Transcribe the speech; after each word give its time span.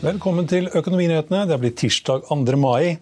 Velkommen 0.00 0.46
til 0.48 0.64
Økonominyhetene. 0.72 1.42
Det 1.44 1.58
blitt 1.60 1.74
tirsdag 1.76 2.22
2. 2.30 2.54
mai. 2.56 2.94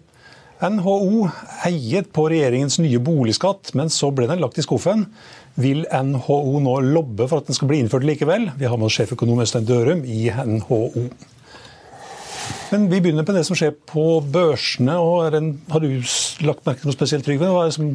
NHO 0.59 1.29
heiet 1.61 2.09
på 2.11 2.25
regjeringens 2.27 2.75
nye 2.83 2.99
boligskatt, 2.99 3.71
men 3.79 3.87
så 3.87 4.09
ble 4.11 4.27
den 4.27 4.41
lagt 4.43 4.59
i 4.59 4.65
skuffen. 4.65 5.05
Vil 5.55 5.85
NHO 5.87 6.59
nå 6.59 6.73
lobbe 6.83 7.29
for 7.31 7.39
at 7.39 7.47
den 7.47 7.55
skal 7.55 7.71
bli 7.71 7.79
innført 7.79 8.03
likevel? 8.03 8.49
Vi 8.59 8.67
har 8.67 8.75
med 8.75 8.89
oss 8.89 8.97
sjeføkonom 8.99 9.39
Øystein 9.39 9.69
Dørum 9.69 10.03
i 10.03 10.25
NHO. 10.27 11.05
Men 12.73 12.91
vi 12.91 12.99
begynner 12.99 13.23
på 13.23 13.37
det 13.37 13.45
som 13.47 13.55
skjer 13.55 13.77
på 13.79 14.19
børsene. 14.35 14.99
og 14.99 15.39
Har 15.71 15.79
du 15.79 15.87
lagt 16.43 16.67
merke 16.67 16.83
til 16.83 16.91
noe 16.91 16.99
spesielt, 16.99 17.23
Trygve? 17.23 17.47
Hva 17.47 17.63
er 17.63 17.71
det 17.71 17.79
som 17.79 17.93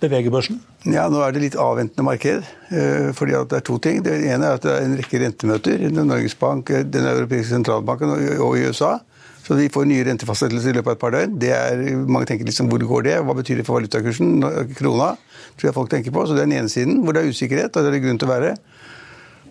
beveger 0.00 0.32
børsen? 0.32 0.60
Ja, 0.88 1.08
Nå 1.12 1.20
er 1.24 1.32
det 1.32 1.42
litt 1.44 1.58
avventende 1.60 2.06
marked. 2.06 2.44
eh, 2.70 3.12
fordi 3.12 3.32
Det 3.48 3.58
er 3.58 3.60
to 3.60 3.78
ting. 3.78 4.02
Det 4.02 4.12
ene 4.24 4.44
er 4.46 4.54
at 4.54 4.62
det 4.62 4.72
er 4.72 4.84
en 4.84 4.96
rekke 4.96 5.20
rentemøter. 5.20 5.90
Norges 5.90 6.34
Bank, 6.34 6.66
Den 6.68 7.04
europeiske 7.04 7.52
sentralbanken 7.54 8.10
og 8.40 8.56
i 8.58 8.66
USA. 8.68 8.98
Så 9.44 9.56
vi 9.56 9.68
får 9.68 9.86
nye 9.86 10.04
rentefastsettelser 10.04 10.70
i 10.70 10.76
løpet 10.78 10.86
av 10.86 10.92
et 10.92 11.00
par 11.00 11.10
døgn. 11.10 11.38
Det 11.38 11.50
er, 11.50 11.80
mange 12.06 12.26
tenker 12.26 12.46
liksom 12.46 12.68
hvor 12.70 12.78
går 12.78 13.02
det? 13.02 13.16
Hva 13.24 13.34
betyr 13.34 13.56
det 13.56 13.66
for 13.66 13.80
valutakursen? 13.80 14.40
Krona? 14.78 15.16
tror 15.58 15.68
jeg 15.68 15.74
folk 15.74 15.90
tenker 15.90 16.14
på. 16.14 16.26
Så 16.26 16.36
det 16.36 16.44
er 16.44 16.48
den 16.48 16.58
ene 16.60 16.70
siden, 16.72 17.02
hvor 17.04 17.12
det 17.16 17.24
er 17.24 17.32
usikkerhet. 17.34 17.74
og 17.74 17.82
det 17.82 17.88
er 17.90 17.96
det 17.98 18.04
grunn 18.04 18.20
til 18.20 18.28
å 18.28 18.34
være. 18.34 18.52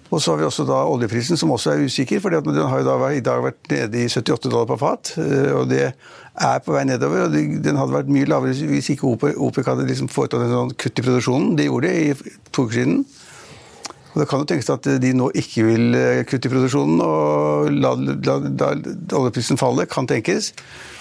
Og 0.09 0.22
så 0.22 0.31
har 0.31 0.40
vi 0.40 0.47
også 0.47 0.66
da 0.66 0.79
oljeprisen, 0.90 1.38
som 1.38 1.51
også 1.53 1.75
er 1.75 1.84
usikker. 1.85 2.19
fordi 2.19 2.41
Den 2.41 2.68
har 2.68 2.79
jo 2.79 2.85
da 2.88 3.09
i 3.13 3.19
dag 3.19 3.44
vært 3.44 3.69
nede 3.69 4.00
i 4.01 4.07
78 4.09 4.50
dollar 4.50 4.66
på 4.66 4.79
fat. 4.79 5.13
eh, 5.18 5.51
og 5.53 5.69
Det 5.69 5.94
er 6.39 6.59
på 6.63 6.75
vei 6.75 6.85
nedover. 6.88 7.25
og 7.27 7.63
Den 7.63 7.79
hadde 7.79 7.95
vært 7.95 8.11
mye 8.11 8.27
lavere 8.29 8.69
hvis 8.72 8.91
ikke 8.94 9.09
OPEC 9.11 9.66
hadde 9.67 9.88
liksom 9.88 10.11
foretatt 10.11 10.45
en 10.45 10.53
sånn 10.55 10.77
kutt 10.79 11.01
i 11.01 11.05
produksjonen. 11.05 11.55
Det 11.59 11.67
gjorde 11.67 11.89
det 11.89 11.97
i 12.00 12.38
to 12.51 12.67
uker 12.67 12.79
siden. 12.79 13.01
Og 14.09 14.22
Det 14.22 14.27
kan 14.29 14.41
jo 14.41 14.47
tenkes 14.50 14.72
at 14.73 14.88
de 15.03 15.11
nå 15.13 15.29
ikke 15.38 15.66
vil 15.67 15.97
eh, 15.97 16.22
kutte 16.27 16.50
i 16.50 16.53
produksjonen 16.53 17.01
og 17.05 17.69
la, 17.75 17.91
la, 18.00 18.38
la 18.47 18.72
oljeprisen 19.19 19.59
falle. 19.61 19.85
Kan 19.89 20.09
tenkes. 20.09 20.53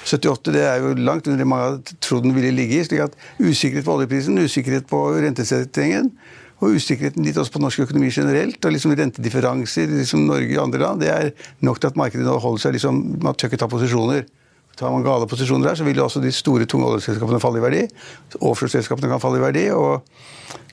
78 0.05 0.53
det 0.53 0.67
er 0.67 0.83
jo 0.83 0.93
langt 0.99 1.27
under 1.27 1.41
det 1.41 1.49
mange 1.49 1.71
hadde 1.71 1.97
trodd 2.05 2.27
den 2.27 2.37
ville 2.37 2.53
ligge 2.53 2.81
i. 2.81 2.85
slik 2.85 3.07
at 3.07 3.17
Usikkerhet 3.41 3.89
på 3.89 3.97
oljeprisen, 3.97 4.39
usikkerhet 4.39 4.91
på 4.91 5.01
rentesettingen 5.17 6.13
og 6.59 6.75
usikkerheten 6.75 7.23
litt 7.23 7.39
også 7.39 7.55
på 7.55 7.61
norsk 7.63 7.85
økonomi 7.85 8.09
generelt, 8.11 8.59
og 8.67 8.75
liksom 8.75 8.95
rentedifferanser 8.99 9.93
liksom 9.93 10.25
Norge 10.27 10.57
og 10.57 10.65
andre 10.65 10.81
land, 10.83 11.05
det 11.05 11.11
er 11.13 11.29
nok 11.63 11.79
til 11.79 11.93
at 11.93 12.01
markedet 12.01 12.27
nå 12.27 12.35
holder 12.43 12.65
seg 12.65 12.75
liksom, 12.75 12.99
Man 13.23 13.39
tør 13.39 13.53
ikke 13.53 13.61
ta 13.63 13.69
posisjoner. 13.71 14.27
Tar 14.79 14.93
man 14.95 15.03
gale 15.03 15.27
posisjoner 15.27 15.71
der, 15.71 15.77
så 15.79 15.85
vil 15.87 15.97
jo 15.99 16.05
også 16.07 16.21
de 16.23 16.31
store, 16.33 16.67
tunge 16.71 16.87
oljeselskapene 16.87 17.41
falle 17.43 17.59
i 17.59 17.63
verdi. 17.65 17.81
Offshore-selskapene 18.39 19.09
kan 19.11 19.21
falle 19.23 19.39
i 19.41 19.43
verdi. 19.43 19.65
og 19.75 20.03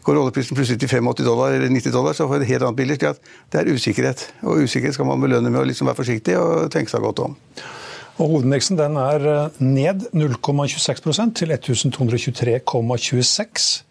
Går 0.05 0.19
oljeprisen 0.21 0.53
plutselig 0.53 0.77
til 0.83 0.91
85 0.91 1.25
dollar 1.25 1.55
eller 1.55 1.69
90 1.73 1.93
dollar, 1.93 2.13
så 2.13 2.27
får 2.29 2.37
vi 2.37 2.43
et 2.45 2.51
helt 2.53 2.65
annet 2.67 2.77
bilde. 2.77 3.09
at 3.09 3.17
Det 3.51 3.57
er 3.59 3.73
usikkerhet. 3.73 4.19
Og 4.43 4.51
usikkerhet 4.61 4.93
skal 4.93 5.05
man 5.09 5.21
belønne 5.21 5.49
med 5.49 5.61
å 5.63 5.65
liksom 5.65 5.87
være 5.89 5.97
forsiktig 5.97 6.37
og 6.37 6.71
tenke 6.71 6.89
seg 6.91 7.01
godt 7.01 7.19
om. 7.25 7.35
Og 8.21 8.27
Hovedindeksen 8.29 8.77
den 8.77 8.97
er 9.01 9.49
ned 9.57 9.99
0,26% 10.13 11.33
til 11.41 11.49
1223,26. 11.51 13.83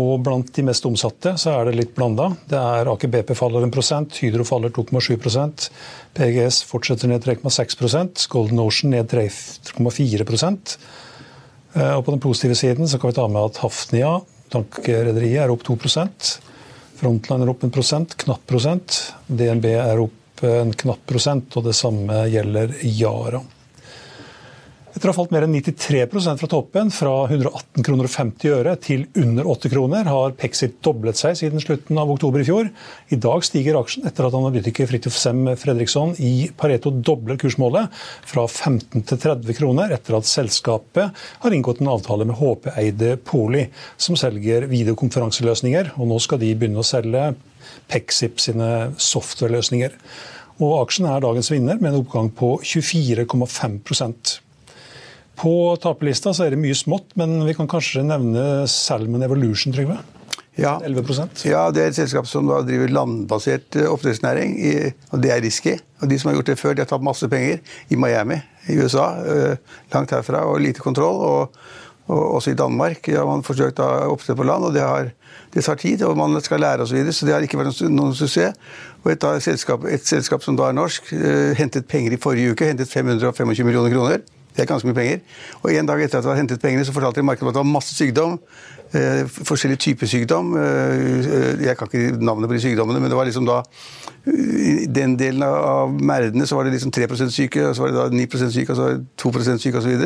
Og 0.00 0.22
blant 0.26 0.48
de 0.56 0.64
mest 0.66 0.86
omsatte 0.88 1.36
så 1.38 1.52
er 1.54 1.68
det 1.68 1.76
litt 1.78 1.92
blanda. 1.94 2.30
Det 2.50 2.58
er 2.58 2.90
Aker 2.90 3.10
BP 3.12 3.34
faller 3.38 3.62
1% 3.68 4.18
Hydro 4.24 4.46
faller 4.48 4.72
2,7% 4.74 5.68
PGS 6.18 6.62
fortsetter 6.66 7.10
ned 7.10 7.22
3,6 7.22 8.26
Golden 8.32 8.62
Ocean 8.64 8.90
ned 8.94 9.06
3,4% 9.12 10.74
Og 11.94 12.04
På 12.04 12.10
den 12.10 12.22
positive 12.22 12.58
siden 12.58 12.90
så 12.90 12.98
kan 12.98 13.12
vi 13.12 13.18
ta 13.20 13.28
med 13.28 13.52
at 13.52 13.62
Hafnia, 13.62 14.16
tankrederiet, 14.50 15.44
er 15.44 15.54
opp 15.54 15.62
2% 15.66 16.34
Frontline 16.94 17.44
er 17.44 17.50
opp 17.50 17.64
en 17.66 17.72
prosent, 17.74 18.14
knapp 18.22 18.44
prosent. 18.48 19.00
DNB 19.26 19.66
er 19.74 20.00
opp 20.00 20.44
en 20.46 20.70
knapp 20.78 21.02
prosent, 21.08 21.56
og 21.58 21.66
det 21.66 21.74
samme 21.76 22.24
gjelder 22.30 22.72
Yara. 22.86 23.42
Etter 24.94 25.10
å 25.10 25.10
ha 25.10 25.16
falt 25.16 25.32
mer 25.34 25.42
enn 25.42 25.56
93 25.58 26.04
fra 26.38 26.46
toppen, 26.46 26.90
fra 26.94 27.12
118 27.26 27.82
kroner 27.82 28.06
og 28.06 28.12
50 28.12 28.52
øre 28.54 28.74
til 28.78 29.00
under 29.18 29.48
8 29.50 29.70
kroner, 29.72 30.06
har 30.06 30.36
Pexit 30.38 30.76
doblet 30.86 31.18
seg 31.18 31.34
siden 31.40 31.58
slutten 31.58 31.98
av 31.98 32.12
oktober 32.14 32.44
i 32.44 32.46
fjor. 32.46 32.68
I 33.10 33.18
dag 33.18 33.42
stiger 33.42 33.74
aksjen 33.80 34.06
etter 34.06 34.28
at 34.28 34.36
analytiker 34.38 34.86
Fridtjof 34.86 35.16
Sem 35.18 35.40
Fredriksson 35.58 36.14
i 36.22 36.46
Pareto 36.54 36.92
dobler 36.94 37.40
kursmålet 37.42 37.90
fra 38.30 38.44
15 38.46 39.02
til 39.02 39.18
30 39.18 39.58
kroner, 39.58 39.96
etter 39.98 40.14
at 40.20 40.30
selskapet 40.30 41.26
har 41.42 41.58
inngått 41.58 41.82
en 41.82 41.90
avtale 41.96 42.28
med 42.30 42.38
HP-eide 42.38 43.16
Poli, 43.26 43.66
som 43.98 44.14
selger 44.14 44.68
videokonferanseløsninger. 44.70 45.96
Og 45.98 46.12
nå 46.12 46.22
skal 46.22 46.38
de 46.44 46.54
begynne 46.54 46.84
å 46.84 46.86
selge 46.86 47.32
Pexip 47.90 48.38
sine 48.46 48.70
softwareløsninger. 48.94 49.98
Og 50.62 50.78
aksjen 50.84 51.10
er 51.10 51.18
dagens 51.26 51.50
vinner 51.50 51.82
med 51.82 51.90
en 51.90 52.04
oppgang 52.04 52.30
på 52.30 52.54
24,5 52.62 54.43
på 55.38 55.52
taperlista 55.82 56.34
så 56.34 56.46
er 56.46 56.54
det 56.54 56.62
mye 56.62 56.76
smått, 56.78 57.14
men 57.18 57.40
vi 57.46 57.54
kan 57.56 57.68
kanskje 57.70 58.04
nevne 58.06 58.64
Salmon 58.70 59.24
Evolution, 59.26 59.74
Trygve? 59.74 59.98
Ja. 60.54 60.76
11% 60.86 61.48
ja, 61.48 61.64
det 61.74 61.82
er 61.82 61.88
et 61.90 61.96
selskap 61.96 62.28
som 62.30 62.46
driver 62.46 62.92
landbasert 62.94 63.74
oppdrettsnæring, 63.90 64.52
og 65.10 65.22
det 65.22 65.32
er 65.34 65.42
risky. 65.42 65.72
Og 65.98 66.10
de 66.10 66.18
som 66.20 66.30
har 66.30 66.36
gjort 66.38 66.52
det 66.52 66.60
før, 66.60 66.76
de 66.76 66.84
har 66.84 66.90
tatt 66.90 67.02
masse 67.02 67.26
penger 67.30 67.58
i 67.90 67.98
Miami 67.98 68.38
i 68.70 68.76
USA, 68.78 69.08
langt 69.94 70.14
herfra, 70.14 70.44
og 70.46 70.62
lite 70.62 70.84
kontroll. 70.84 71.18
og, 71.26 71.58
og 72.06 72.34
også 72.36 72.52
i 72.52 72.54
Danmark 72.54 73.06
har 73.08 73.26
man 73.26 73.42
forsøkt 73.42 73.80
oppdrett 73.80 74.36
på 74.36 74.46
land, 74.46 74.64
og 74.68 74.74
det, 74.74 74.82
har, 74.84 75.10
det, 75.54 75.64
tar 75.64 75.74
tid. 75.80 76.02
og 76.02 76.16
Man 76.16 76.40
skal 76.40 76.60
lære 76.60 76.84
osv., 76.84 76.92
så, 76.92 76.94
videre, 76.94 77.12
så 77.12 77.26
det 77.26 77.34
har 77.34 77.46
ikke 77.46 77.58
vært 77.58 77.80
noen 77.90 78.14
suksess. 78.14 78.54
Og 79.02 79.10
et, 79.10 79.24
selskap, 79.42 79.84
et 79.84 80.06
selskap 80.06 80.44
som 80.44 80.56
da 80.56 80.68
er 80.68 80.76
norsk, 80.76 81.10
hentet 81.58 81.88
penger 81.88 82.14
i 82.14 82.20
forrige 82.20 82.52
uke, 82.52 82.68
hentet 82.70 82.92
525 82.92 83.64
millioner 83.64 83.90
kroner. 83.90 84.22
Det 84.54 84.62
er 84.62 84.70
ganske 84.70 84.86
mye 84.86 84.96
penger. 84.96 85.18
Og 85.62 85.74
En 85.74 85.88
dag 85.88 86.02
etter 86.04 86.18
at 86.18 86.24
de 86.24 86.30
hadde 86.30 86.42
hentet 86.44 86.62
pengene, 86.62 86.84
så 86.86 86.94
fortalte 86.94 87.20
de 87.20 87.26
markedet 87.26 87.48
at 87.50 87.56
det 87.56 87.62
var 87.64 87.72
masse 87.72 87.94
sykdom. 87.94 88.38
Eh, 88.94 89.24
forskjellige 89.26 89.80
typer 89.82 90.06
sykdom. 90.06 90.52
Eh, 90.54 91.64
jeg 91.66 91.74
kan 91.76 91.88
ikke 91.90 92.14
navnet 92.22 92.46
på 92.46 92.54
de 92.54 92.60
sykdommene, 92.62 93.00
men 93.02 93.10
det 93.10 93.16
var 93.18 93.26
liksom 93.26 93.46
da 93.48 93.62
I 94.24 94.86
den 94.88 95.18
delen 95.20 95.42
av 95.44 95.90
merdene 96.00 96.46
så 96.48 96.56
var 96.56 96.64
det 96.64 96.72
liksom 96.72 96.92
3 96.94 97.26
syke, 97.28 97.60
og 97.68 97.74
så 97.76 97.82
var 97.82 97.90
det 97.90 97.96
da 97.98 98.04
9 98.16 98.50
syke, 98.54 98.72
og 98.72 98.76
så 98.78 98.84
var 98.84 98.94
det 98.94 99.02
2 99.20 99.58
syke 99.58 99.80
osv. 99.82 100.04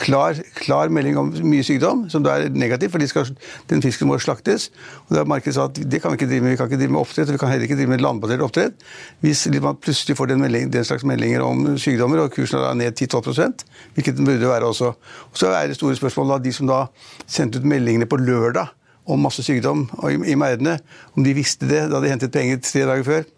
Klar, 0.00 0.40
klar 0.56 0.88
melding 0.88 1.18
om 1.20 1.28
mye 1.44 1.62
sykdom, 1.62 2.08
som 2.10 2.24
da 2.24 2.38
er 2.38 2.48
negativt, 2.48 2.90
for 2.90 3.06
skal, 3.06 3.30
den 3.70 3.82
fisken 3.82 4.08
må 4.08 4.18
slaktes. 4.18 4.70
Og 5.08 5.14
da 5.16 5.24
markedet 5.24 5.54
sa 5.54 5.68
at 5.68 5.78
det 5.78 6.00
kan 6.02 6.10
vi 6.10 6.18
ikke 6.18 6.30
drive 6.32 6.42
med. 6.42 6.50
Vi 6.50 6.56
kan 6.56 6.66
ikke 6.66 6.80
drive 6.80 6.90
med 6.96 7.00
oppdrett, 7.00 7.28
og 7.28 7.36
vi 7.36 7.38
kan 7.38 7.52
heller 7.52 7.68
ikke 7.68 7.76
drive 7.76 7.92
med 7.92 8.02
landbasert 8.02 8.40
oppdrett. 8.40 8.74
Hvis 9.20 9.46
man 9.62 9.76
plutselig 9.76 10.16
får 10.16 10.32
den, 10.32 10.40
melding, 10.40 10.72
den 10.72 10.84
slags 10.84 11.04
meldinger 11.04 11.44
om 11.44 11.76
sykdommer, 11.78 12.24
og 12.24 12.32
kursen 12.34 12.58
er 12.58 12.74
ned 12.74 12.98
10-12 12.98 13.62
Hvilket 13.94 14.16
den 14.16 14.24
burde 14.24 14.48
være 14.48 14.66
også. 14.66 14.94
Og 15.30 15.38
så 15.38 15.52
er 15.54 15.68
det 15.68 15.76
store 15.76 15.94
spørsmålet 15.94 16.42
de 16.44 16.52
som 16.52 16.66
da 16.66 16.86
sendte 17.26 17.60
ut 17.60 17.70
meldingene 17.70 18.10
på 18.10 18.18
lørdag 18.30 18.70
om 19.10 19.20
masse 19.26 19.42
sykdom 19.44 19.88
i, 20.06 20.16
i 20.32 20.38
merdene, 20.38 20.78
om 21.16 21.26
de 21.26 21.34
visste 21.36 21.68
det 21.68 21.88
da 21.90 22.00
de 22.02 22.10
hentet 22.12 22.32
penger 22.34 22.62
tre 22.64 22.86
dager 22.86 23.06
før. 23.06 23.28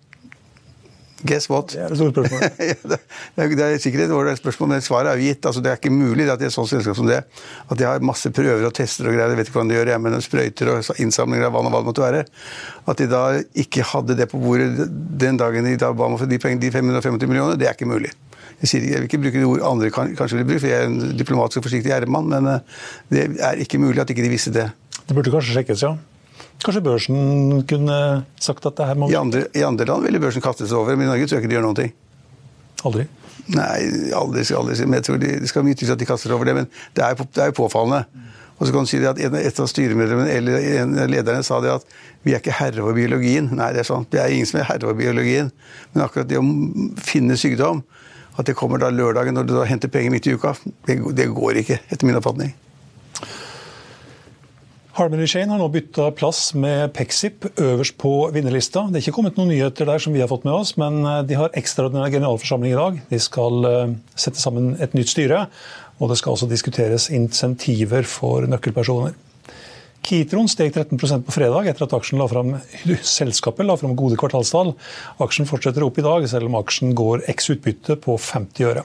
Guess 1.22 1.46
what? 1.50 1.70
Det 1.70 1.78
er 1.78 1.92
et 1.92 1.98
stort 2.00 2.16
spørsmål. 2.16 2.40
det, 2.90 2.98
er, 3.36 3.52
det 3.54 3.66
er 3.66 3.76
sikkert 3.82 4.08
et 4.08 4.14
ålreit 4.14 4.40
spørsmål, 4.40 4.72
men 4.72 4.82
svaret 4.82 5.12
er 5.12 5.20
jo 5.20 5.28
gitt. 5.28 5.46
Altså, 5.46 5.62
det 5.62 5.70
er 5.70 5.78
ikke 5.78 5.92
mulig 5.94 6.26
at 6.26 6.40
det 6.40 6.48
er 6.48 6.50
et 6.50 6.56
sånt 6.56 6.70
selskap 6.72 6.98
som 6.98 7.06
det, 7.06 7.20
at 7.22 7.78
de 7.78 7.86
har 7.86 8.02
masse 8.02 8.32
prøver 8.34 8.66
og 8.66 8.74
tester 8.74 9.06
og 9.06 9.14
greier, 9.14 9.30
jeg 9.30 9.38
vet 9.38 9.50
ikke 9.50 9.58
hvordan 9.60 9.70
de 9.70 9.78
gjør, 9.78 9.92
jeg, 9.92 10.02
men 10.02 10.26
sprøyter 10.26 10.72
og 10.72 10.90
innsamlinger 11.04 11.46
av 11.46 11.54
vann 11.54 11.70
og 11.70 11.76
hva 11.76 11.84
det 11.84 11.90
måtte 11.92 12.04
være, 12.06 12.24
at 12.90 13.02
de 13.04 13.08
da 13.12 13.22
ikke 13.64 13.86
hadde 13.92 14.18
det 14.18 14.28
på 14.32 14.42
bordet 14.42 14.90
den 15.22 15.38
dagen 15.38 15.70
de 15.70 15.78
da 15.78 15.92
ba 15.94 16.10
om 16.10 16.18
de 16.18 16.42
pengene, 16.42 16.62
de 16.64 16.74
550 16.74 17.30
millionene, 17.30 17.60
det 17.60 17.70
er 17.70 17.78
ikke 17.78 17.90
mulig. 17.92 18.10
Jeg, 18.58 18.70
sier, 18.70 18.90
jeg 18.90 18.98
vil 18.98 19.08
ikke 19.08 19.22
bruke 19.22 19.38
det 19.38 19.48
ord 19.48 19.66
andre 19.66 19.90
kanskje 19.94 20.40
vil 20.40 20.46
bruke, 20.50 20.62
for 20.64 20.70
jeg 20.70 20.82
er 20.82 20.90
en 20.90 21.16
diplomatisk 21.18 21.62
og 21.62 21.70
forsiktig 21.70 21.90
gjerdemann, 21.90 22.30
men 22.30 22.50
eh, 22.50 22.82
det 23.14 23.26
er 23.42 23.62
ikke 23.62 23.80
mulig 23.82 24.02
at 24.02 24.10
ikke 24.10 24.26
de 24.26 24.30
visste 24.30 24.54
det. 24.54 24.68
Det 25.08 25.16
burde 25.16 25.32
kanskje 25.34 25.56
sjekkes, 25.56 25.84
ja. 25.84 25.96
Kanskje 26.62 26.82
børsen 26.84 27.64
kunne 27.70 27.96
sagt 28.40 28.66
at 28.68 28.78
det 28.78 28.86
her 28.86 28.98
må 28.98 29.08
I 29.10 29.18
andre, 29.18 29.46
I 29.56 29.64
andre 29.66 29.86
land 29.88 30.06
ville 30.06 30.20
børsen 30.22 30.44
kastes 30.44 30.72
over, 30.76 30.94
men 30.94 31.08
i 31.08 31.10
Norge 31.10 31.26
tror 31.26 31.38
jeg 31.40 31.44
ikke 31.44 31.52
de 31.52 31.58
gjør 31.58 31.66
noen 31.66 31.80
ting. 31.80 31.94
Aldri? 32.86 33.06
Nei, 33.50 33.78
aldri, 34.14 34.44
aldri. 34.54 34.76
Men 34.86 35.00
jeg 35.00 35.08
tror 35.08 35.18
de, 35.22 35.32
det 35.42 35.50
skal 35.50 35.66
mye 35.66 35.78
til 35.78 35.90
at 35.90 35.98
de 35.98 36.06
kaster 36.06 36.34
over 36.34 36.46
det, 36.46 36.54
men 36.60 36.70
det 36.96 37.04
er, 37.06 37.18
det 37.18 37.48
er 37.48 37.56
påfallende. 37.56 38.04
Og 38.58 38.68
så 38.68 38.74
kan 38.74 38.86
du 38.86 38.90
si 38.92 39.00
at 39.02 39.18
Et 39.18 39.58
av 39.58 39.66
styremedlemmene 39.66 40.30
eller 40.30 40.66
en 40.78 40.98
av 41.02 41.08
lederne 41.10 41.42
sa 41.42 41.58
det 41.64 41.72
at 41.72 41.86
vi 42.22 42.34
er 42.34 42.38
ikke 42.38 42.54
herre 42.54 42.84
over 42.84 42.94
biologien. 42.94 43.48
Nei, 43.58 43.72
det 43.74 43.82
er 43.82 43.88
sant. 43.88 44.06
Det 44.12 44.20
er 44.22 44.30
ingen 44.30 44.46
som 44.46 44.60
er 44.60 44.68
herre 44.68 44.86
over 44.86 44.94
biologien. 45.00 45.50
Men 45.92 46.04
akkurat 46.04 46.30
det 46.30 46.38
å 46.38 46.44
finne 47.02 47.38
sykdom 47.40 47.82
at 48.38 48.46
det 48.46 48.54
kommer 48.56 48.78
da 48.80 48.92
lørdagen 48.94 49.34
når 49.36 49.48
du 49.48 49.56
da 49.56 49.66
henter 49.68 49.90
penger 49.92 50.14
midt 50.14 50.28
i 50.30 50.36
uka, 50.38 50.54
det, 50.86 51.00
det 51.18 51.26
går 51.34 51.58
ikke, 51.64 51.80
etter 51.90 52.08
min 52.08 52.16
oppfatning. 52.20 52.54
Harmony 54.92 55.24
Shane 55.24 55.48
har 55.48 55.56
nå 55.56 55.70
bytta 55.72 56.10
plass 56.12 56.50
med 56.52 56.90
Pexip 56.92 57.46
øverst 57.56 57.94
på 57.96 58.10
vinnerlista. 58.34 58.82
Det 58.90 58.98
er 58.98 59.06
ikke 59.06 59.14
kommet 59.16 59.38
noen 59.40 59.48
nyheter 59.48 59.88
der 59.88 60.02
som 60.04 60.12
vi 60.12 60.20
har 60.20 60.28
fått 60.28 60.44
med 60.44 60.52
oss, 60.52 60.74
men 60.76 60.98
eh, 61.08 61.22
de 61.24 61.38
har 61.40 61.54
ekstraordinær 61.56 62.12
generalforsamling 62.12 62.74
i 62.74 62.76
dag. 62.76 62.98
De 63.08 63.20
skal 63.24 63.68
eh, 63.70 63.94
sette 64.20 64.42
sammen 64.42 64.74
et 64.84 64.92
nytt 64.92 65.08
styre, 65.08 65.46
og 65.96 66.12
det 66.12 66.20
skal 66.20 66.36
også 66.36 66.50
diskuteres 66.50 67.08
insentiver 67.08 68.04
for 68.04 68.44
nøkkelpersoner. 68.52 69.16
Kitron 70.04 70.50
steg 70.50 70.74
13% 70.76 71.24
på 71.24 71.36
fredag 71.38 71.72
etter 71.72 71.88
at 71.88 72.12
la 72.12 72.28
frem, 72.28 72.58
selskapet 73.16 73.64
la 73.64 73.78
fram 73.80 73.96
gode 73.96 74.20
kvartalstall. 74.20 74.74
Aksjen 75.24 75.48
fortsetter 75.48 75.88
opp 75.88 76.02
i 76.02 76.04
dag, 76.04 76.28
selv 76.28 76.52
om 76.52 76.60
aksjen 76.60 76.92
går 76.98 77.24
x 77.32 77.48
utbytte 77.56 77.96
på 77.96 78.20
50 78.20 78.74
øre. 78.74 78.84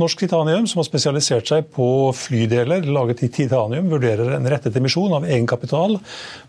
Norsk 0.00 0.22
Titanium, 0.24 0.66
som 0.66 0.80
har 0.80 0.86
spesialisert 0.88 1.50
seg 1.50 1.66
på 1.74 1.86
flydeler 2.16 2.86
laget 2.88 3.26
i 3.26 3.28
titanium, 3.32 3.90
vurderer 3.92 4.32
en 4.38 4.48
rettet 4.48 4.76
emisjon 4.80 5.12
av 5.12 5.26
egenkapital 5.28 5.98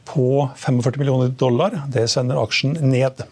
på 0.08 0.28
45 0.56 1.00
millioner 1.02 1.34
dollar. 1.36 1.82
Det 1.92 2.06
sender 2.12 2.40
aksjen 2.40 2.78
ned. 2.88 3.26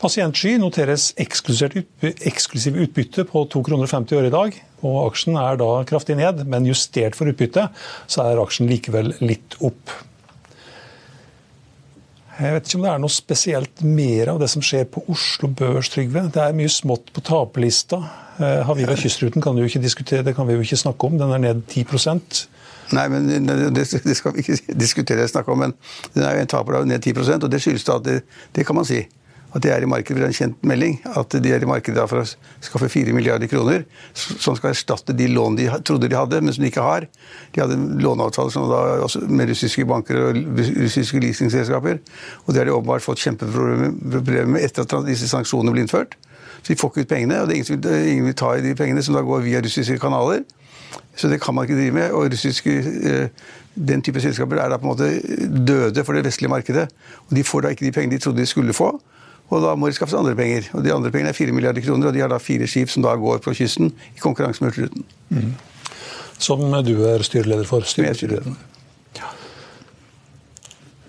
Pasientsky 0.00 0.54
noteres 0.60 1.10
eksklusiv 1.20 2.76
utbytte 2.84 3.24
på 3.28 3.46
2,50 3.52 3.64
kroner 3.66 4.28
i 4.28 4.34
dag. 4.36 4.60
og 4.80 5.00
Aksjen 5.10 5.36
er 5.36 5.58
da 5.60 5.72
kraftig 5.88 6.16
ned, 6.16 6.46
men 6.48 6.68
justert 6.68 7.16
for 7.16 7.28
utbytte 7.28 7.66
så 8.08 8.24
er 8.24 8.40
aksjen 8.40 8.68
likevel 8.68 9.12
litt 9.20 9.58
opp. 9.60 9.92
Jeg 12.40 12.54
vet 12.54 12.68
ikke 12.68 12.78
om 12.78 12.84
det 12.86 12.92
er 12.94 13.00
noe 13.02 13.12
spesielt 13.12 13.82
mer 13.84 14.30
av 14.32 14.38
det 14.40 14.48
som 14.48 14.62
skjer 14.64 14.86
på 14.88 15.02
Oslo 15.12 15.50
Børs, 15.52 15.90
Trygve. 15.92 16.22
Det 16.32 16.40
er 16.40 16.56
mye 16.56 16.70
smått 16.72 17.12
på 17.12 17.22
taperlista. 17.26 17.98
Eh, 18.40 18.62
Havila 18.64 18.96
Kystruten 18.96 19.44
kan 19.44 19.58
jo 19.60 19.66
ikke 19.68 19.82
diskutere, 19.82 20.24
det 20.24 20.32
kan 20.38 20.48
vi 20.48 20.56
jo 20.56 20.64
ikke 20.64 20.80
snakke 20.80 21.10
om. 21.10 21.18
Den 21.20 21.34
er 21.36 21.42
ned 21.42 21.66
10% 21.68 22.46
Nei, 22.90 23.04
men 23.06 23.46
det, 23.74 23.84
skal 23.86 24.32
vi 24.34 24.42
ikke 24.42 24.74
diskutere 24.74 25.22
og 25.22 25.30
snakke 25.30 25.52
om. 25.52 25.60
Men 25.62 25.74
den 26.14 26.24
er 26.26 26.34
jo 26.34 26.44
en 26.44 26.50
taper 26.50 26.80
av 26.80 26.88
ned 26.88 27.04
10% 27.04 27.46
og 27.46 27.52
det 27.52 27.60
skyldes 27.62 27.86
da 27.86 27.98
at 28.00 28.06
det, 28.08 28.16
det 28.56 28.64
kan 28.66 28.78
man 28.78 28.88
si 28.88 29.04
at 29.50 29.64
de 29.64 29.70
er 29.74 29.82
i 29.82 29.88
markedet 29.90 30.20
for 30.20 30.28
en 30.28 30.36
kjent 30.36 30.64
melding. 30.66 30.98
At 31.18 31.34
de 31.42 31.52
er 31.52 31.64
i 31.64 31.68
markedet 31.68 32.04
for 32.10 32.22
å 32.22 32.26
skaffe 32.62 32.90
4 32.92 33.14
milliarder 33.16 33.50
kroner 33.50 33.84
som 34.14 34.56
skal 34.58 34.72
erstatte 34.72 35.16
de 35.16 35.26
lån 35.30 35.58
de 35.58 35.68
trodde 35.86 36.10
de 36.10 36.18
hadde, 36.18 36.40
men 36.44 36.54
som 36.54 36.64
de 36.64 36.70
ikke 36.70 36.84
har. 36.84 37.06
De 37.54 37.62
hadde 37.62 37.78
låneavtaler 38.04 39.26
med 39.30 39.50
russiske 39.50 39.86
banker 39.90 40.22
og 40.28 40.40
russiske 40.78 41.22
leasingselskaper. 41.22 42.00
Og 42.46 42.52
det 42.52 42.62
har 42.62 42.70
de 42.70 42.76
åpenbart 42.76 43.04
fått 43.04 43.24
kjempeproblemer 43.26 44.54
med 44.54 44.68
etter 44.68 44.86
at 44.86 45.08
disse 45.08 45.30
sanksjonene 45.30 45.74
ble 45.74 45.86
innført. 45.86 46.16
Så 46.60 46.72
de 46.72 46.78
får 46.78 46.92
ikke 46.92 47.06
ut 47.06 47.12
pengene, 47.12 47.40
og 47.40 47.48
det 47.48 47.56
er 47.56 47.62
ingen 47.62 47.70
vil, 47.72 48.08
ingen 48.14 48.26
vil 48.28 48.36
ta 48.36 48.54
i 48.56 48.64
de 48.64 48.74
pengene 48.76 49.02
som 49.02 49.16
da 49.16 49.22
går 49.24 49.46
via 49.46 49.62
russiske 49.64 49.98
kanaler. 50.02 50.44
Så 51.16 51.28
det 51.28 51.40
kan 51.42 51.54
man 51.54 51.66
ikke 51.66 51.78
drive 51.78 51.94
med. 51.96 52.10
Og 52.16 52.30
russiske, 52.32 52.70
eh, 53.10 53.28
den 53.74 54.02
type 54.02 54.20
selskaper 54.20 54.60
er 54.60 54.70
da 54.70 54.78
på 54.78 54.88
en 54.88 54.92
måte 54.92 55.10
døde 55.66 56.04
for 56.04 56.16
det 56.16 56.24
vestlige 56.24 56.50
markedet. 56.50 56.88
Og 57.28 57.36
de 57.36 57.44
får 57.44 57.62
da 57.62 57.72
ikke 57.74 57.86
de 57.86 57.92
pengene 57.92 58.18
de 58.18 58.22
trodde 58.22 58.42
de 58.42 58.46
skulle 58.46 58.76
få. 58.76 58.92
Og 59.50 59.64
da 59.64 59.74
må 59.74 59.90
de 59.90 59.96
skaffe 59.96 60.14
seg 60.14 60.22
andre 60.22 60.36
penger. 60.38 60.70
Og 60.78 60.86
de 60.86 60.94
andre 60.94 61.10
pengene 61.10 61.34
er 61.34 61.36
4 61.36 61.54
milliarder 61.54 61.84
kroner, 61.84 62.10
og 62.10 62.16
de 62.16 62.22
har 62.22 62.30
da 62.30 62.38
fire 62.42 62.68
skip 62.70 62.92
som 62.92 63.04
da 63.06 63.16
går 63.18 63.42
på 63.44 63.54
kysten 63.58 63.90
i 64.14 64.22
konkurranse 64.22 64.62
med 64.62 64.70
Hurtigruten. 64.70 65.06
Mm. 65.34 65.54
Som 66.40 66.62
du 66.86 66.94
er 67.04 67.24
styreleder 67.26 67.66
for? 67.68 67.84
Styreleder. 67.84 68.46
Ja. 69.18 69.32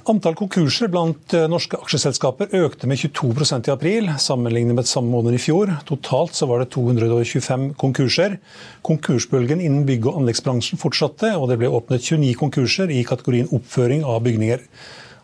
Antall 0.09 0.33
konkurser 0.35 0.89
blant 0.91 1.35
eh, 1.37 1.45
norske 1.47 1.77
aksjeselskaper 1.77 2.49
økte 2.57 2.89
med 2.89 2.99
22% 2.99 3.69
i 3.69 3.73
april, 3.75 4.09
sammenlignet 4.19 4.75
med 4.79 4.89
samme 4.89 5.13
måned 5.13 5.37
i 5.37 5.41
fjor. 5.41 5.69
Totalt 5.87 6.33
så 6.35 6.49
var 6.49 6.63
det 6.63 6.71
225 6.73 7.69
konkurser. 7.79 8.39
Konkursbølgen 8.87 9.61
innen 9.61 9.85
bygg- 9.85 10.09
og 10.09 10.17
anleggsbransjen 10.23 10.81
fortsatte, 10.81 11.35
og 11.37 11.47
det 11.53 11.61
ble 11.61 11.69
åpnet 11.69 12.01
29 12.09 12.33
konkurser 12.41 12.91
i 12.91 13.05
kategorien 13.07 13.53
oppføring 13.53 14.01
av 14.01 14.25
bygninger 14.25 14.65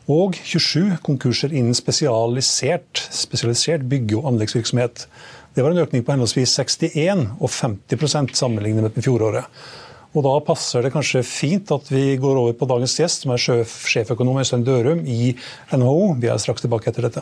og 0.08 0.38
27 0.40 0.98
konkurser 1.04 1.52
innen 1.52 1.76
spesialisert, 1.76 3.02
spesialisert 3.12 3.84
bygge- 3.92 4.22
og 4.22 4.32
anleggsvirksomhet. 4.32 5.08
Det 5.56 5.64
var 5.66 5.74
en 5.74 5.84
økning 5.84 6.06
på 6.06 6.14
henholdsvis 6.14 6.54
61 6.60 7.28
og 7.42 7.50
50% 7.52 8.36
sammenlignet 8.40 8.88
med 8.88 9.04
fjoråret. 9.04 9.46
Og 10.16 10.24
Da 10.24 10.40
passer 10.40 10.82
det 10.82 10.94
kanskje 10.94 11.24
fint 11.24 11.72
at 11.72 11.92
vi 11.92 12.16
går 12.18 12.40
over 12.40 12.54
på 12.54 12.66
dagens 12.66 12.96
gjest, 12.98 13.22
som 13.22 13.32
er 13.32 13.42
sjeføkonom 13.42 14.40
Øystein 14.40 14.64
Dørum 14.64 15.04
i 15.06 15.36
NHO. 15.74 16.16
Vi 16.22 16.32
er 16.32 16.40
straks 16.42 16.64
tilbake 16.64 16.90
etter 16.90 17.06
dette. 17.06 17.22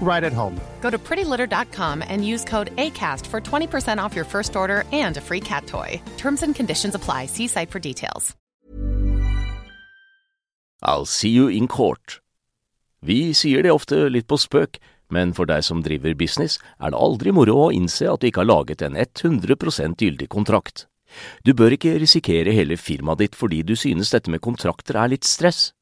right 0.00 0.22
at 0.22 0.32
home. 0.32 0.60
Go 0.80 0.90
to 0.90 0.98
prettylitter.com 0.98 2.04
and 2.06 2.24
use 2.24 2.44
code 2.44 2.70
ACAST 2.76 3.26
for 3.26 3.40
20% 3.40 3.98
off 3.98 4.14
your 4.14 4.26
first 4.26 4.54
order 4.54 4.84
and 4.92 5.16
a 5.16 5.20
free 5.20 5.40
cat 5.40 5.66
toy. 5.66 6.00
Terms 6.16 6.42
and 6.42 6.54
conditions 6.54 6.94
apply. 6.94 7.26
See 7.26 7.48
site 7.48 7.70
for 7.70 7.80
details. 7.80 8.36
I'll 10.84 11.06
see 11.06 11.30
you 11.30 11.48
in 11.48 11.66
court. 11.66 12.20
Vi 13.00 13.34
sier 13.34 13.62
det 13.62 13.72
ofte 13.72 14.06
litt 14.08 14.28
på 14.28 14.36
spøk, 14.40 14.78
men 15.12 15.32
for 15.36 15.48
deg 15.48 15.64
som 15.64 15.82
driver 15.84 16.14
business, 16.16 16.58
er 16.80 16.92
det 16.92 17.00
aldri 17.00 17.32
moro 17.36 17.66
å 17.66 17.72
innse 17.72 18.08
at 18.08 18.20
du 18.20 18.28
ikke 18.28 18.44
har 18.44 18.50
laget 18.50 18.84
en 18.84 18.96
100% 18.96 20.00
gyldig 20.00 20.28
kontrakt. 20.32 20.86
Du 21.44 21.52
bør 21.54 21.76
ikke 21.76 21.98
risikere 22.00 22.52
hele 22.56 22.76
firmaet 22.80 23.22
ditt 23.22 23.36
fordi 23.38 23.62
du 23.62 23.74
synes 23.78 24.10
dette 24.12 24.32
med 24.32 24.42
kontrakter 24.44 24.98
er 24.98 25.12
litt 25.12 25.28
stress. 25.28 25.72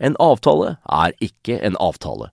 En 0.00 0.16
avtale 0.20 0.78
er 0.88 1.14
ikke 1.22 1.60
en 1.62 1.76
avtale. 1.80 2.32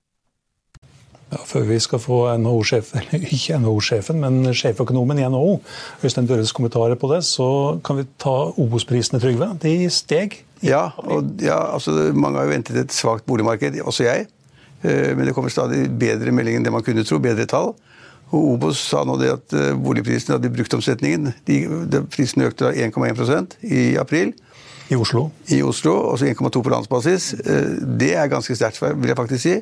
Ja, 1.31 1.39
før 1.47 1.63
vi 1.69 1.77
skal 1.79 2.01
få 2.03 2.17
NHO-sjefen, 2.41 3.05
eller 3.05 3.27
ikke 3.37 3.59
NHO-sjefen, 3.63 4.19
men 4.19 4.53
sjeføkonomen 4.57 5.21
i 5.21 5.27
NHO, 5.31 5.59
Øystein 6.03 6.27
Døres 6.27 6.51
kommentarer 6.55 6.99
på 6.99 7.11
det, 7.13 7.21
så 7.27 7.79
kan 7.85 8.01
vi 8.01 8.07
ta 8.19 8.35
Obos-prisene, 8.59 9.21
Trygve. 9.23 9.53
De 9.63 9.75
steg. 9.93 10.41
Ja, 10.61 10.89
og 10.97 11.39
ja, 11.41 11.57
altså, 11.73 12.11
mange 12.13 12.39
har 12.39 12.49
jo 12.49 12.53
ventet 12.53 12.81
et 12.83 12.93
svakt 12.95 13.25
boligmarked, 13.25 13.79
også 13.81 14.09
jeg. 14.09 14.27
Eh, 14.83 15.15
men 15.15 15.25
det 15.25 15.35
kommer 15.37 15.53
stadig 15.53 15.85
bedre 16.01 16.33
meldinger 16.35 16.59
enn 16.59 16.67
det 16.67 16.73
man 16.73 16.83
kunne 16.85 17.05
tro, 17.07 17.21
bedre 17.23 17.47
tall. 17.49 17.73
Og 18.31 18.53
Obos 18.53 18.79
sa 18.91 19.03
nå 19.07 19.17
det 19.19 19.31
at 19.33 19.55
eh, 19.57 19.71
boligprisene 19.79 20.37
hadde 20.37 20.51
brukt 20.53 20.75
omsetningen. 20.75 21.31
De, 21.47 21.63
de, 21.91 22.03
prisene 22.11 22.47
økte 22.49 22.71
1,1% 22.71 23.57
i 23.67 23.95
april. 23.99 24.33
I 24.91 24.99
Oslo? 24.99 25.29
I 25.47 25.61
Oslo, 25.63 25.95
altså 26.11 26.27
1,2 26.27 26.63
på 26.63 26.75
landsbasis. 26.75 27.33
Eh, 27.39 27.73
det 27.99 28.13
er 28.19 28.31
ganske 28.31 28.55
sterkt, 28.55 28.81
vil 28.83 29.11
jeg 29.11 29.19
faktisk 29.19 29.45
si. 29.47 29.57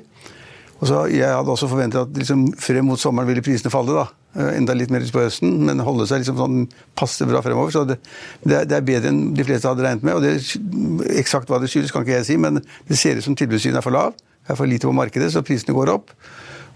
Så 0.79 1.09
Jeg 1.11 1.27
hadde 1.27 1.51
også 1.51 1.67
forventet 1.67 1.99
at 2.05 2.15
liksom, 2.15 2.45
frem 2.55 2.85
mot 2.87 2.99
sommeren 2.99 3.27
ville 3.27 3.43
prisene 3.43 3.71
falle. 3.71 3.93
da. 3.97 4.07
Eh, 4.37 4.57
enda 4.59 4.75
litt 4.77 4.91
mer 4.93 5.03
på 5.11 5.23
høsten, 5.23 5.65
men 5.65 5.81
holde 5.83 6.05
seg 6.07 6.21
liksom 6.21 6.37
sånn 6.39 6.67
passe 6.97 7.25
bra 7.27 7.41
fremover. 7.43 7.73
Så 7.73 7.83
det, 7.89 7.97
det, 8.45 8.61
er 8.71 8.85
bedre 8.85 9.11
enn 9.11 9.33
de 9.35 9.45
fleste 9.47 9.67
hadde 9.67 9.83
regnet 9.83 10.05
med. 10.05 10.15
og 10.15 10.23
det, 10.23 11.17
Eksakt 11.19 11.49
hva 11.49 11.59
det 11.59 11.71
skyldes, 11.71 11.91
kan 11.91 12.05
ikke 12.05 12.19
jeg 12.19 12.29
si, 12.29 12.37
men 12.39 12.61
det 12.61 12.99
ser 12.99 13.19
ut 13.19 13.25
som 13.25 13.35
tilbudssynet 13.35 13.81
er 13.81 13.85
for 13.85 13.95
lav. 13.95 14.15
Det 14.15 14.53
er 14.53 14.59
for 14.61 14.69
lite 14.69 14.87
på 14.87 14.95
markedet, 14.95 15.31
så 15.33 15.43
prisene 15.45 15.75
går 15.75 15.91
opp. 15.97 16.13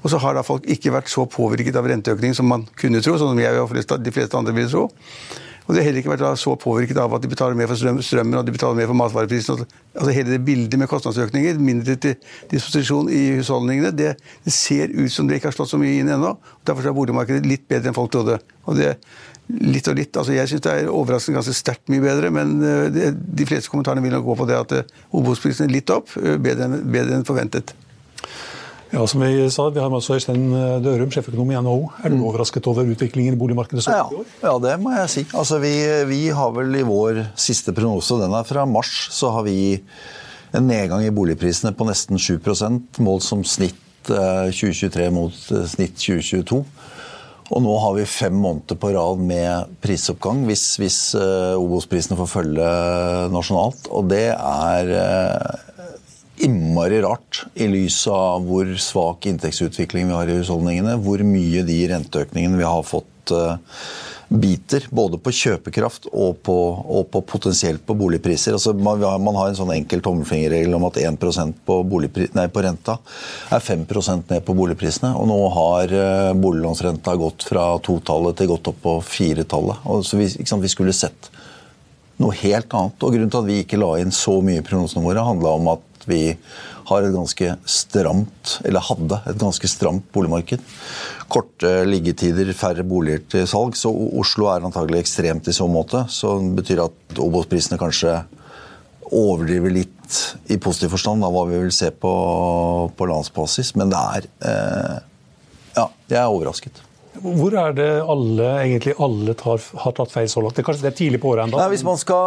Og 0.04 0.12
så 0.12 0.20
har 0.20 0.36
da 0.36 0.44
folk 0.44 0.66
ikke 0.68 0.92
vært 0.92 1.08
så 1.12 1.24
påvirket 1.30 1.78
av 1.80 1.88
renteøkning 1.88 2.36
som 2.36 2.50
man 2.50 2.66
kunne 2.80 3.00
tro, 3.06 3.16
sånn 3.16 3.32
som 3.32 3.40
jeg 3.40 3.62
og 3.62 3.72
de 4.04 4.14
fleste 4.18 4.40
andre 4.40 4.56
ville 4.58 4.72
tro. 4.74 4.90
Og 5.64 5.74
de 5.74 5.80
har 5.80 5.88
heller 5.88 6.02
ikke 6.02 6.12
vært 6.12 6.40
så 6.42 6.54
påvirket 6.60 6.98
av 7.00 7.14
at 7.16 7.24
de 7.24 7.30
betaler 7.32 7.56
mer 7.56 7.70
for 7.72 7.80
strøm, 7.80 8.02
strømmen 8.04 8.40
og 8.40 8.48
de 8.48 8.56
betaler 8.56 8.76
mer 8.82 8.90
for 8.90 9.00
matvareprisen. 9.00 9.64
Altså 9.94 10.16
Hele 10.16 10.34
det 10.34 10.42
bildet 10.44 10.80
med 10.80 10.90
kostnadsøkninger, 10.92 11.60
mindre 11.64 11.96
til 11.96 12.18
disposisjon 12.52 13.12
i 13.14 13.22
husholdningene, 13.38 13.94
det, 13.96 14.16
det, 14.44 14.54
ser 14.54 14.92
ut 14.92 15.12
som 15.14 15.30
det 15.30 15.40
ikke 15.40 15.52
har 15.52 15.56
slått 15.56 15.72
så 15.72 15.80
mye 15.80 16.02
inn 16.02 16.12
ennå. 16.12 16.34
Derfor 16.68 16.90
er 16.90 16.98
boligmarkedet 16.98 17.48
litt 17.48 17.64
bedre 17.72 17.92
enn 17.92 17.98
folk 17.98 18.12
trodde. 18.12 18.42
Og 18.68 18.80
det, 18.80 18.98
litt 19.52 19.88
og 19.92 19.98
litt, 20.00 20.16
altså 20.18 20.36
Jeg 20.36 20.52
syns 20.52 20.66
det 20.66 20.74
er 20.74 20.92
overraskende 20.92 21.40
ganske 21.40 21.56
sterkt 21.56 21.92
mye 21.92 22.04
bedre, 22.04 22.32
men 22.34 22.58
eh, 22.64 23.14
de 23.14 23.48
fleste 23.48 23.72
kommentarene 23.72 24.04
vil 24.04 24.16
nok 24.16 24.28
gå 24.28 24.38
på 24.42 24.50
det 24.50 24.60
at 24.60 24.76
eh, 24.78 25.00
Obos-prisene 25.16 25.72
litt 25.72 25.92
opp, 25.94 26.12
eh, 26.20 26.38
bedre 26.42 26.70
enn, 26.70 26.84
bedre 26.92 27.20
enn 27.20 27.28
forventet. 27.28 27.76
Ja, 28.94 29.08
som 29.10 29.24
vi 29.26 29.50
sa, 29.50 29.70
vi 29.74 29.82
har 29.82 29.90
med 29.90 30.04
oss 30.04 30.10
Øystein 30.14 30.52
Dørum, 30.86 31.10
sjeføkonom 31.10 31.50
i 31.50 31.56
NHO. 31.66 31.78
Er 32.06 32.12
du 32.14 32.20
mm. 32.20 32.26
overrasket 32.30 32.68
over 32.70 32.86
utviklingen 32.86 33.34
i 33.34 33.40
boligmarkedet 33.42 33.88
ja, 33.90 34.04
ja, 34.44 34.52
det 34.62 34.76
må 34.84 34.92
jeg 34.94 35.10
si. 35.10 35.24
Altså, 35.34 35.58
vi, 35.64 35.72
vi, 36.06 36.20
har 36.30 36.52
vel 36.54 36.78
i 36.78 36.84
vår 36.86 37.24
siste 37.34 37.74
prognose, 37.74 38.20
den 38.22 38.36
er 38.38 38.46
fra 38.46 38.68
mars, 38.70 38.92
så 39.10 39.32
har 39.34 39.48
vi 39.48 39.80
en 40.54 40.70
nedgang 40.70 41.02
i 41.02 41.10
boligprisene 41.10 41.74
på 41.74 41.90
nesten 41.90 42.22
7 42.22 42.38
målt 43.02 43.26
som 43.26 43.42
snitt 43.42 43.82
2023 44.06 45.08
eh, 45.08 45.12
mot 45.16 45.34
eh, 45.34 45.66
snitt 45.74 45.98
2022. 45.98 46.62
Og 47.50 47.66
nå 47.66 47.74
har 47.82 47.98
vi 47.98 48.06
fem 48.06 48.38
måneder 48.38 48.78
på 48.78 48.94
rad 48.94 49.26
med 49.26 49.74
prisoppgang, 49.82 50.46
hvis, 50.46 50.78
hvis 50.82 51.00
Obos-prisene 51.58 52.18
får 52.18 52.30
følge 52.30 52.70
nasjonalt. 53.34 53.90
Og 53.90 54.08
det 54.14 54.30
er 54.38 54.94
innmari 56.44 57.02
rart 57.02 57.46
i 57.56 57.68
lys 57.72 58.04
av 58.12 58.44
hvor 58.48 58.70
svak 58.82 59.28
inntektsutvikling 59.30 60.10
vi 60.10 60.18
har 60.18 60.30
i 60.30 60.40
husholdningene. 60.42 60.98
Hvor 61.04 61.24
mye 61.28 61.64
de 61.68 61.78
renteøkningene 61.92 62.60
vi 62.60 62.68
har 62.68 62.84
fått 62.88 63.32
uh, 63.32 63.56
biter. 64.28 64.88
Både 64.92 65.20
på 65.22 65.34
kjøpekraft 65.36 66.10
og 66.12 66.42
på, 66.46 66.56
og 66.98 67.08
på 67.14 67.22
potensielt 67.30 67.86
på 67.88 67.96
boligpriser. 67.98 68.58
Altså 68.58 68.74
man, 68.76 69.02
har 69.04 69.52
en 69.52 69.60
sånn 69.60 69.74
enkel 69.76 70.04
tommelfingerregel 70.04 70.76
om 70.76 70.88
at 70.90 71.00
1% 71.04 71.64
på, 71.68 71.80
nei, 72.36 72.48
på 72.50 72.66
renta 72.66 72.98
er 73.54 73.64
5% 73.64 74.34
ned 74.34 74.44
på 74.44 74.58
boligprisene. 74.58 75.14
Og 75.16 75.30
nå 75.32 75.40
har 75.56 75.96
uh, 75.96 76.34
boliglånsrenta 76.36 77.16
gått 77.22 77.48
fra 77.48 77.70
totallet 77.86 78.40
til 78.40 78.52
godt 78.52 78.74
opp 78.74 78.84
på 78.84 79.00
firetallet. 79.08 79.88
Så 80.04 80.20
vi, 80.20 80.30
vi 80.44 80.76
skulle 80.76 80.98
sett 80.98 81.32
noe 82.22 82.36
helt 82.44 82.74
annet. 82.76 83.00
Og 83.02 83.16
Grunnen 83.16 83.32
til 83.32 83.42
at 83.42 83.50
vi 83.50 83.64
ikke 83.64 83.80
la 83.82 83.96
inn 84.02 84.14
så 84.14 84.38
mye 84.46 84.62
i 84.62 84.66
prognosene 84.66 85.06
våre, 85.06 85.26
handla 85.26 85.58
om 85.58 85.74
at 85.78 85.90
vi 86.10 86.22
har 86.90 87.06
et 87.06 87.16
ganske 87.16 87.56
stramt, 87.70 88.58
eller 88.68 88.84
hadde 88.84 89.20
et 89.30 89.40
ganske 89.40 89.70
stramt 89.72 90.06
boligmarked. 90.16 90.62
Korte 91.32 91.72
liggetider, 91.88 92.52
færre 92.58 92.86
boliger 92.88 93.24
til 93.32 93.48
salg. 93.50 93.78
Så 93.80 93.92
Oslo 93.92 94.50
er 94.52 94.66
antagelig 94.68 95.04
ekstremt 95.04 95.48
i 95.50 95.56
så 95.56 95.68
måte. 95.72 96.06
Så 96.12 96.36
det 96.44 96.54
betyr 96.62 96.84
at 96.86 97.22
Obos-prisene 97.24 97.80
kanskje 97.82 98.20
overdriver 99.14 99.74
litt 99.74 100.20
i 100.52 100.60
positiv 100.62 100.94
forstand 100.94 101.26
av 101.26 101.34
hva 101.34 101.46
vi 101.50 101.60
vil 101.62 101.74
se 101.76 101.92
på, 101.92 102.14
på 102.98 103.10
landsbasis. 103.10 103.74
Men 103.80 103.94
det 103.94 104.08
er 104.18 104.32
eh, 104.50 104.98
Ja, 105.74 105.88
jeg 106.06 106.20
er 106.20 106.30
overrasket. 106.30 106.84
Hvor 107.24 107.56
er 107.56 107.76
det 107.78 107.90
alle, 108.04 108.48
egentlig 108.66 108.94
alle 109.02 109.36
tar, 109.40 109.62
har 109.80 109.96
tatt 109.96 110.12
feil 110.12 110.28
så 110.32 110.44
langt? 110.44 110.58
Det, 110.58 110.66
kanskje 110.68 110.84
det 110.84 110.92
er 110.92 110.98
tidlig 110.98 111.22
på 111.24 111.32
året 111.32 111.48
ennå? 111.48 111.62
Hvis, 111.72 111.86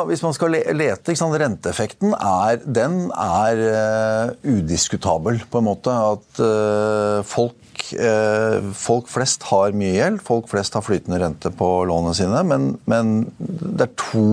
hvis 0.09 0.25
man 0.25 0.37
skal 0.37 0.57
lete, 0.57 1.17
Renteeffekten 1.43 2.15
er, 2.17 2.62
den 2.65 3.11
er 3.12 3.61
uh, 3.67 4.35
udiskutabel, 4.49 5.43
på 5.53 5.61
en 5.61 5.69
måte. 5.69 5.93
At 5.93 6.41
uh, 6.41 7.21
folk, 7.29 7.85
uh, 8.00 8.73
folk, 8.73 9.11
flest 9.12 9.45
har 9.50 9.76
mye 9.76 9.99
gjeld. 9.99 10.23
Folk 10.25 10.49
flest 10.53 10.79
har 10.79 10.87
flytende 10.87 11.21
rente 11.21 11.53
på 11.53 11.71
lånene 11.91 12.17
sine. 12.17 12.41
Men, 12.49 12.73
men 12.88 13.19
det 13.37 13.91
er 13.91 13.97
to 14.00 14.29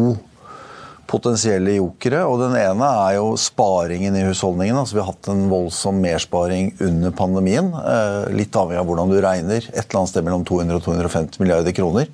potensielle 1.10 1.78
jokere. 1.78 2.24
og 2.28 2.40
Den 2.42 2.56
ene 2.60 2.90
er 3.08 3.18
jo 3.18 3.34
sparingen 3.40 4.16
i 4.18 4.26
husholdningen. 4.28 4.78
Altså, 4.80 4.98
vi 4.98 5.04
har 5.04 5.12
hatt 5.12 5.30
en 5.32 5.46
voldsom 5.52 6.00
mersparing 6.04 6.74
under 6.84 7.14
pandemien. 7.16 7.72
Eh, 7.74 8.34
litt 8.38 8.56
avhengig 8.56 8.82
av 8.82 8.90
hvordan 8.90 9.14
du 9.14 9.20
regner. 9.24 9.70
Et 9.72 9.84
eller 9.84 10.02
annet 10.02 10.14
sted 10.14 10.28
mellom 10.28 10.46
200 10.48 10.80
og 10.80 10.86
250 10.88 11.44
milliarder 11.44 11.76
kroner. 11.76 12.10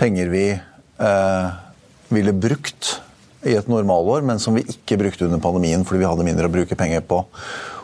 Penger 0.00 0.32
vi 0.32 0.46
eh, 0.52 1.48
ville 2.12 2.36
brukt 2.36 2.96
i 3.42 3.56
et 3.58 3.68
normalår, 3.70 4.22
men 4.22 4.38
som 4.38 4.54
vi 4.54 4.62
ikke 4.70 5.00
brukte 5.00 5.26
under 5.26 5.42
pandemien 5.42 5.82
fordi 5.86 6.04
vi 6.04 6.08
hadde 6.08 6.26
mindre 6.26 6.46
å 6.46 6.54
bruke 6.54 6.78
penger 6.78 7.02
på. 7.06 7.24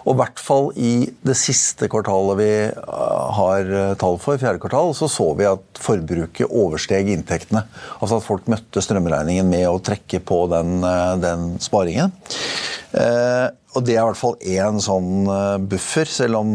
Og 0.08 0.14
i 0.14 0.18
hvert 0.22 0.40
fall 0.40 0.70
i 0.80 0.92
det 1.26 1.34
siste 1.36 1.84
kvartalet 1.92 2.38
vi 2.40 2.52
eh, 2.70 3.24
har 3.36 3.68
eh, 3.68 3.96
tall 4.00 4.16
for, 4.22 4.40
fjerde 4.40 4.62
kvartal, 4.62 4.94
så 4.96 5.08
så 5.12 5.26
vi 5.36 5.44
at 5.48 5.82
forbruket 5.84 6.48
oversteg 6.48 7.10
inntektene. 7.12 7.66
Altså 7.98 8.16
at 8.16 8.24
folk 8.24 8.48
møtte 8.48 8.80
strømregningen 8.84 9.48
med 9.50 9.66
å 9.68 9.82
trekke 9.84 10.22
på 10.24 10.40
den, 10.54 10.78
eh, 10.80 11.14
den 11.20 11.50
sparingen. 11.60 12.14
Og 12.88 13.84
det 13.84 13.94
er 13.94 14.00
i 14.00 14.08
hvert 14.08 14.16
fall 14.16 14.38
én 14.48 14.78
sånn 14.80 15.28
buffer, 15.68 16.08
selv 16.08 16.38
om 16.38 16.54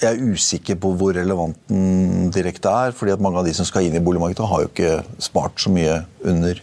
jeg 0.00 0.08
er 0.08 0.32
usikker 0.32 0.78
på 0.80 0.94
hvor 0.98 1.12
relevant 1.14 1.58
den 1.68 2.30
direkte 2.34 2.72
er. 2.72 2.96
fordi 2.96 3.12
at 3.12 3.20
mange 3.22 3.38
av 3.38 3.44
de 3.44 3.52
som 3.54 3.68
skal 3.68 3.84
inn 3.84 3.98
i 3.98 4.02
boligmarkedet, 4.02 4.48
har 4.48 4.64
jo 4.64 4.70
ikke 4.72 4.94
spart 5.22 5.60
så 5.60 5.70
mye 5.70 6.00
under 6.24 6.62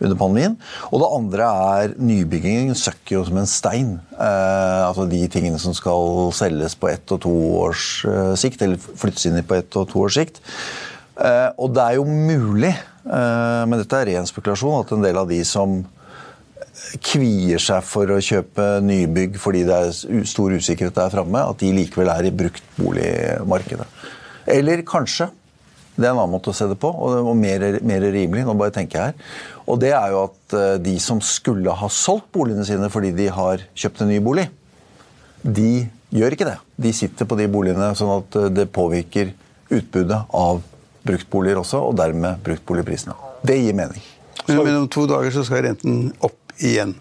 under 0.00 0.18
pandemien. 0.18 0.56
Og 0.90 1.02
det 1.02 1.10
andre 1.18 1.50
er 1.74 1.94
nybyggingen 1.98 2.74
søkker 2.78 3.18
jo 3.18 3.24
som 3.28 3.40
en 3.40 3.50
stein. 3.50 3.92
Eh, 4.14 4.80
altså 4.86 5.06
de 5.10 5.22
tingene 5.32 5.60
som 5.62 5.76
skal 5.76 6.32
selges 6.36 6.76
på 6.78 6.90
ett 6.92 7.14
og 7.14 7.22
to 7.26 7.34
års 7.60 7.86
eh, 8.08 8.34
sikt, 8.40 8.64
eller 8.64 8.80
flyttes 8.80 9.28
inn 9.30 9.40
i 9.40 9.46
på 9.46 9.58
ett 9.58 9.80
og 9.80 9.88
to 9.92 10.04
års 10.06 10.18
sikt. 10.18 10.42
Eh, 11.14 11.50
og 11.62 11.74
det 11.74 11.84
er 11.84 11.98
jo 12.00 12.06
mulig, 12.08 12.72
eh, 12.74 13.62
men 13.68 13.78
dette 13.78 14.00
er 14.00 14.10
ren 14.10 14.26
spekulasjon, 14.26 14.80
at 14.82 14.94
en 14.94 15.04
del 15.04 15.20
av 15.20 15.30
de 15.30 15.42
som 15.46 15.82
kvier 17.04 17.62
seg 17.62 17.84
for 17.86 18.10
å 18.10 18.20
kjøpe 18.22 18.64
nybygg 18.84 19.38
fordi 19.40 19.62
det 19.66 19.76
er 19.76 20.24
stor 20.28 20.52
usikkerhet 20.52 20.96
der 20.96 21.12
framme, 21.14 21.44
at 21.46 21.62
de 21.62 21.70
likevel 21.74 22.10
er 22.12 22.28
i 22.28 22.34
bruktboligmarkedet. 22.34 23.86
Eller 24.50 24.82
kanskje 24.86 25.30
det 25.94 26.08
er 26.08 26.10
en 26.10 26.18
annen 26.18 26.34
måte 26.34 26.50
å 26.50 26.56
se 26.56 26.66
det 26.66 26.76
på, 26.82 26.90
og 26.90 27.30
mer, 27.38 27.62
mer 27.86 28.02
rimelig. 28.02 28.42
nå 28.42 28.56
bare 28.58 28.74
tenker 28.74 28.98
jeg 28.98 29.12
her. 29.12 29.36
Og 29.64 29.80
det 29.80 29.94
er 29.96 30.12
jo 30.12 30.24
at 30.26 30.56
eh, 30.58 30.76
de 30.84 30.94
som 31.00 31.20
skulle 31.24 31.72
ha 31.72 31.88
solgt 31.92 32.28
boligene 32.34 32.66
sine 32.68 32.90
fordi 32.92 33.14
de 33.16 33.30
har 33.32 33.64
kjøpt 33.72 34.04
en 34.04 34.12
ny 34.12 34.20
bolig, 34.24 34.48
de 35.44 35.86
gjør 36.14 36.36
ikke 36.36 36.48
det. 36.48 36.58
De 36.80 36.92
sitter 36.96 37.28
på 37.28 37.38
de 37.40 37.48
boligene 37.50 37.92
sånn 37.98 38.12
at 38.18 38.38
eh, 38.40 38.50
det 38.52 38.68
påvirker 38.74 39.32
utbudet 39.74 40.20
av 40.36 40.60
bruktboliger 41.04 41.60
også, 41.60 41.80
og 41.88 41.96
dermed 42.00 42.40
bruktboligprisene. 42.44 43.16
Det 43.44 43.56
gir 43.60 43.76
mening. 43.76 44.04
Men, 44.48 44.76
om 44.76 44.88
to 44.92 45.04
dager 45.08 45.32
så 45.32 45.44
skal 45.44 45.64
renten 45.66 46.08
opp 46.24 46.54
igjen. 46.60 46.94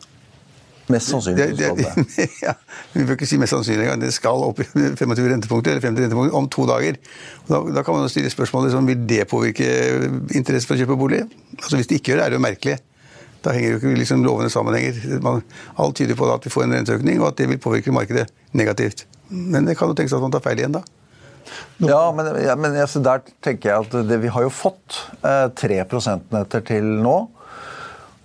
Mest 0.92 1.14
sannsynlig 1.14 1.54
det, 1.56 1.68
det, 1.80 2.26
ja, 2.44 2.54
vi 2.92 3.06
bør 3.08 3.16
ikke 3.16 3.28
si 3.30 3.38
mest 3.40 3.56
sannsynlig 3.56 3.86
engang. 3.86 4.02
Det 4.04 4.12
skal 4.16 4.42
opp 4.44 4.60
i 4.60 4.68
25 5.00 5.30
rentepunkter, 5.32 5.76
eller 5.76 5.84
50 5.86 6.08
rentepunkter 6.08 6.40
om 6.40 6.50
to 6.52 6.66
dager. 6.68 6.98
Da, 7.48 7.62
da, 7.70 7.84
kan 7.86 7.96
man 7.96 8.12
stille 8.12 8.32
spørsmålet 8.34 8.72
liksom, 8.72 8.90
vil 8.92 9.06
det 9.08 9.22
påvirke 9.32 9.70
interesse 10.36 10.68
for 10.68 10.76
å 10.76 10.84
kjøpe 10.84 11.00
bolig. 11.00 11.22
Altså 11.62 11.80
Hvis 11.80 11.92
det 11.92 12.02
ikke 12.02 12.14
gjør 12.14 12.24
det, 12.24 12.26
er 12.26 12.34
det 12.34 12.40
jo 12.42 12.48
merkelig. 12.48 12.80
Da 13.44 13.54
henger 13.56 13.74
jo 13.74 13.80
ikke 13.80 13.94
liksom 14.00 14.24
lovende 14.24 14.52
sammenhenger. 14.52 15.00
Man, 15.24 15.44
alt 15.80 15.96
tyder 16.00 16.20
på 16.20 16.28
at 16.32 16.46
vi 16.48 16.52
får 16.52 16.68
en 16.68 16.76
renteøkning, 16.78 17.22
og 17.22 17.32
at 17.32 17.40
det 17.40 17.48
vil 17.52 17.62
påvirke 17.64 17.96
markedet 17.96 18.28
negativt. 18.56 19.06
Men 19.32 19.68
det 19.68 19.78
kan 19.80 19.92
jo 19.92 19.96
tenkes 19.98 20.16
at 20.16 20.24
man 20.24 20.36
tar 20.36 20.44
feil 20.44 20.62
igjen 20.62 20.76
da. 20.76 20.84
Ja, 21.84 22.12
men, 22.16 22.30
ja, 22.44 22.56
men 22.56 22.76
altså, 22.80 23.02
der 23.04 23.24
tenker 23.44 23.70
jeg 23.70 23.88
at 23.88 23.96
det, 24.08 24.20
vi 24.24 24.32
har 24.32 24.46
jo 24.46 24.52
fått 24.54 25.00
eh, 25.28 25.48
3 25.60 25.82
prosentenheter 25.92 26.64
til 26.68 26.88
nå. 27.04 27.18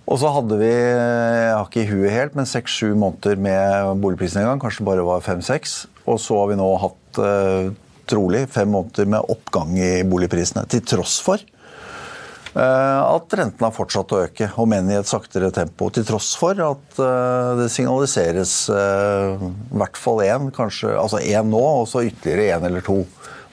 Og 0.09 0.17
så 0.17 0.31
hadde 0.33 0.57
vi 0.57 0.69
jeg 0.69 1.53
har 1.53 1.67
ikke 1.67 1.83
i 1.83 1.89
huet 1.91 2.13
helt, 2.15 2.37
men 2.37 2.49
seks-sju 2.49 2.95
måneder 2.97 3.37
med 3.41 4.01
boligprisnedgang. 4.01 4.61
Kanskje 4.61 4.81
det 4.81 4.89
bare 4.89 5.05
var 5.05 5.21
fem-seks. 5.25 5.83
Og 6.09 6.17
så 6.21 6.39
har 6.39 6.49
vi 6.49 6.57
nå 6.57 6.69
hatt 6.81 7.21
eh, 7.21 7.69
trolig 8.09 8.47
fem 8.49 8.71
måneder 8.73 9.09
med 9.13 9.29
oppgang 9.29 9.77
i 9.77 9.91
boligprisene. 10.09 10.65
Til 10.71 10.81
tross 10.95 11.19
for 11.21 11.37
eh, 11.37 12.57
at 13.03 13.37
rentene 13.37 13.69
har 13.69 13.75
fortsatt 13.75 14.15
å 14.15 14.23
øke, 14.25 14.49
om 14.57 14.73
enn 14.73 14.89
i 14.89 14.97
et 14.97 15.09
saktere 15.09 15.51
tempo. 15.53 15.91
Til 15.93 16.07
tross 16.09 16.31
for 16.41 16.57
at 16.57 17.01
eh, 17.05 17.53
det 17.61 17.69
signaliseres 17.75 18.55
eh, 18.73 19.37
i 19.37 19.81
hvert 19.83 20.01
fall 20.01 20.25
én, 20.25 20.49
kanskje 20.55 20.97
altså 20.97 21.21
én 21.21 21.53
nå, 21.53 21.61
og 21.83 21.85
så 21.91 22.07
ytterligere 22.09 22.57
én 22.57 22.65
eller 22.71 22.85
to 22.85 23.03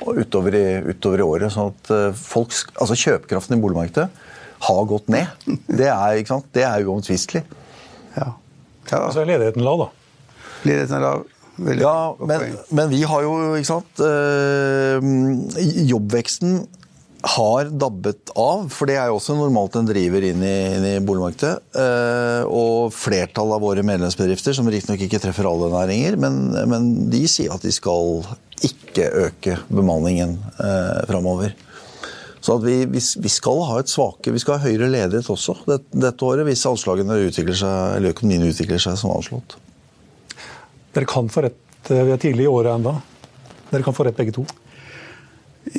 utover 0.06 0.56
i, 0.56 0.66
utover 0.88 1.20
i 1.20 1.26
året. 1.26 1.52
sånn 1.52 1.74
at 1.74 1.92
eh, 1.92 2.14
folks, 2.16 2.64
altså 2.80 2.96
Kjøpekraften 2.96 3.58
i 3.58 3.60
boligmarkedet 3.60 4.24
har 4.66 4.82
gått 4.88 5.08
ned. 5.12 5.46
Det 5.66 5.88
er, 5.90 6.18
ikke 6.20 6.34
sant? 6.34 6.50
Det 6.56 6.64
er 6.66 6.86
uomtvistelig. 6.86 7.44
Ja. 8.16 8.32
ja. 8.90 9.00
Så 9.12 9.22
er 9.22 9.32
ledigheten 9.34 9.64
lav, 9.66 9.86
da. 9.86 9.88
Ledigheten 10.66 10.98
er 10.98 11.04
lav. 11.04 11.26
Veldig 11.56 11.84
Ja, 11.86 12.16
men, 12.20 12.50
men 12.76 12.90
vi 12.92 12.98
har 13.08 13.22
jo, 13.24 13.36
ikke 13.56 13.70
sant 13.70 14.00
øh, 14.04 15.06
Jobbveksten 15.88 16.66
har 17.26 17.70
dabbet 17.72 18.30
av, 18.38 18.66
for 18.70 18.88
det 18.88 18.98
er 19.00 19.08
jo 19.10 19.16
også 19.18 19.34
normalt 19.38 19.76
en 19.78 19.88
driver 19.88 20.24
inn 20.28 20.42
i, 20.44 20.54
inn 20.76 20.84
i 20.86 20.92
boligmarkedet. 21.02 21.54
Eh, 21.80 22.42
og 22.46 22.92
flertallet 22.94 23.56
av 23.56 23.64
våre 23.64 23.82
medlemsbedrifter, 23.86 24.54
som 24.54 24.68
riktignok 24.70 25.06
ikke 25.06 25.20
treffer 25.24 25.48
alle 25.48 25.72
næringer, 25.72 26.18
men, 26.22 26.38
men 26.70 26.90
de 27.10 27.24
sier 27.30 27.54
at 27.54 27.64
de 27.64 27.72
skal 27.74 28.20
ikke 28.66 29.08
øke 29.26 29.56
bemanningen 29.72 30.36
eh, 30.62 31.00
framover. 31.08 31.56
Så 32.46 32.54
at 32.60 32.62
vi, 32.66 32.74
vi, 32.86 33.00
vi 33.24 33.30
skal 33.32 33.58
ha 33.66 33.78
et 33.82 33.90
svake, 33.90 34.30
vi 34.30 34.38
skal 34.38 34.60
ha 34.60 34.68
høyere 34.68 34.86
ledighet 34.92 35.26
også 35.32 35.56
dette, 35.66 35.88
dette 36.06 36.26
året, 36.28 36.46
hvis 36.46 36.62
anslagene 36.70 37.16
utvikler 37.26 37.56
seg, 37.58 37.96
eller 37.96 38.12
økonomien 38.14 38.44
utvikler 38.46 38.78
seg 38.84 38.94
som 39.00 39.10
anslått. 39.16 39.56
Dere 40.94 41.08
kan 41.10 41.26
få 41.32 41.42
rett. 41.48 41.58
eh, 41.90 42.04
Vi 42.06 42.14
er 42.14 42.22
tidlig 42.22 42.46
i 42.46 42.52
året 42.52 42.76
ennå. 42.78 42.92
Dere 43.72 43.82
kan 43.82 43.96
få 43.96 44.06
rett 44.06 44.16
begge 44.20 44.36
to. 44.36 44.44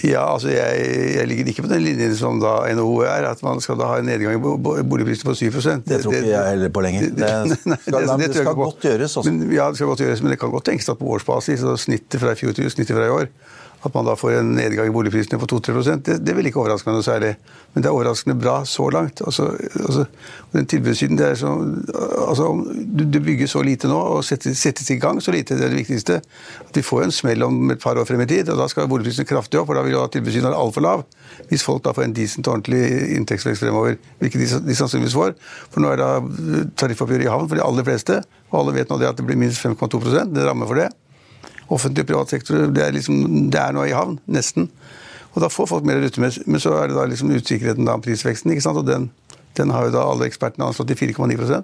Ja, 0.04 0.26
altså 0.34 0.50
jeg, 0.52 0.82
jeg 1.16 1.28
ligger 1.30 1.48
ikke 1.54 1.64
på 1.64 1.70
den 1.72 1.86
linjen 1.86 2.12
som 2.20 2.42
da 2.44 2.58
NHO 2.76 2.98
er, 3.08 3.24
at 3.30 3.40
man 3.46 3.62
skal 3.64 3.78
da 3.80 3.86
ha 3.88 4.02
en 4.02 4.10
nedgang 4.12 4.36
i 4.36 4.42
bo- 4.44 4.58
bo- 4.60 4.76
boligprisene 4.84 5.30
på 5.32 5.36
7% 5.40 5.86
Det 5.88 6.02
tror 6.04 6.18
ikke 6.18 6.34
jeg 6.34 6.50
heller 6.52 6.74
på 6.76 6.84
lenger. 6.84 7.06
Det 7.16 7.30
det, 7.54 7.58
det 7.64 7.94
tror 7.96 8.42
skal 8.42 8.58
godt 8.60 8.84
gjøres, 8.90 9.16
Også. 9.22 9.32
Men, 9.32 9.46
ja, 9.56 9.70
det 9.72 9.80
skal 9.80 9.88
godt 9.94 10.04
gjøres, 10.04 10.22
men 10.26 10.34
det 10.36 10.40
kan 10.44 10.52
godt 10.52 10.68
tenkes 10.68 10.92
at 10.92 11.00
på 11.00 11.08
årsbasis, 11.16 11.64
så 11.64 11.78
snittet 11.80 12.20
fra 12.20 12.36
i 12.36 12.40
fjor 12.42 12.52
til 12.60 12.68
snittet 12.76 13.00
fra 13.00 13.08
i 13.08 13.14
år, 13.16 13.32
at 13.86 13.94
man 13.94 14.08
da 14.08 14.16
får 14.18 14.40
en 14.40 14.56
nedgang 14.58 14.90
i 14.90 14.94
boligprisene 14.94 15.38
på 15.38 15.48
2-3% 15.52 16.06
det, 16.08 16.18
det 16.26 16.34
vil 16.38 16.50
ikke 16.50 16.60
overraske 16.64 16.90
meg 16.90 16.98
noe 16.98 17.06
særlig. 17.06 17.34
Men 17.74 17.84
det 17.84 17.90
er 17.90 17.94
overraskende 17.94 18.38
bra 18.40 18.56
så 18.66 18.88
langt. 18.94 19.22
Altså, 19.22 19.52
altså, 19.84 20.06
den 20.56 20.66
tilbudssiden, 20.72 21.20
det 21.20 21.28
er 21.28 21.38
så, 21.38 21.52
altså, 22.24 22.48
du 22.88 23.20
bygger 23.22 23.52
så 23.52 23.62
lite 23.66 23.92
nå, 23.92 24.00
og 24.16 24.26
settes, 24.26 24.58
settes 24.64 24.90
i 24.94 24.98
gang 25.02 25.22
så 25.22 25.36
lite, 25.36 25.60
det 25.60 25.68
er 25.68 25.76
det 25.76 25.84
viktigste. 25.84 26.20
At 26.66 26.80
vi 26.80 26.86
får 26.86 27.06
en 27.06 27.14
smell 27.14 27.46
om 27.46 27.72
et 27.74 27.84
par 27.84 28.00
år 28.02 28.10
frem 28.10 28.26
i 28.26 28.30
tid, 28.30 28.50
og 28.50 28.58
da 28.64 28.70
skal 28.72 28.90
boligprisene 28.90 29.30
kraftig 29.30 29.62
opp, 29.62 29.70
For 29.70 29.78
da 29.78 29.86
vil 29.86 29.94
jo 29.94 30.04
da 30.06 30.12
tilbudssiden 30.16 30.50
være 30.50 30.62
altfor 30.66 30.88
lav. 30.88 31.06
Hvis 31.52 31.66
folk 31.68 31.86
da 31.86 31.94
får 31.94 32.08
en 32.08 32.18
decent 32.18 32.48
og 32.48 32.58
ordentlig 32.58 33.14
inntektsvekst 33.20 33.62
fremover, 33.62 34.00
hvilket 34.24 34.42
de, 34.42 34.62
de 34.72 34.78
sannsynligvis 34.80 35.18
får. 35.18 35.36
For 35.70 35.84
nå 35.84 35.94
er 35.94 36.02
da 36.02 36.12
tariffoppgjøret 36.82 37.28
i 37.28 37.34
havn 37.34 37.46
for 37.46 37.60
de 37.60 37.68
aller 37.68 37.86
fleste, 37.86 38.24
og 38.50 38.64
alle 38.64 38.80
vet 38.80 38.90
nå 38.90 38.98
det 38.98 39.12
at 39.12 39.20
det 39.20 39.28
blir 39.28 39.38
minst 39.38 39.62
5,2% 39.62 40.34
det 40.34 40.48
rammer 40.48 40.70
for 40.70 40.82
det. 40.82 40.90
Offentlig 41.74 42.06
og 42.06 42.12
privat 42.12 42.32
sektor 42.32 42.68
det 42.72 42.84
er, 42.84 42.94
liksom, 42.96 43.50
det 43.52 43.60
er 43.60 43.76
nå 43.76 43.84
i 43.90 43.96
havn, 43.96 44.18
nesten. 44.32 44.70
Og 45.34 45.44
da 45.44 45.50
får 45.54 45.70
folk 45.70 45.88
mer 45.88 46.00
å 46.00 46.04
rutte 46.06 46.24
med. 46.24 46.40
Men 46.50 46.64
så 46.64 46.74
er 46.80 46.90
det 46.90 46.98
da 46.98 47.06
liksom 47.10 47.34
usikkerheten 47.36 47.90
om 47.92 48.04
prisveksten, 48.04 48.54
ikke 48.54 48.66
sant? 48.66 48.80
og 48.82 48.88
den, 48.88 49.10
den 49.60 49.74
har 49.76 49.88
jo 49.88 49.94
da 49.94 50.06
alle 50.10 50.30
ekspertene 50.30 50.66
anslått 50.70 50.90
til 50.94 51.12
4,9 51.14 51.62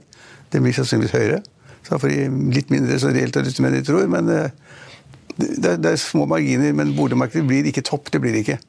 Den 0.54 0.66
blir 0.66 0.76
sannsynligvis 0.78 1.16
høyere. 1.16 1.40
Så 1.84 1.96
da 1.96 2.00
får 2.00 2.14
de 2.14 2.52
litt 2.54 2.70
mindre 2.72 3.00
så 3.02 3.12
reelt 3.12 3.40
å 3.40 3.44
rutte 3.44 3.64
med 3.64 3.74
enn 3.74 3.80
de 3.80 3.88
tror. 3.88 4.06
Men 4.12 4.30
eh, 4.32 4.52
det, 5.40 5.72
er, 5.72 5.80
det 5.82 5.94
er 5.94 6.00
små 6.00 6.28
marginer. 6.30 6.76
Men 6.78 6.94
boligmarkedet 6.98 7.48
blir 7.50 7.72
ikke 7.72 7.86
topp. 7.88 8.12
Det 8.14 8.22
blir 8.24 8.36
det 8.36 8.44
ikke. 8.46 8.60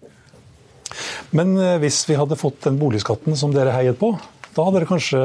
Men 1.36 1.52
eh, 1.58 1.76
hvis 1.82 2.00
vi 2.08 2.16
hadde 2.18 2.40
fått 2.40 2.62
den 2.64 2.78
boligskatten 2.80 3.36
som 3.38 3.52
dere 3.54 3.74
heiet 3.74 4.00
på, 4.00 4.14
da 4.54 4.64
hadde 4.64 4.80
dere 4.80 4.88
kanskje 4.88 5.20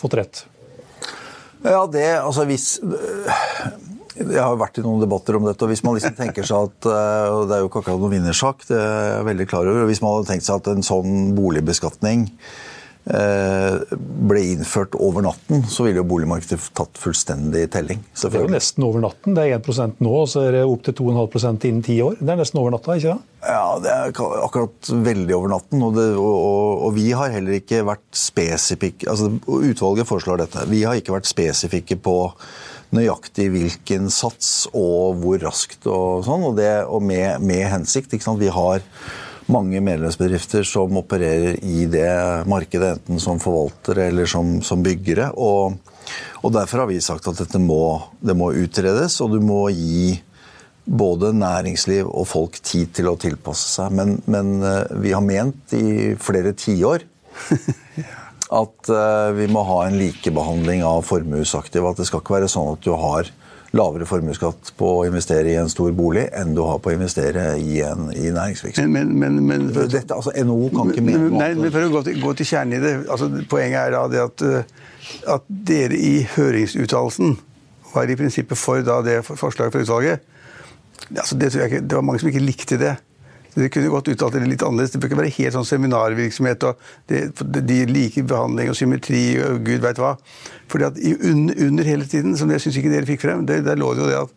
fått 0.00 0.16
rett. 0.18 0.44
Ja, 1.66 1.82
det, 1.90 2.06
altså 2.22 2.44
hvis 2.46 2.76
Jeg 4.18 4.42
har 4.42 4.56
vært 4.58 4.80
i 4.80 4.84
noen 4.84 5.02
debatter 5.02 5.38
om 5.38 5.46
dette, 5.46 5.62
og 5.64 5.70
hvis 5.72 5.84
man 5.86 5.94
liksom 5.98 6.16
tenker 6.18 6.46
seg 6.46 6.70
at 6.70 6.88
eh, 6.90 7.28
og 7.34 7.46
Det 7.48 7.56
er 7.56 7.62
jo 7.62 7.70
ikke 7.70 7.84
akkurat 7.84 8.02
noen 8.02 8.16
vinnersak, 8.16 8.66
det 8.70 8.80
er 8.80 9.12
jeg 9.12 9.28
veldig 9.30 9.46
klar 9.50 9.68
over. 9.70 9.84
og 9.84 9.92
Hvis 9.92 10.02
man 10.04 10.16
hadde 10.16 10.32
tenkt 10.32 10.48
seg 10.48 10.58
at 10.58 10.72
en 10.72 10.86
sånn 10.86 11.14
boligbeskatning 11.38 12.26
eh, 13.14 13.94
ble 14.28 14.42
innført 14.54 14.96
over 14.98 15.24
natten, 15.24 15.64
så 15.70 15.86
ville 15.86 16.02
jo 16.02 16.06
boligmarkedet 16.08 16.60
tatt 16.76 17.00
fullstendig 17.00 17.66
telling. 17.74 18.02
Det 18.12 18.30
er 18.32 18.44
jo 18.44 18.52
nesten 18.52 18.86
over 18.86 19.04
natten. 19.04 19.36
Det 19.36 19.46
er 19.46 19.58
1 19.58 20.02
nå, 20.04 20.12
og 20.24 20.28
så 20.30 20.44
er 20.48 20.58
det 20.58 20.64
opp 20.68 20.84
til 20.86 20.96
2,5% 21.00 21.68
innen 21.70 21.84
ti 21.86 21.98
år. 22.04 22.18
Det 22.20 22.34
er 22.34 22.40
nesten 22.42 22.60
over 22.62 22.74
natta, 22.74 22.96
ikke 22.98 23.14
det? 23.14 23.36
Ja, 23.48 23.66
det 23.82 23.92
er 23.94 24.22
akkurat 24.42 24.90
veldig 25.10 25.36
over 25.36 25.54
natten. 25.54 25.84
Og, 25.84 25.94
det, 25.96 26.08
og, 26.18 26.32
og, 26.38 26.86
og 26.88 26.96
vi 26.98 27.10
har 27.16 27.32
heller 27.34 27.60
ikke 27.60 27.84
vært 27.86 28.06
spesifikke 28.18 29.08
altså 29.10 29.30
Utvalget 29.46 30.08
foreslår 30.08 30.42
dette. 30.42 30.66
Vi 30.70 30.82
har 30.86 30.98
ikke 30.98 31.14
vært 31.14 31.30
spesifikke 31.30 31.98
på 32.02 32.18
nøyaktig 32.94 33.48
hvilken 33.52 34.08
sats 34.12 34.68
og 34.72 35.20
hvor 35.22 35.40
raskt 35.42 35.88
og 35.90 36.24
sånn, 36.26 36.46
og, 36.50 36.58
det, 36.58 36.70
og 36.88 37.02
med, 37.04 37.42
med 37.44 37.66
hensikt. 37.72 38.14
Vi 38.14 38.52
har 38.52 38.84
mange 39.48 39.80
medlemsbedrifter 39.84 40.64
som 40.68 40.96
opererer 41.00 41.58
i 41.64 41.86
det 41.90 42.10
markedet, 42.48 42.98
enten 42.98 43.20
som 43.22 43.40
forvaltere 43.40 44.08
eller 44.10 44.28
som, 44.28 44.58
som 44.64 44.84
byggere. 44.84 45.30
Og, 45.36 45.78
og 46.44 46.54
derfor 46.54 46.84
har 46.84 46.90
vi 46.90 47.00
sagt 47.04 47.28
at 47.30 47.40
dette 47.40 47.60
må, 47.62 47.98
det 48.20 48.36
må 48.36 48.52
utredes, 48.56 49.20
og 49.24 49.36
du 49.36 49.40
må 49.44 49.66
gi 49.72 50.18
både 50.88 51.34
næringsliv 51.36 52.08
og 52.08 52.24
folk 52.28 52.56
tid 52.64 52.94
til 52.96 53.10
å 53.10 53.18
tilpasse 53.20 53.74
seg. 53.76 53.92
Men, 53.96 54.16
men 54.30 54.54
eh, 54.64 54.96
vi 55.04 55.12
har 55.12 55.24
ment 55.24 55.76
i 55.76 56.14
flere 56.20 56.54
tiår 56.56 57.04
at 58.54 58.88
eh, 58.92 59.30
vi 59.36 59.48
må 59.52 59.62
ha 59.68 59.82
en 59.86 59.98
likebehandling 60.00 60.84
av 60.86 61.02
formuesaktive. 61.08 61.90
At 61.90 62.00
det 62.00 62.08
skal 62.08 62.22
ikke 62.22 62.38
være 62.38 62.50
sånn 62.50 62.72
at 62.74 62.84
du 62.84 62.94
har 62.96 63.28
lavere 63.76 64.06
formuesskatt 64.08 64.70
på 64.78 64.90
å 65.00 65.02
investere 65.04 65.50
i 65.52 65.56
en 65.60 65.68
stor 65.68 65.92
bolig 65.96 66.24
enn 66.36 66.54
du 66.56 66.62
har 66.64 66.78
på 66.80 66.88
å 66.88 66.94
investere 66.96 67.50
i, 67.60 67.82
en, 67.84 68.08
i 68.16 68.30
næringsvirksomhet. 68.32 68.88
Men, 68.94 69.12
men, 69.20 69.40
men, 69.44 69.66
men 69.74 69.90
Dette, 69.92 70.16
altså 70.16 70.32
NHO 70.32 70.70
kan 70.72 70.92
ikke 70.94 71.04
mene 71.04 71.26
noe 71.26 71.50
annet. 71.50 71.68
for 71.74 71.84
å 71.84 71.90
gå 71.92 72.02
til, 72.06 72.22
gå 72.22 72.32
til 72.38 72.48
kjernen 72.48 72.78
i 72.78 72.80
det. 72.84 72.94
Altså, 73.12 73.28
poenget 73.50 73.82
er 73.82 73.96
da 73.96 74.06
det 74.12 74.24
at, 74.24 74.46
eh, 74.48 74.88
at 75.34 75.52
dere 75.68 76.00
i 76.00 76.14
høringsuttalelsen 76.36 77.36
var 77.92 78.08
i 78.08 78.16
prinsippet 78.20 78.60
for 78.60 78.84
da 78.84 79.02
det 79.04 79.20
forslaget 79.28 79.76
fra 79.76 79.84
utvalget. 79.84 80.24
Altså, 81.12 81.36
det, 81.36 81.52
tror 81.52 81.64
jeg 81.64 81.72
ikke, 81.72 81.84
det 81.84 82.00
var 82.00 82.08
mange 82.08 82.24
som 82.24 82.32
ikke 82.32 82.44
likte 82.44 82.80
det. 82.80 82.96
Det 83.54 83.70
kunne 83.74 83.90
godt 83.90 84.10
uttalt 84.12 84.36
det 84.36 84.46
litt 84.46 84.62
annerledes. 84.62 84.92
Det 84.94 85.00
bør 85.00 85.10
ikke 85.10 85.20
være 85.22 85.34
helt 85.38 85.56
sånn 85.56 85.66
seminarvirksomhet 85.66 86.66
og 86.68 86.88
det, 87.10 87.20
de 87.68 87.78
liker 87.88 88.26
behandling 88.28 88.70
og 88.72 88.78
symmetri 88.78 89.22
og 89.42 89.62
gud 89.66 89.82
veit 89.84 90.00
hva. 90.02 90.14
Fordi 90.70 90.88
at 90.90 91.00
i, 91.00 91.14
under, 91.30 91.84
hele 91.88 92.06
tiden, 92.08 92.36
som 92.38 92.50
jeg 92.52 92.64
syns 92.64 92.78
ikke 92.80 92.92
dere 92.92 93.08
fikk 93.08 93.24
frem, 93.24 93.46
det, 93.48 93.62
der 93.66 93.80
lå 93.80 93.94
det 93.96 94.04
jo 94.04 94.10
det 94.12 94.20
at 94.26 94.34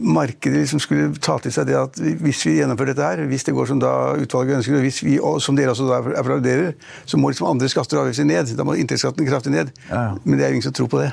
markedet 0.00 0.62
liksom 0.62 0.80
skulle 0.80 1.10
ta 1.20 1.36
til 1.42 1.52
seg 1.52 1.68
det 1.68 1.76
at 1.76 1.98
hvis 2.00 2.42
vi 2.46 2.56
gjennomfører 2.58 2.94
dette 2.94 3.08
her, 3.08 3.24
hvis 3.30 3.44
det 3.46 3.54
går 3.56 3.68
som 3.68 3.80
da 3.82 3.92
utvalget 4.20 4.60
ønsker, 4.60 4.78
og 4.78 4.86
hvis 4.86 5.00
vi, 5.04 5.16
som 5.44 5.58
dere 5.58 5.74
også 5.74 5.88
da 5.88 6.00
applauderer, 6.20 6.72
så 7.04 7.20
må 7.20 7.32
liksom 7.32 7.50
andre 7.50 7.68
skatter 7.70 7.98
og 7.98 8.06
avgifter 8.06 8.28
ned. 8.28 8.54
Da 8.56 8.66
må 8.66 8.78
inntektsskatten 8.80 9.28
kraftig 9.28 9.54
ned. 9.54 9.74
Ja, 9.90 10.10
ja. 10.10 10.14
Men 10.24 10.38
det 10.38 10.46
er 10.46 10.52
jo 10.52 10.60
ingen 10.60 10.68
som 10.70 10.76
tror 10.76 10.90
på 10.92 11.02
det. 11.02 11.12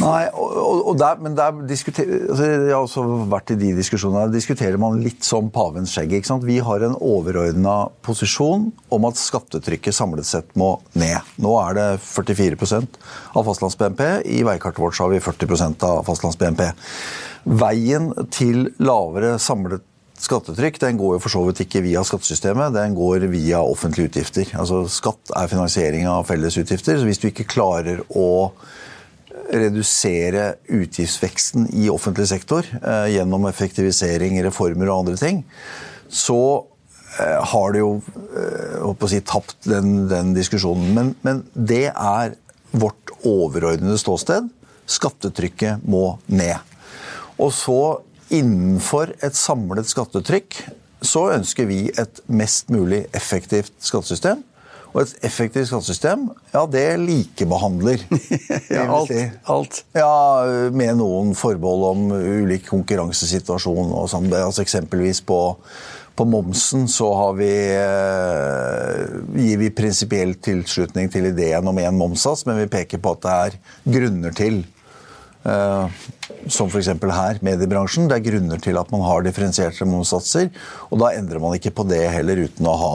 Nei, 0.00 0.22
og, 0.32 0.80
og, 0.90 0.94
der, 1.00 1.20
men 1.22 1.36
der 1.36 1.52
altså 1.54 2.46
Jeg 2.46 2.72
har 2.72 2.80
også 2.80 3.04
vært 3.30 3.52
i 3.54 3.58
de 3.60 3.72
diskusjonene. 3.76 4.26
Der 4.28 4.36
diskuterer 4.38 4.80
man 4.80 5.00
litt 5.04 5.26
som 5.26 5.50
pavens 5.54 5.94
skjegg. 5.94 6.16
ikke 6.18 6.30
sant? 6.30 6.46
Vi 6.48 6.58
har 6.64 6.84
en 6.84 6.96
overordna 6.98 7.76
posisjon 8.06 8.70
om 8.94 9.08
at 9.08 9.20
skattetrykket 9.20 9.96
samlet 9.96 10.28
sett 10.28 10.52
må 10.58 10.76
ned. 10.98 11.20
Nå 11.42 11.54
er 11.62 11.78
det 11.78 11.88
44% 12.04 13.00
av 13.34 13.48
fastlands-BNP. 13.48 14.04
I 14.24 14.44
veikartet 14.46 14.82
vårt 14.82 15.00
har 15.02 15.12
vi 15.12 15.22
40% 15.24 15.88
av 15.88 16.04
fastlands-BNP. 16.08 16.70
Veien 17.60 18.12
til 18.32 18.70
lavere 18.80 19.36
samlet 19.42 19.84
skattetrykk 20.24 20.78
den 20.82 20.98
går 21.00 21.16
jo 21.16 21.22
for 21.22 21.32
så 21.32 21.42
vidt 21.48 21.64
ikke 21.64 21.82
via 21.84 22.04
skattesystemet, 22.06 22.74
den 22.76 22.94
går 22.96 23.26
via 23.32 23.60
offentlige 23.60 24.12
utgifter. 24.12 24.54
Altså 24.58 24.84
Skatt 24.90 25.34
er 25.36 25.50
finansiering 25.50 26.08
av 26.08 26.26
felles 26.28 26.56
utgifter. 26.60 26.98
så 26.98 27.08
Hvis 27.08 27.20
du 27.22 27.28
ikke 27.28 27.48
klarer 27.50 28.04
å 28.08 28.52
redusere 29.52 30.54
utgiftsveksten 30.72 31.68
i 31.76 31.88
offentlig 31.92 32.28
sektor 32.30 32.66
eh, 32.80 33.08
gjennom 33.16 33.48
effektivisering, 33.50 34.38
reformer 34.44 34.90
og 34.90 35.04
andre 35.04 35.18
ting, 35.20 35.42
så 36.08 36.64
eh, 37.18 37.40
har 37.52 37.74
du 37.74 37.80
jo 37.80 37.90
eh, 38.36 38.78
å 38.84 39.10
si, 39.10 39.20
tapt 39.26 39.68
den, 39.68 40.06
den 40.10 40.32
diskusjonen. 40.36 40.92
Men, 40.96 41.12
men 41.26 41.42
det 41.54 41.88
er 41.92 42.38
vårt 42.74 43.14
overordnede 43.24 43.98
ståsted. 44.00 44.48
Skattetrykket 44.90 45.84
må 45.88 46.16
ned. 46.26 46.58
Og 47.40 47.52
så 47.54 47.80
innenfor 48.34 49.12
et 49.24 49.36
samlet 49.36 49.88
skattetrykk 49.90 50.58
så 51.04 51.28
ønsker 51.34 51.68
vi 51.68 51.86
et 52.00 52.20
mest 52.32 52.70
mulig 52.72 53.04
effektivt 53.16 53.74
skattesystem. 53.84 54.40
Og 54.94 55.00
et 55.02 55.26
effektivt 55.26 55.66
skattesystem, 55.72 56.28
ja, 56.52 56.62
det 56.70 56.86
likebehandler. 57.02 58.04
Ja, 58.74 58.86
alt. 58.94 59.10
alt. 59.50 59.80
Ja, 59.94 60.12
med 60.74 61.00
noen 61.00 61.34
forbehold 61.38 61.84
om 61.88 62.04
ulik 62.14 62.68
konkurransesituasjon 62.68 63.90
og 63.90 64.06
sånn. 64.10 64.30
Altså 64.38 64.62
eksempelvis 64.62 65.20
på, 65.26 65.38
på 66.14 66.26
momsen 66.30 66.86
så 66.90 67.10
har 67.18 67.34
vi, 67.38 67.50
eh, 67.74 69.02
gir 69.34 69.58
vi 69.64 69.72
prinsipiell 69.74 70.36
tilslutning 70.42 71.10
til 71.10 71.26
ideen 71.32 71.70
om 71.70 71.82
én 71.82 71.98
momssats, 71.98 72.46
men 72.46 72.62
vi 72.62 72.70
peker 72.70 73.02
på 73.02 73.16
at 73.16 73.26
det 73.26 73.34
er 73.34 73.58
grunner 73.98 74.36
til 74.38 74.62
eh, 75.42 75.98
som 76.46 76.70
f.eks. 76.70 76.92
her, 77.18 77.42
mediebransjen. 77.42 78.06
Det 78.10 78.20
er 78.20 78.28
grunner 78.30 78.62
til 78.62 78.78
at 78.78 78.94
man 78.94 79.02
har 79.08 79.26
differensierte 79.26 79.90
momssatser. 79.90 80.52
Og 80.90 81.02
da 81.02 81.10
endrer 81.18 81.42
man 81.42 81.58
ikke 81.58 81.74
på 81.74 81.86
det 81.90 82.04
heller 82.14 82.46
uten 82.46 82.70
å 82.70 82.78
ha 82.78 82.94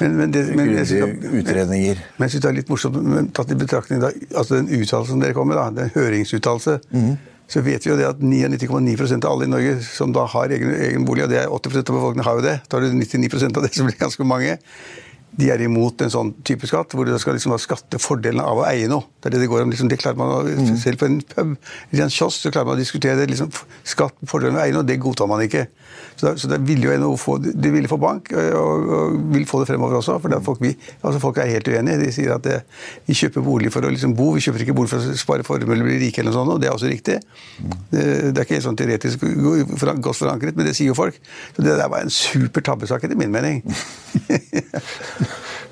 Men, 0.00 0.16
men 0.16 0.30
det, 0.34 0.44
men, 0.56 0.70
jeg 0.76 0.86
synes 0.86 2.42
det- 2.42 2.44
er 2.50 2.52
litt 2.58 2.68
morsomt, 2.70 3.00
men 3.02 3.30
tatt 3.34 3.50
i 3.50 3.58
betraktning 3.58 4.00
da, 4.02 4.12
altså 4.34 4.58
den 4.60 4.68
uttalelsen 4.68 5.20
dere 5.24 5.34
kom 5.36 5.48
med, 5.50 5.58
da, 5.58 5.70
den 5.70 5.90
høringsuttalelse, 5.94 6.78
mm. 6.92 7.10
så 7.48 7.62
vet 7.66 7.86
vi 7.86 7.90
jo 7.90 7.96
det 7.98 8.06
at 8.10 8.22
99,9% 8.22 9.24
av 9.24 9.32
alle 9.32 9.48
i 9.48 9.52
Norge 9.54 9.74
som 9.82 10.12
da 10.14 10.26
har 10.26 10.54
egen, 10.54 10.70
egen 10.74 11.04
bolig, 11.08 11.24
og 11.26 11.30
det 11.34 11.42
er 11.42 11.48
80% 11.48 11.90
av 11.90 11.98
befolkningen 11.98 12.28
har 12.28 12.40
jo 12.40 12.46
det, 12.46 12.56
da 12.68 12.78
har 12.78 12.86
du 12.86 12.96
99% 12.98 13.56
av 13.56 13.66
det 13.66 13.74
som 13.74 13.88
blir 13.88 13.98
ganske 13.98 14.24
mange, 14.28 14.58
de 15.38 15.50
er 15.52 15.60
imot 15.62 16.00
en 16.02 16.10
sånn 16.10 16.30
type 16.42 16.66
skatt, 16.66 16.94
hvor 16.96 17.06
du 17.06 17.12
skal 17.20 17.36
liksom 17.36 17.52
ha 17.54 17.58
skattefordelene 17.60 18.42
av 18.42 18.58
å 18.58 18.64
eie 18.66 18.88
noe. 18.90 19.04
Det 19.20 19.28
er 19.28 19.36
det 19.36 19.42
det 19.44 19.50
går 19.52 19.62
om. 19.62 19.70
Liksom, 19.70 19.90
det 19.90 19.98
klarer 20.00 20.18
man 20.18 20.32
å, 20.34 20.38
Mhm. 20.48 20.78
Selv 20.80 20.98
på 20.98 21.06
en 21.06 21.20
pub, 21.20 21.56
i 21.92 22.00
en 22.00 22.10
kiosk, 22.10 22.40
så 22.42 22.50
klarer 22.50 22.66
man 22.66 22.76
å 22.76 22.80
diskutere 22.80 23.14
det. 23.16 23.28
Liksom, 23.30 23.52
skatt, 23.84 24.14
fordelene 24.26 24.58
av 24.58 24.62
å 24.62 24.66
eie 24.66 24.72
noe, 24.74 24.82
det 24.88 24.98
godtar 24.98 25.28
man 25.28 25.44
ikke. 25.44 25.68
Så, 26.18 26.26
da, 26.26 26.32
så 26.40 26.48
det 26.50 26.58
vil 26.66 26.82
jo 26.82 26.90
NHO 26.98 27.12
få, 27.20 27.36
de 27.38 27.70
ville 27.70 27.88
få 27.90 27.98
bank, 28.02 28.32
og, 28.34 28.88
og 28.96 29.18
vil 29.30 29.46
få 29.46 29.60
det 29.62 29.68
fremover 29.70 29.94
også. 30.00 30.16
For 30.22 30.28
er 30.34 30.42
folk, 30.44 30.60
vi, 30.64 30.72
altså 30.98 31.20
folk 31.22 31.38
er 31.38 31.52
helt 31.52 31.68
uenige. 31.70 32.00
De 32.02 32.10
sier 32.14 32.34
at 32.34 32.42
det, 32.42 32.58
vi 33.06 33.14
kjøper 33.20 33.40
bolig 33.46 33.70
for 33.74 33.86
å 33.86 33.92
liksom 33.94 34.16
bo, 34.18 34.32
vi 34.34 34.42
kjøper 34.42 34.60
ikke 34.66 34.74
bolig 34.74 34.90
for 34.90 34.98
å 34.98 35.14
spare 35.18 35.46
formue 35.46 35.74
eller 35.76 35.86
bli 35.86 36.00
rike, 36.02 36.18
eller 36.24 36.34
noe 36.34 36.40
sånt, 36.40 36.52
og 36.56 36.60
det 36.62 36.68
er 36.70 36.74
også 36.74 36.90
riktig. 36.90 37.20
Det, 37.92 38.02
det 38.32 38.34
er 38.34 38.44
ikke 38.44 38.58
helt 38.58 38.66
sånn 38.66 38.80
teoretisk 38.80 39.22
godt 40.02 40.18
forankret, 40.18 40.58
men 40.58 40.66
det 40.66 40.74
sier 40.74 40.90
jo 40.90 40.98
folk. 40.98 41.14
Så 41.54 41.62
det 41.62 41.78
der 41.78 41.90
var 41.92 42.02
en 42.02 42.10
super 42.12 42.62
tabbesak, 42.66 43.06
etter 43.06 43.18
min 43.18 43.34
mening. 43.34 43.62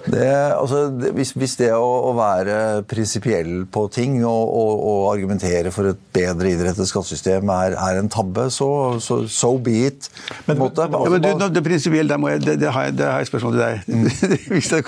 Det, 0.06 0.26
altså, 0.54 0.86
det, 0.94 1.10
hvis, 1.16 1.32
hvis 1.38 1.56
det 1.60 1.70
å, 1.74 1.86
å 2.10 2.12
være 2.16 2.56
prinsipiell 2.88 3.64
på 3.72 3.86
ting 3.92 4.18
og, 4.22 4.52
og, 4.60 4.84
og 4.90 5.00
argumentere 5.12 5.72
for 5.74 5.90
et 5.90 6.02
bedre 6.14 6.52
idrettet 6.54 6.88
skattesystem 6.88 7.50
er, 7.52 7.74
er 7.74 8.00
en 8.00 8.10
tabbe, 8.12 8.46
så, 8.54 8.68
så 9.02 9.22
so 9.30 9.56
be 9.58 9.86
it. 9.88 10.08
på 10.46 10.54
en 10.54 10.62
måte. 10.62 10.86
Ja, 10.86 11.02
men 11.12 11.24
du, 11.24 11.46
det 11.56 11.64
prinsipielle, 11.66 12.20
jeg, 12.30 12.44
det, 12.46 12.56
det, 12.62 12.70
har 12.72 12.88
jeg, 12.90 12.96
et 12.96 13.30
spørsmål 13.32 13.56
til 13.56 13.64
deg. 13.64 13.74
Det 14.66 14.80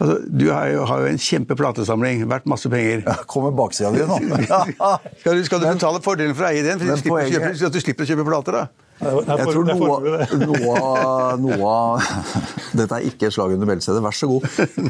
altså, 0.00 0.14
du 0.28 0.46
har 0.50 0.68
jo, 0.72 0.84
har 0.88 1.02
jo 1.04 1.10
en 1.12 1.20
kjempe 1.20 1.56
platesamling, 1.58 2.24
verdt 2.30 2.48
masse 2.50 2.70
penger. 2.70 3.04
Kommer 3.30 3.54
baksida 3.56 3.92
di 3.94 4.04
nå. 4.06 4.18
Skal 5.20 5.38
du, 5.38 5.44
skal 5.46 5.62
du 5.62 5.66
betale 5.68 6.00
fordelen 6.04 6.34
for 6.36 6.46
å 6.46 6.50
eie 6.52 6.64
den, 6.64 6.80
for 6.80 6.88
du 6.88 7.00
slipper, 7.00 7.14
poenget- 7.14 7.38
kjøpe, 7.38 7.68
at 7.68 7.76
du 7.76 7.82
slipper 7.82 8.06
å 8.06 8.10
kjøpe 8.12 8.26
plater? 8.28 8.58
da? 8.58 8.83
Jeg 9.04 9.46
tror 9.50 9.66
noe, 9.68 10.16
noe, 10.48 10.76
noe 11.40 11.74
Dette 12.78 12.98
er 12.98 13.08
ikke 13.08 13.30
slag 13.34 13.54
under 13.54 13.68
beltestedet, 13.68 14.02
vær 14.04 14.16
så 14.16 14.28
god. 14.30 14.46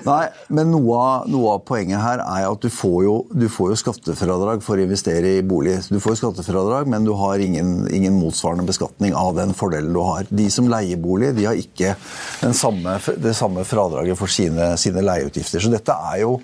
Nei, 0.07 0.23
men 0.57 0.71
noe, 0.73 1.01
noe 1.31 1.57
av 1.57 1.65
poenget 1.69 2.01
her 2.01 2.23
er 2.25 2.47
at 2.49 2.65
du 2.65 2.71
får, 2.73 2.99
jo, 3.05 3.17
du 3.35 3.47
får 3.53 3.75
jo 3.75 3.81
skattefradrag 3.83 4.63
for 4.65 4.81
å 4.81 4.87
investere 4.87 5.35
i 5.39 5.43
bolig. 5.45 5.77
Du 5.93 5.99
får 6.01 6.15
jo 6.15 6.21
skattefradrag, 6.23 6.89
men 6.91 7.07
du 7.07 7.13
har 7.19 7.43
ingen, 7.45 7.85
ingen 7.93 8.17
motsvarende 8.17 8.67
beskatning 8.69 9.17
av 9.19 9.35
den 9.39 9.53
fordelen 9.57 9.93
du 9.95 10.01
har. 10.05 10.29
De 10.31 10.49
som 10.53 10.71
leier 10.71 11.01
bolig, 11.01 11.35
de 11.37 11.49
har 11.49 11.61
ikke 11.61 11.95
den 12.41 12.57
samme, 12.57 12.97
det 13.21 13.35
samme 13.37 13.67
fradraget 13.69 14.19
for 14.21 14.33
sine, 14.33 14.75
sine 14.81 15.05
leieutgifter. 15.05 15.61
Så 15.61 15.73
dette 15.73 15.99
er 16.13 16.23
jo 16.25 16.39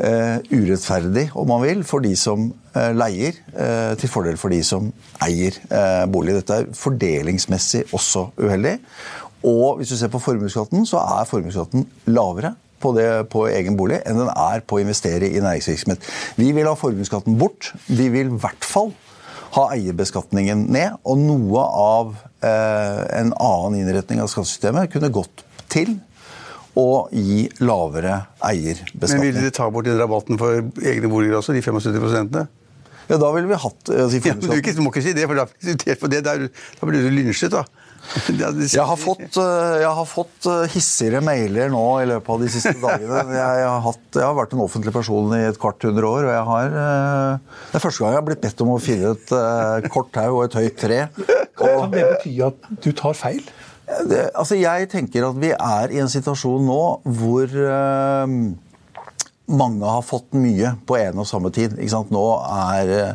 urettferdig, 0.00 1.26
om 1.36 1.48
man 1.50 1.60
vil, 1.64 1.82
for 1.84 2.00
de 2.04 2.14
som 2.16 2.46
eh, 2.72 2.90
leier, 2.96 3.36
eh, 3.52 3.92
til 4.00 4.08
fordel 4.08 4.38
for 4.40 4.52
de 4.52 4.62
som 4.64 4.88
eier 5.26 5.56
eh, 5.68 6.06
bolig. 6.10 6.38
Dette 6.38 6.62
er 6.62 6.70
fordelingsmessig 6.76 7.84
også 7.96 8.30
uheldig. 8.40 8.78
Og 9.46 9.78
hvis 9.78 9.92
du 9.92 9.96
ser 9.96 10.12
på 10.12 10.20
formuesskatten, 10.22 10.86
så 10.88 11.00
er 11.18 11.28
formuesskatten 11.28 11.86
lavere 12.12 12.54
på, 12.80 12.92
det, 12.96 13.06
på 13.32 13.46
egen 13.52 13.76
bolig 13.76 14.00
enn 14.08 14.20
den 14.20 14.32
er 14.32 14.64
på 14.64 14.78
å 14.78 14.82
investere 14.82 15.28
i 15.28 15.40
næringsvirksomhet. 15.42 16.10
Vi 16.40 16.50
vil 16.56 16.68
ha 16.68 16.76
formuesskatten 16.78 17.38
bort. 17.40 17.72
Vi 17.88 18.08
vil 18.12 18.32
i 18.32 18.40
hvert 18.40 18.66
fall 18.66 18.92
ha 19.56 19.66
eierbeskatningen 19.74 20.66
ned. 20.72 21.00
Og 21.04 21.20
noe 21.20 21.64
av 21.64 22.14
eh, 22.46 23.02
en 23.20 23.34
annen 23.34 23.80
innretning 23.82 24.22
av 24.22 24.30
skattesystemet 24.32 24.92
kunne 24.92 25.12
gått 25.14 25.44
til 25.70 25.98
å 26.78 27.08
gi 27.10 27.48
lavere 27.64 28.20
Men 28.46 29.22
ville 29.24 29.42
de 29.42 29.50
ta 29.54 29.66
bort 29.72 29.88
den 29.88 29.98
rabatten 29.98 30.38
for 30.38 30.62
egne 30.86 31.10
boliger 31.10 31.40
også, 31.40 31.56
de 31.56 31.62
75 31.64 31.98
prosentene? 31.98 32.46
Ja, 33.10 33.18
da 33.18 33.30
ville 33.34 33.50
vi 33.50 33.58
hatt 33.58 33.90
altså, 33.90 34.20
Ja, 34.22 34.36
du, 34.38 34.50
ikke, 34.54 34.74
du 34.76 34.84
må 34.84 34.92
ikke 34.92 35.02
si 35.02 35.14
det, 35.16 35.26
for 35.26 35.38
da, 35.38 35.48
på 35.50 36.10
det, 36.12 36.22
der, 36.26 36.46
da 36.46 36.88
blir 36.88 37.02
du 37.02 37.10
lynsjet, 37.14 37.50
da. 37.54 37.64
Jeg 38.30 38.84
har 38.86 38.96
fått, 38.98 39.36
eh, 39.38 39.74
jeg 39.82 39.90
har 39.98 40.06
fått 40.08 40.46
eh, 40.48 40.62
hissigere 40.72 41.20
mailer 41.22 41.68
nå 41.70 41.82
i 42.00 42.06
løpet 42.08 42.32
av 42.32 42.40
de 42.42 42.48
siste 42.50 42.72
dagene. 42.80 43.20
Jeg, 43.36 43.66
har, 43.66 43.82
hatt, 43.84 44.02
jeg 44.16 44.24
har 44.24 44.36
vært 44.38 44.54
en 44.56 44.62
offentlig 44.64 44.94
person 44.94 45.34
i 45.36 45.42
et 45.50 45.58
kvart 45.60 45.84
hundre 45.86 46.08
år, 46.08 46.26
og 46.26 46.32
jeg 46.32 46.46
har 46.48 46.78
eh, 46.82 47.58
Det 47.70 47.78
er 47.78 47.84
første 47.84 48.02
gang 48.02 48.14
jeg 48.14 48.20
har 48.22 48.26
blitt 48.30 48.42
bedt 48.46 48.64
om 48.64 48.72
å 48.72 48.80
finne 48.82 49.12
et 49.14 49.34
eh, 49.36 49.90
kort 49.92 50.10
tau 50.16 50.30
og 50.38 50.46
et 50.46 50.58
høyt 50.58 50.78
tre. 50.80 51.00
Kan 51.60 51.92
det 51.92 52.06
bety 52.08 52.34
at 52.46 52.70
du 52.80 52.90
tar 52.96 53.18
feil? 53.18 53.44
Det, 54.10 54.24
altså 54.34 54.58
jeg 54.58 54.88
tenker 54.92 55.26
at 55.26 55.38
vi 55.40 55.50
er 55.54 55.92
i 55.94 56.00
en 56.02 56.10
situasjon 56.10 56.66
nå 56.66 56.82
hvor 57.20 57.56
eh, 57.64 58.34
mange 59.50 59.86
har 59.86 60.02
fått 60.06 60.32
mye 60.38 60.74
på 60.86 60.96
en 61.00 61.20
og 61.22 61.28
samme 61.28 61.50
tid. 61.54 61.76
Nå 62.10 62.24
er, 62.46 62.92
eh, 62.98 63.14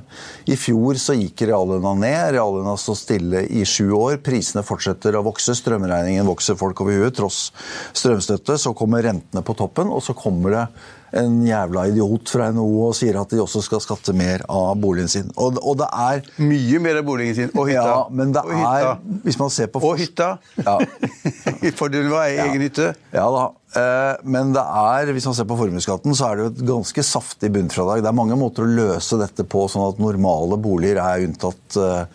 I 0.52 0.58
fjor 0.60 1.00
så 1.02 1.16
gikk 1.18 1.46
reallønna 1.48 1.96
ned. 2.00 2.36
Reallønna 2.36 2.76
står 2.80 3.00
stille 3.00 3.46
i 3.48 3.64
sju 3.66 3.92
år. 3.96 4.18
Prisene 4.24 4.64
fortsetter 4.64 5.16
å 5.16 5.24
vokse. 5.26 5.56
Strømregningen 5.56 6.28
vokser 6.28 6.60
folk 6.60 6.82
over 6.82 7.00
huet 7.00 7.16
tross 7.16 7.52
strømstøtte. 7.94 8.60
Så 8.60 8.76
kommer 8.76 9.04
rentene 9.04 9.44
på 9.46 9.56
toppen, 9.58 9.88
og 9.88 10.04
så 10.04 10.16
kommer 10.18 10.56
det 10.56 10.68
en 11.16 11.48
jævla 11.48 11.86
idiot 11.88 12.30
fra 12.30 12.50
NHO 12.52 12.90
og 12.90 12.96
sier 12.98 13.16
at 13.20 13.32
de 13.32 13.40
også 13.40 13.62
skal 13.64 13.82
skatte 13.84 14.14
mer 14.18 14.44
av 14.52 14.76
boligen 14.82 15.08
sin. 15.12 15.30
Og, 15.40 15.60
og 15.64 15.78
det 15.80 15.88
er 15.88 16.24
Mye 16.42 16.82
mer 16.84 17.00
av 17.00 17.06
boligen 17.08 17.38
sin. 17.38 17.52
Og 17.56 17.70
hytta. 17.70 17.86
Ja, 17.88 18.00
men 18.12 18.34
det 18.36 18.44
og 18.44 18.52
hytta. 18.52 18.96
er 18.98 19.22
Hvis 19.24 19.40
man 19.40 19.54
ser 19.54 19.72
på 19.72 19.80
Og 19.86 20.00
hytta. 20.02 20.36
Ja. 20.60 20.80
Fordelen 21.80 22.12
var 22.12 22.28
ei 22.28 22.40
egen 22.48 22.66
hytte. 22.66 22.92
Ja 23.16 23.30
da. 23.32 23.46
Eh, 23.76 24.16
Men 24.24 24.54
det 24.56 24.62
er, 24.64 25.10
hvis 25.12 25.26
man 25.28 25.36
ser 25.36 25.48
på 25.50 25.58
formuesskatten, 25.60 26.14
så 26.16 26.30
er 26.30 26.36
det 26.40 26.44
jo 26.46 26.52
et 26.54 26.62
ganske 26.70 27.04
saftig 27.04 27.50
bunnfradrag. 27.52 28.02
Det 28.06 28.08
er 28.12 28.16
mange 28.16 28.38
måter 28.40 28.64
å 28.64 28.70
løse 28.72 29.18
dette 29.20 29.44
på, 29.52 29.66
sånn 29.72 29.84
at 29.90 30.00
normale 30.00 30.56
boliger 30.64 31.02
er 31.04 31.26
unntatt, 31.28 31.76
eh, 31.76 32.06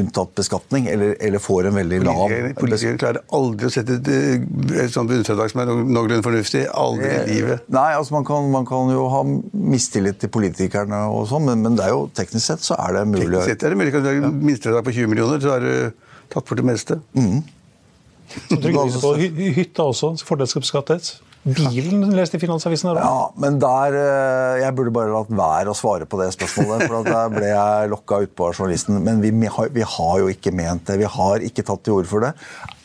unntatt 0.00 0.32
beskatning, 0.40 0.88
eller, 0.88 1.16
eller 1.20 1.42
får 1.44 1.68
en 1.68 1.76
veldig 1.80 2.00
lav 2.06 2.22
Politikere, 2.24 2.54
politikere 2.62 3.00
klarer 3.02 3.20
aldri 3.36 3.68
å 3.68 3.74
sette 3.74 3.98
et, 4.00 4.08
eh, 4.08 4.82
et 4.86 4.94
sånt 4.94 5.10
bunnfradrag 5.12 5.52
som 5.52 5.60
er 5.60 5.70
noe- 5.70 5.84
noenlunde 5.84 6.24
fornuftig. 6.24 6.64
Aldri 6.72 7.12
i 7.12 7.34
livet. 7.34 7.68
Nei, 7.68 7.90
altså 7.98 8.16
man 8.16 8.24
kan, 8.24 8.50
man 8.50 8.64
kan 8.66 8.88
jo 8.94 9.08
ha 9.12 9.22
mistillit 9.52 10.18
til 10.24 10.32
politikerne 10.32 11.04
og 11.12 11.28
sånn, 11.28 11.44
men, 11.50 11.62
men 11.62 11.76
det 11.76 11.84
er 11.84 11.94
jo 11.94 12.08
teknisk 12.16 12.46
sett 12.54 12.64
så 12.64 12.80
er 12.80 12.96
det 12.96 13.06
mulig. 13.12 13.28
Teknisk 13.28 13.52
sett 13.52 13.62
er 13.68 13.74
det 13.76 13.80
mulig. 13.82 13.92
Kan 13.92 14.02
du 14.08 14.10
ha 14.10 14.30
minstefradrag 14.32 14.84
på 14.88 14.96
20 14.96 15.06
millioner, 15.12 15.40
så 15.44 15.52
har 15.58 15.60
du 15.60 15.92
tatt 16.30 16.46
bort 16.48 16.56
det 16.56 16.64
meste. 16.64 17.02
Som 18.48 18.60
trygdeavgift 18.62 19.02
på 19.02 19.14
hytta 19.56 19.82
også, 19.82 20.12
fordelsbeskattes. 20.26 21.14
Bilen 21.40 22.02
leste 22.12 22.36
i 22.36 22.40
Finansavisen 22.42 22.90
her 22.90 22.98
òg. 23.00 23.04
Ja, 23.06 23.20
men 23.40 23.54
der 23.62 23.94
eh, 23.96 24.58
Jeg 24.60 24.74
burde 24.76 24.92
bare 24.92 25.08
latt 25.14 25.30
være 25.32 25.72
å 25.72 25.76
svare 25.78 26.04
på 26.04 26.18
det 26.20 26.26
spørsmålet. 26.34 26.82
For 26.84 26.98
at 26.98 27.08
der 27.08 27.30
ble 27.32 27.46
jeg 27.48 27.88
lokka 27.94 28.18
utpå 28.26 28.50
av 28.50 28.58
journalisten. 28.58 28.98
Men 29.06 29.22
vi, 29.24 29.30
har- 29.48 29.70
vi 29.72 29.86
har 29.96 30.18
jo 30.20 30.28
ikke 30.28 30.52
ment 30.52 30.84
det. 30.90 30.98
Vi 31.00 31.08
har 31.08 31.46
ikke 31.48 31.64
tatt 31.64 31.80
til 31.86 31.96
orde 31.96 32.10
for 32.12 32.26
det. 32.26 32.34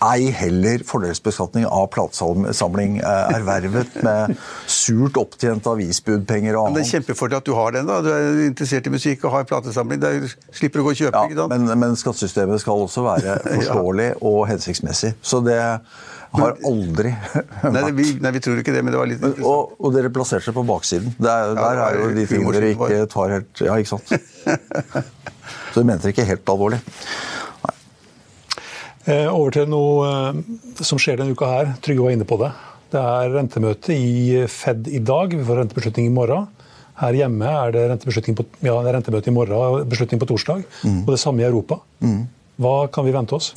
Ei 0.06 0.30
heller 0.38 0.86
fordelsbeskatning 0.88 1.66
av 1.68 1.90
platesamling 1.96 2.98
eh, 3.04 3.36
ervervet 3.36 4.00
med 4.06 4.38
surt 4.72 5.20
opptjente 5.20 5.72
avisbudpenger 5.76 6.56
og 6.56 6.70
annet. 6.70 6.78
Men 6.78 6.80
det 6.80 6.88
er 6.88 6.94
kjempefordel 6.96 7.42
at 7.44 7.50
du 7.52 7.54
har 7.60 7.76
den. 7.76 7.92
da. 7.92 8.00
Du 8.06 8.12
er 8.16 8.42
interessert 8.48 8.88
i 8.88 8.96
musikk 8.96 9.28
og 9.28 9.36
har 9.36 9.48
platesamling. 9.52 10.00
Der 10.00 10.30
slipper 10.56 10.80
du 10.80 10.86
å 10.86 10.90
gå 10.90 10.96
og 10.96 11.02
kjøpe. 11.04 11.12
Ja, 11.12 11.28
ikke 11.28 11.42
sant? 11.44 11.56
men, 11.58 11.80
men 11.84 12.00
skattesystemet 12.00 12.64
skal 12.64 12.88
også 12.88 13.04
være 13.12 13.36
forståelig 13.60 14.12
og 14.24 14.46
hensiktsmessig. 14.54 15.16
Så 15.26 15.44
det 15.44 15.60
har 16.40 16.58
aldri 16.70 17.12
Nei, 17.76 17.84
vi, 17.98 18.06
nei, 18.24 18.32
vi 18.36 18.42
tror 18.44 18.60
ikke 18.62 18.74
det, 18.76 18.82
men 18.86 18.94
det 18.96 19.00
var 19.02 19.10
litt 19.10 19.22
Men, 19.24 19.36
og, 19.46 19.76
og 19.80 19.94
dere 19.96 20.12
plasserte 20.14 20.48
seg 20.48 20.56
på 20.58 20.64
baksiden. 20.68 21.16
Der, 21.18 21.52
Ja, 21.52 21.56
der 21.58 21.82
er 21.86 22.00
jo 22.02 22.10
de 22.16 22.26
tingene 22.30 22.54
dere 22.58 22.74
ikke 22.76 23.06
tar 23.14 23.34
helt 23.38 23.64
Ja, 23.66 23.78
ikke 23.82 23.94
sant? 23.96 24.14
Så 25.76 25.82
du 25.84 25.88
mente 25.88 26.08
det 26.08 26.14
ikke 26.16 26.28
helt 26.30 26.50
alvorlig? 26.50 26.80
Nei. 27.66 27.74
Over 29.30 29.54
til 29.54 29.68
noe 29.70 30.06
eh, 30.10 30.40
som 30.88 30.98
skjer 31.02 31.20
denne 31.20 31.36
uka 31.38 31.50
her. 31.52 31.74
Trygve 31.86 32.08
var 32.08 32.16
inne 32.16 32.26
på 32.28 32.40
det. 32.42 32.50
Det 32.96 33.02
er 33.02 33.34
rentemøte 33.36 33.94
i 33.94 34.46
Fed 34.50 34.88
i 34.88 35.02
dag. 35.04 35.34
Vi 35.36 35.46
får 35.46 35.60
rentebeslutning 35.62 36.08
i 36.10 36.14
morgen. 36.16 36.48
Her 37.02 37.18
hjemme 37.18 37.50
er 37.52 37.74
det 37.76 37.84
rentebeslutning 37.92 38.38
på, 38.40 38.46
ja, 38.64 38.78
rentemøte 38.88 39.28
i 39.30 39.36
morgen, 39.36 39.58
og 39.60 39.90
beslutning 39.92 40.22
på 40.22 40.30
torsdag. 40.32 40.64
Og 41.04 41.12
det 41.12 41.20
samme 41.20 41.44
i 41.44 41.48
Europa. 41.50 41.82
Hva 42.64 42.76
kan 42.96 43.04
vi 43.04 43.12
vente 43.12 43.36
oss? 43.36 43.50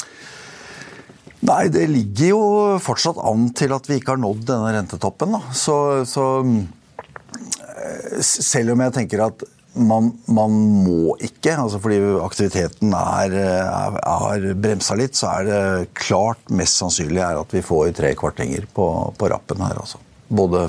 Nei, 1.47 1.69
det 1.71 1.85
ligger 1.87 2.33
jo 2.33 2.43
fortsatt 2.83 3.21
an 3.23 3.51
til 3.57 3.71
at 3.77 3.87
vi 3.87 4.01
ikke 4.01 4.17
har 4.17 4.23
nådd 4.23 4.43
denne 4.49 4.73
rentetoppen. 4.75 5.37
Så, 5.55 5.77
så 6.09 6.25
eh, 6.43 8.19
selv 8.25 8.75
om 8.75 8.83
jeg 8.83 8.97
tenker 8.97 9.23
at 9.29 9.47
man, 9.79 10.11
man 10.27 10.55
må 10.83 11.15
ikke, 11.23 11.55
altså 11.55 11.79
fordi 11.83 12.01
aktiviteten 12.25 12.95
er, 12.99 13.37
er, 13.39 14.47
bremsa 14.59 14.97
litt, 14.99 15.15
så 15.19 15.31
er 15.37 15.49
det 15.49 15.63
klart 15.99 16.51
mest 16.51 16.81
sannsynlig 16.81 17.23
at 17.23 17.55
vi 17.55 17.63
får 17.65 17.93
tre 18.01 18.15
kvartinger 18.19 18.67
på, 18.75 18.89
på 19.19 19.31
rappen 19.31 19.63
her. 19.63 19.79
Altså. 19.79 20.01
Både 20.29 20.67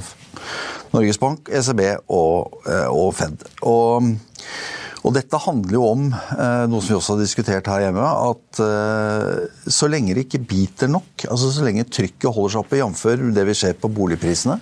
Norges 0.94 1.20
Bank, 1.22 1.50
ECB 1.50 1.82
og, 2.08 2.60
eh, 2.70 2.88
og 2.90 3.16
Fed. 3.18 3.42
Og 3.66 4.14
og 5.00 5.16
dette 5.16 5.40
handler 5.40 5.78
jo 5.78 5.86
om 5.94 6.10
eh, 6.12 6.66
noe 6.68 6.84
som 6.84 6.92
vi 6.92 6.98
også 6.98 7.16
har 7.16 7.24
diskutert 7.24 7.70
her 7.72 7.86
hjemme, 7.86 8.04
at 8.04 8.60
eh, 8.66 9.70
så 9.72 9.88
lenge 9.92 10.16
det 10.16 10.26
ikke 10.28 10.44
biter 10.50 10.92
nok, 10.92 11.26
altså 11.30 11.54
så 11.56 11.64
lenge 11.66 11.88
trykket 11.88 12.34
holder 12.36 12.56
seg 12.56 12.66
oppe, 12.66 12.82
jf. 12.82 13.06
det 13.36 13.48
vi 13.48 13.58
ser 13.58 13.80
på 13.80 13.92
boligprisene, 13.96 14.60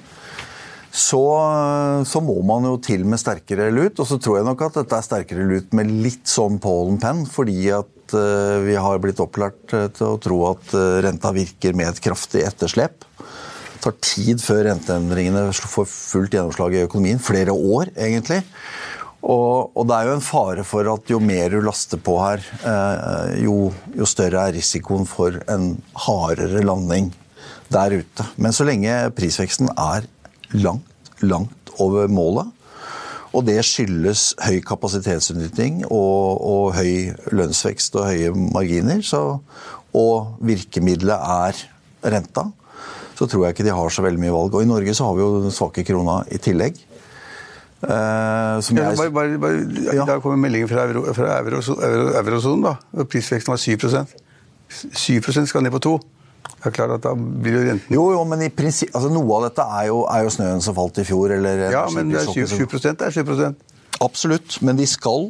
så, 0.97 1.21
så, 2.09 2.21
må 2.25 2.39
man 2.47 2.65
jo 2.65 2.77
til 2.81 3.03
med 3.05 3.19
sterkere 3.21 3.67
lut. 3.69 3.99
Og 4.01 4.07
så 4.09 4.17
tror 4.17 4.39
jeg 4.39 4.47
nok 4.47 4.63
at 4.65 4.79
dette 4.79 4.97
er 4.97 5.05
sterkere 5.05 5.43
lut 5.45 5.75
med 5.77 5.91
litt 6.05 6.25
sånn 6.31 6.57
pollen 6.63 6.97
penn, 7.01 7.21
fordi 7.29 7.67
at 7.75 8.15
uh, 8.17 8.63
vi 8.63 8.73
har 8.81 8.97
blitt 9.03 9.21
opplært 9.21 9.59
til 9.67 10.07
å 10.07 10.17
tro 10.23 10.39
at 10.47 10.73
renta 11.05 11.33
virker 11.35 11.77
med 11.77 11.91
et 11.91 12.01
kraftig 12.01 12.41
etterslep. 12.47 13.05
Det 13.19 13.83
tar 13.83 13.97
tid 14.01 14.41
før 14.41 14.63
renteendringene 14.71 15.51
får 15.53 15.85
fullt 15.91 16.33
gjennomslag 16.39 16.79
i 16.79 16.85
økonomien. 16.87 17.21
Flere 17.21 17.53
år, 17.53 17.93
egentlig. 17.93 18.41
Og, 19.25 19.71
og, 19.73 19.83
det 19.89 19.95
er 19.97 20.07
jo 20.07 20.17
en 20.17 20.23
fare 20.23 20.63
for 20.67 20.87
at 20.91 21.09
jo 21.09 21.17
mer 21.23 21.49
du 21.51 21.61
laster 21.65 21.99
på 21.99 22.17
her, 22.21 22.43
eh, 22.61 23.37
jo, 23.43 23.71
jo, 23.97 24.05
større 24.07 24.45
er 24.45 24.55
risikoen 24.55 25.07
for 25.09 25.39
en 25.49 25.71
hardere 26.05 26.61
landing 26.63 27.09
der 27.73 27.97
ute. 27.97 28.27
Men 28.37 28.53
så 28.55 28.67
lenge 28.67 28.93
prisveksten 29.17 29.73
er 29.73 30.05
langt, 30.53 31.11
langt 31.25 31.73
over 31.81 32.07
målet, 32.09 32.53
og 33.35 33.43
det 33.45 33.59
skyldes 33.67 34.31
høy 34.41 34.61
kapasitetsutnytting 34.65 35.83
og, 35.89 36.37
og 36.41 36.77
høy 36.77 37.11
lønnsvekst 37.35 37.97
og 37.99 38.07
høye 38.07 38.31
marginer, 38.53 39.01
så, 39.05 39.39
og 39.97 40.37
virkemidlet 40.45 41.17
er 41.17 41.65
renta, 42.13 42.47
så 43.17 43.25
tror 43.25 43.47
jeg 43.47 43.55
ikke 43.55 43.65
de 43.65 43.75
har 43.75 43.93
så 43.93 44.05
veldig 44.05 44.21
mye 44.21 44.33
valg. 44.33 44.55
Og 44.55 44.63
i 44.63 44.69
Norge 44.69 44.93
så 44.93 45.09
har 45.09 45.17
vi 45.17 45.25
jo 45.25 45.41
den 45.41 45.53
svake 45.53 45.83
krona 45.85 46.21
i 46.33 46.39
tillegg. 46.41 46.77
Uh, 47.77 48.57
jeg... 48.73 48.97
bare, 48.97 49.11
bare, 49.13 49.37
bare, 49.37 49.57
ja. 49.85 50.01
I 50.01 50.05
dag 50.09 50.21
kommer 50.23 50.39
meldingen 50.41 50.69
fra, 50.69 50.87
euro, 50.89 51.03
fra 51.13 51.35
eurosonen. 51.43 51.83
Euro, 51.85 52.07
euro 52.17 52.77
og 52.97 53.09
Prisveksten 53.11 53.53
var 53.53 53.61
7 53.61 53.77
7 54.97 55.45
skal 55.45 55.63
ned 55.63 55.71
på 55.71 55.83
2 55.85 55.97
det 56.57 56.71
er 56.71 56.73
klart 56.73 56.93
at 56.95 57.03
da 57.05 57.13
blir 57.13 57.53
jo 57.53 57.63
renten 57.67 57.93
Jo, 57.93 58.03
jo, 58.15 58.21
men 58.27 58.41
i 58.47 58.49
prinsipp, 58.53 58.89
altså 58.97 59.11
Noe 59.13 59.37
av 59.37 59.47
dette 59.47 59.65
er 59.77 59.89
jo, 59.91 59.99
er 60.09 60.23
jo 60.25 60.31
snøen 60.33 60.63
som 60.63 60.75
falt 60.77 60.97
i 61.01 61.05
fjor. 61.05 61.33
Eller, 61.35 61.67
ja, 61.73 61.83
men 61.93 62.09
det 62.13 62.23
er 62.23 62.31
7, 62.33 62.47
7 62.49 62.95
er 62.95 63.13
7% 63.13 64.01
Absolutt. 64.03 64.57
Men 64.65 64.79
de 64.79 64.87
skal, 64.89 65.29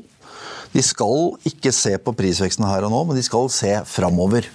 de 0.72 0.84
skal 0.84 1.36
ikke 1.52 1.74
se 1.76 1.94
på 2.00 2.14
prisveksten 2.16 2.68
her 2.68 2.88
og 2.88 2.94
nå, 2.94 3.02
men 3.10 3.20
de 3.20 3.26
skal 3.28 3.52
se 3.54 3.74
framover. 3.92 4.48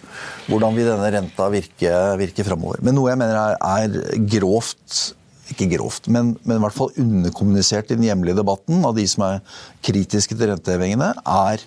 Hvordan 0.48 0.78
vil 0.78 0.88
denne 0.88 1.10
renta 1.12 1.48
virke, 1.52 1.92
virke 2.20 2.46
framover. 2.48 2.80
Men 2.84 2.96
noe 2.96 3.12
jeg 3.12 3.20
mener 3.20 3.38
er, 3.42 3.58
er 3.60 4.24
grovt 4.38 5.12
ikke 5.50 5.70
grovt, 5.74 6.08
men, 6.12 6.36
men, 6.46 6.58
i 6.58 6.62
hvert 6.62 6.76
fall 6.76 6.92
underkommunisert 7.02 7.90
i 7.90 7.98
den 7.98 8.06
hjemlige 8.06 8.38
debatten 8.38 8.84
av 8.86 8.96
de 8.96 9.06
som 9.10 9.26
er 9.26 9.40
kritiske 9.84 10.36
til 10.38 10.52
rentehevingene, 10.52 11.12
er 11.18 11.64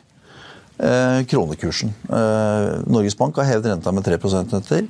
eh, 0.78 1.20
kronekursen. 1.30 1.92
Eh, 2.08 2.70
Norges 2.92 3.18
Bank 3.20 3.38
har 3.40 3.50
hevet 3.50 3.68
renta 3.72 3.92
med 3.96 4.06
3 4.08 4.20
prosentenheter. 4.22 4.88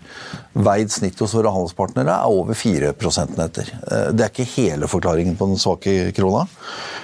Veid 0.67 0.93
snitt 0.93 1.19
hos 1.21 1.33
våre 1.35 1.53
handelspartnere 1.53 2.13
er 2.13 2.37
over 2.37 2.57
4 2.57 2.93
prosentenheter. 2.99 3.71
Eh, 3.73 4.11
det 4.13 4.27
er 4.27 4.33
ikke 4.33 4.47
hele 4.55 4.89
forklaringen 4.91 5.37
på 5.39 5.49
den 5.49 5.61
svake 5.61 6.11
krona, 6.17 6.45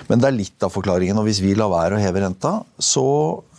men 0.10 0.22
det 0.22 0.30
er 0.30 0.38
litt 0.38 0.68
av 0.68 0.74
forklaringen. 0.74 1.18
og 1.18 1.28
Hvis 1.30 1.42
vi 1.44 1.56
lar 1.58 1.74
være 1.74 1.98
å 1.98 2.04
heve 2.04 2.24
renta, 2.24 2.60
så 2.78 3.08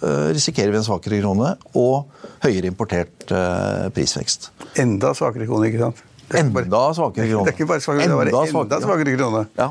eh, 0.02 0.30
risikerer 0.36 0.72
vi 0.72 0.80
en 0.80 0.88
svakere 0.88 1.20
krone 1.24 1.56
og 1.74 2.06
høyere 2.46 2.70
importert 2.70 3.34
eh, 3.34 3.90
prisvekst. 3.94 4.52
Enda 4.82 5.12
svakere 5.18 5.50
krone, 5.50 5.68
ikke 5.70 5.86
sant? 5.86 6.06
Enda 6.40 6.82
svakere 6.96 7.28
krone. 7.30 7.44
Det 7.46 7.52
er 7.52 7.58
ikke 7.58 7.70
bare 7.70 7.84
svakere, 7.84 8.08
enda, 8.08 8.24
det 8.24 8.34
er 8.34 8.60
enda 8.64 8.82
svakere 8.84 9.16
krone. 9.16 9.46
Ja. 9.58 9.70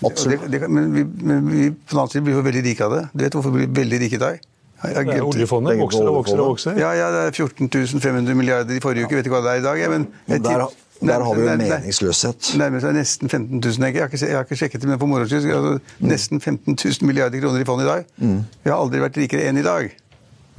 Absolutt. 0.00 0.46
Det, 0.46 0.60
det, 0.60 0.68
men, 0.68 0.94
vi, 0.94 1.04
men 1.04 1.48
vi 1.50 1.70
på 1.70 1.92
den 1.92 1.98
annen 1.98 2.12
side 2.12 2.24
blir 2.24 2.38
jo 2.38 2.44
veldig 2.46 2.62
rike 2.64 2.86
av 2.86 2.96
det. 2.96 3.02
Du 3.12 3.24
vet 3.24 3.36
hvorfor 3.36 3.52
vi 3.54 3.66
blir 3.66 3.82
veldig 3.82 4.00
rike 4.04 4.16
i 4.16 4.22
dag? 4.22 4.46
Det 4.80 5.00
er 5.12 5.24
oljefondet 5.24 5.76
vokser 5.76 6.08
og 6.08 6.14
vokser 6.22 6.40
og 6.40 6.54
vokser. 6.54 6.78
Ja, 6.80 6.92
ja, 6.96 7.10
det 7.12 7.24
er 7.28 7.34
14 7.36 7.68
500 8.00 8.36
milliarder 8.36 8.76
i 8.76 8.80
forrige 8.80 9.04
uke. 9.04 9.18
Vet 9.18 9.28
ikke 9.28 9.36
hva 9.36 9.42
det 9.44 9.58
er 9.58 9.60
i 9.60 9.66
dag. 9.66 9.82
Men, 9.92 10.06
men 10.30 10.44
der, 10.46 10.64
der, 11.00 11.24
har 11.26 11.36
vi 11.36 11.44
jo 11.44 11.56
meningsløshet. 11.60 12.52
Nærmer 12.60 12.80
seg 12.84 12.96
nesten 12.96 13.28
15 13.28 13.60
000. 13.60 13.90
Jeg 13.90 14.00
har 14.00 14.08
ikke, 14.08 14.22
jeg 14.24 14.38
har 14.38 14.48
ikke 14.48 14.60
sjekket 14.62 14.84
det, 14.84 14.88
men 14.88 15.02
på 15.02 15.08
moro 15.10 15.28
skyld. 15.28 15.50
Altså, 15.52 15.98
nesten 16.00 16.40
15 16.40 16.78
000 16.80 17.10
milliarder 17.10 17.44
kroner 17.44 17.60
i 17.60 17.68
fondet 17.68 17.84
i 17.84 17.90
dag. 17.90 18.08
Mm. 18.24 18.38
Vi 18.64 18.72
har 18.72 18.80
aldri 18.80 19.04
vært 19.04 19.20
rikere 19.20 19.50
enn 19.50 19.60
i 19.60 19.66
dag. 19.66 19.92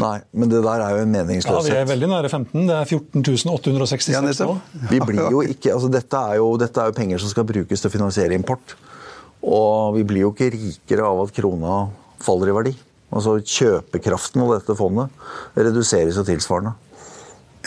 Nei, 0.02 0.18
men 0.34 0.52
det 0.52 0.62
der 0.66 0.84
er 0.84 0.96
jo 0.98 1.06
en 1.06 1.12
meningsløshet. 1.14 1.70
Ja, 1.70 1.74
Vi 1.78 1.82
er 1.84 1.90
veldig 1.90 2.10
nære 2.12 2.30
15. 2.32 2.68
Det 2.68 2.78
er 2.78 2.90
14 2.90 3.52
866 3.54 4.12
ja, 4.16 4.22
nå. 4.50 4.56
Vi 4.90 5.02
blir 5.06 5.26
jo 5.34 5.44
ikke, 5.46 5.74
altså 5.76 5.92
dette 5.94 6.22
er 6.32 6.40
jo, 6.42 6.52
dette 6.62 6.82
er 6.82 6.92
jo 6.92 6.98
penger 6.98 7.22
som 7.22 7.32
skal 7.34 7.48
brukes 7.48 7.84
til 7.84 7.92
å 7.92 7.94
finansiere 7.94 8.38
import. 8.38 8.76
Og 9.42 9.96
vi 9.98 10.06
blir 10.08 10.26
jo 10.26 10.32
ikke 10.34 10.52
rikere 10.54 11.08
av 11.08 11.24
at 11.26 11.36
krona 11.36 11.84
faller 12.22 12.52
i 12.52 12.56
verdi. 12.58 12.74
Altså 13.12 13.40
Kjøpekraften 13.44 14.44
av 14.46 14.54
dette 14.56 14.76
fondet 14.80 15.58
reduseres 15.58 16.20
jo 16.20 16.26
tilsvarende. 16.28 16.76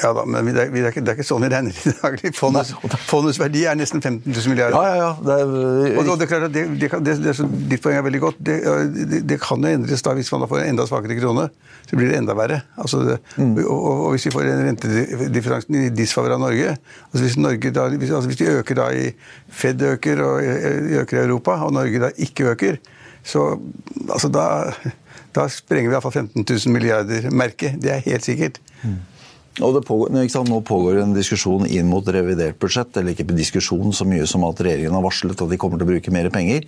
Ja 0.02 0.10
da, 0.16 0.24
men 0.26 0.48
det 0.48 0.58
er, 0.58 0.70
det 0.74 0.80
er, 0.80 0.88
ikke, 0.90 1.02
det 1.06 1.12
er 1.12 1.18
ikke, 1.18 1.26
sånn 1.28 1.44
vi 1.44 1.48
regner 1.52 1.76
i 1.76 1.92
dag. 2.00 2.16
Fondets, 2.40 2.72
fondets, 3.06 3.38
verdi 3.38 3.62
er 3.70 3.76
nesten 3.78 4.02
15 4.02 4.26
000 4.26 4.50
milliarder. 4.50 4.74
Ja, 4.74 4.88
ja, 4.90 4.96
ja. 4.98 5.10
Det 5.22 5.36
er, 5.38 5.52
og, 6.00 6.08
og 6.08 6.18
det 6.18 6.26
er 6.26 6.30
klart 6.32 6.46
at 6.48 6.56
det, 6.56 6.64
det, 7.06 7.34
Ditt 7.70 7.84
poeng 7.84 8.00
er 8.00 8.06
veldig 8.06 8.22
godt. 8.24 8.40
Det, 8.42 9.38
kan 9.44 9.62
jo 9.62 9.70
endres 9.78 10.02
da 10.02 10.16
hvis 10.18 10.32
man 10.34 10.48
får 10.50 10.64
en 10.64 10.72
enda 10.72 10.88
svakere 10.90 11.18
krone. 11.20 11.46
Så 11.84 12.00
blir 12.00 12.10
det 12.10 12.18
enda 12.18 12.34
verre. 12.34 12.62
Altså, 12.80 13.04
mm. 13.36 13.54
og, 13.68 13.86
og, 13.92 14.08
hvis 14.16 14.26
vi 14.26 14.34
får 14.34 14.50
en 14.50 14.66
rentedifferansen 14.70 15.78
i 15.84 15.86
disfavør 15.94 16.38
av 16.38 16.42
Norge 16.42 16.74
altså 16.74 17.22
hvis, 17.22 17.38
Norge 17.38 17.70
da, 17.74 17.86
hvis, 17.92 18.10
altså 18.10 18.30
hvis 18.30 18.40
de 18.40 18.50
øker 18.58 18.78
da 18.78 18.88
i 18.96 19.08
Fed 19.54 19.82
øker 19.92 20.22
og 20.24 20.42
øker 21.04 21.20
i 21.20 21.24
Europa, 21.24 21.58
og 21.66 21.74
Norge 21.76 22.02
da 22.02 22.10
ikke 22.16 22.50
øker, 22.50 22.80
så 23.24 23.54
altså 24.10 24.28
da, 24.32 24.46
da 25.36 25.46
sprenger 25.52 25.92
vi 25.92 25.96
iallfall 25.96 26.18
15 26.24 26.42
000 26.42 26.74
milliarder 26.74 27.30
merke. 27.30 27.76
Det 27.80 27.92
er 27.92 28.06
helt 28.08 28.26
sikkert. 28.26 28.60
Mm. 28.82 28.98
Og 29.62 29.78
pågår, 29.86 30.10
Nå 30.48 30.60
pågår 30.66 30.98
en 30.98 31.14
diskusjon 31.14 31.66
inn 31.66 31.86
mot 31.86 32.08
revidert 32.08 32.58
budsjett, 32.58 32.96
eller 32.96 33.14
ikke 33.14 33.28
diskusjon 33.30 33.92
så 33.94 34.06
mye 34.08 34.26
som 34.26 34.42
at 34.48 34.60
regjeringen 34.60 34.96
har 34.96 35.04
varslet 35.04 35.38
at 35.38 35.50
de 35.50 35.58
kommer 35.60 35.78
til 35.78 35.86
å 35.86 35.92
bruke 35.92 36.14
mer 36.14 36.30
penger. 36.34 36.66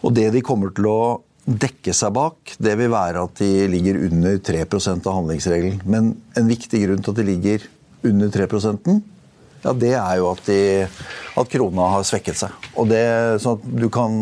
Og 0.00 0.14
det 0.16 0.30
de 0.32 0.40
kommer 0.44 0.72
til 0.72 0.88
å 0.88 1.00
dekke 1.44 1.92
seg 1.92 2.14
bak, 2.16 2.54
det 2.56 2.78
vil 2.80 2.88
være 2.88 3.26
at 3.26 3.40
de 3.42 3.66
ligger 3.68 4.00
under 4.06 4.38
3 4.40 4.64
av 4.94 5.10
handlingsregelen. 5.12 5.82
Men 5.84 6.14
en 6.38 6.48
viktig 6.48 6.80
grunn 6.86 7.04
til 7.04 7.12
at 7.12 7.20
de 7.20 7.28
ligger 7.28 7.68
under 8.04 8.32
3% 8.32 8.94
ja, 9.64 9.72
det 9.72 9.94
er 9.96 10.18
jo 10.20 10.26
at, 10.28 10.44
de, 10.44 10.84
at 11.40 11.52
krona 11.52 11.86
har 11.94 12.04
svekket 12.04 12.36
seg. 12.36 12.66
Og 12.76 12.88
det 12.90 13.04
sånn 13.40 13.56
at 13.56 13.68
du 13.80 13.88
kan 13.92 14.18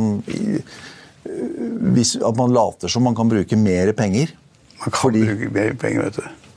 hvis, 1.22 2.16
At 2.22 2.36
man 2.38 2.52
later 2.54 2.90
som 2.90 3.04
man 3.06 3.16
kan 3.18 3.30
bruke 3.30 3.56
mer 3.58 3.92
penger. 3.98 4.34
Man 4.82 4.90
kan 4.90 5.00
fordi, 5.00 5.24
bruke 5.26 5.50
mer 5.54 5.74
penger, 5.78 6.06
vet 6.06 6.18
du. 6.18 6.51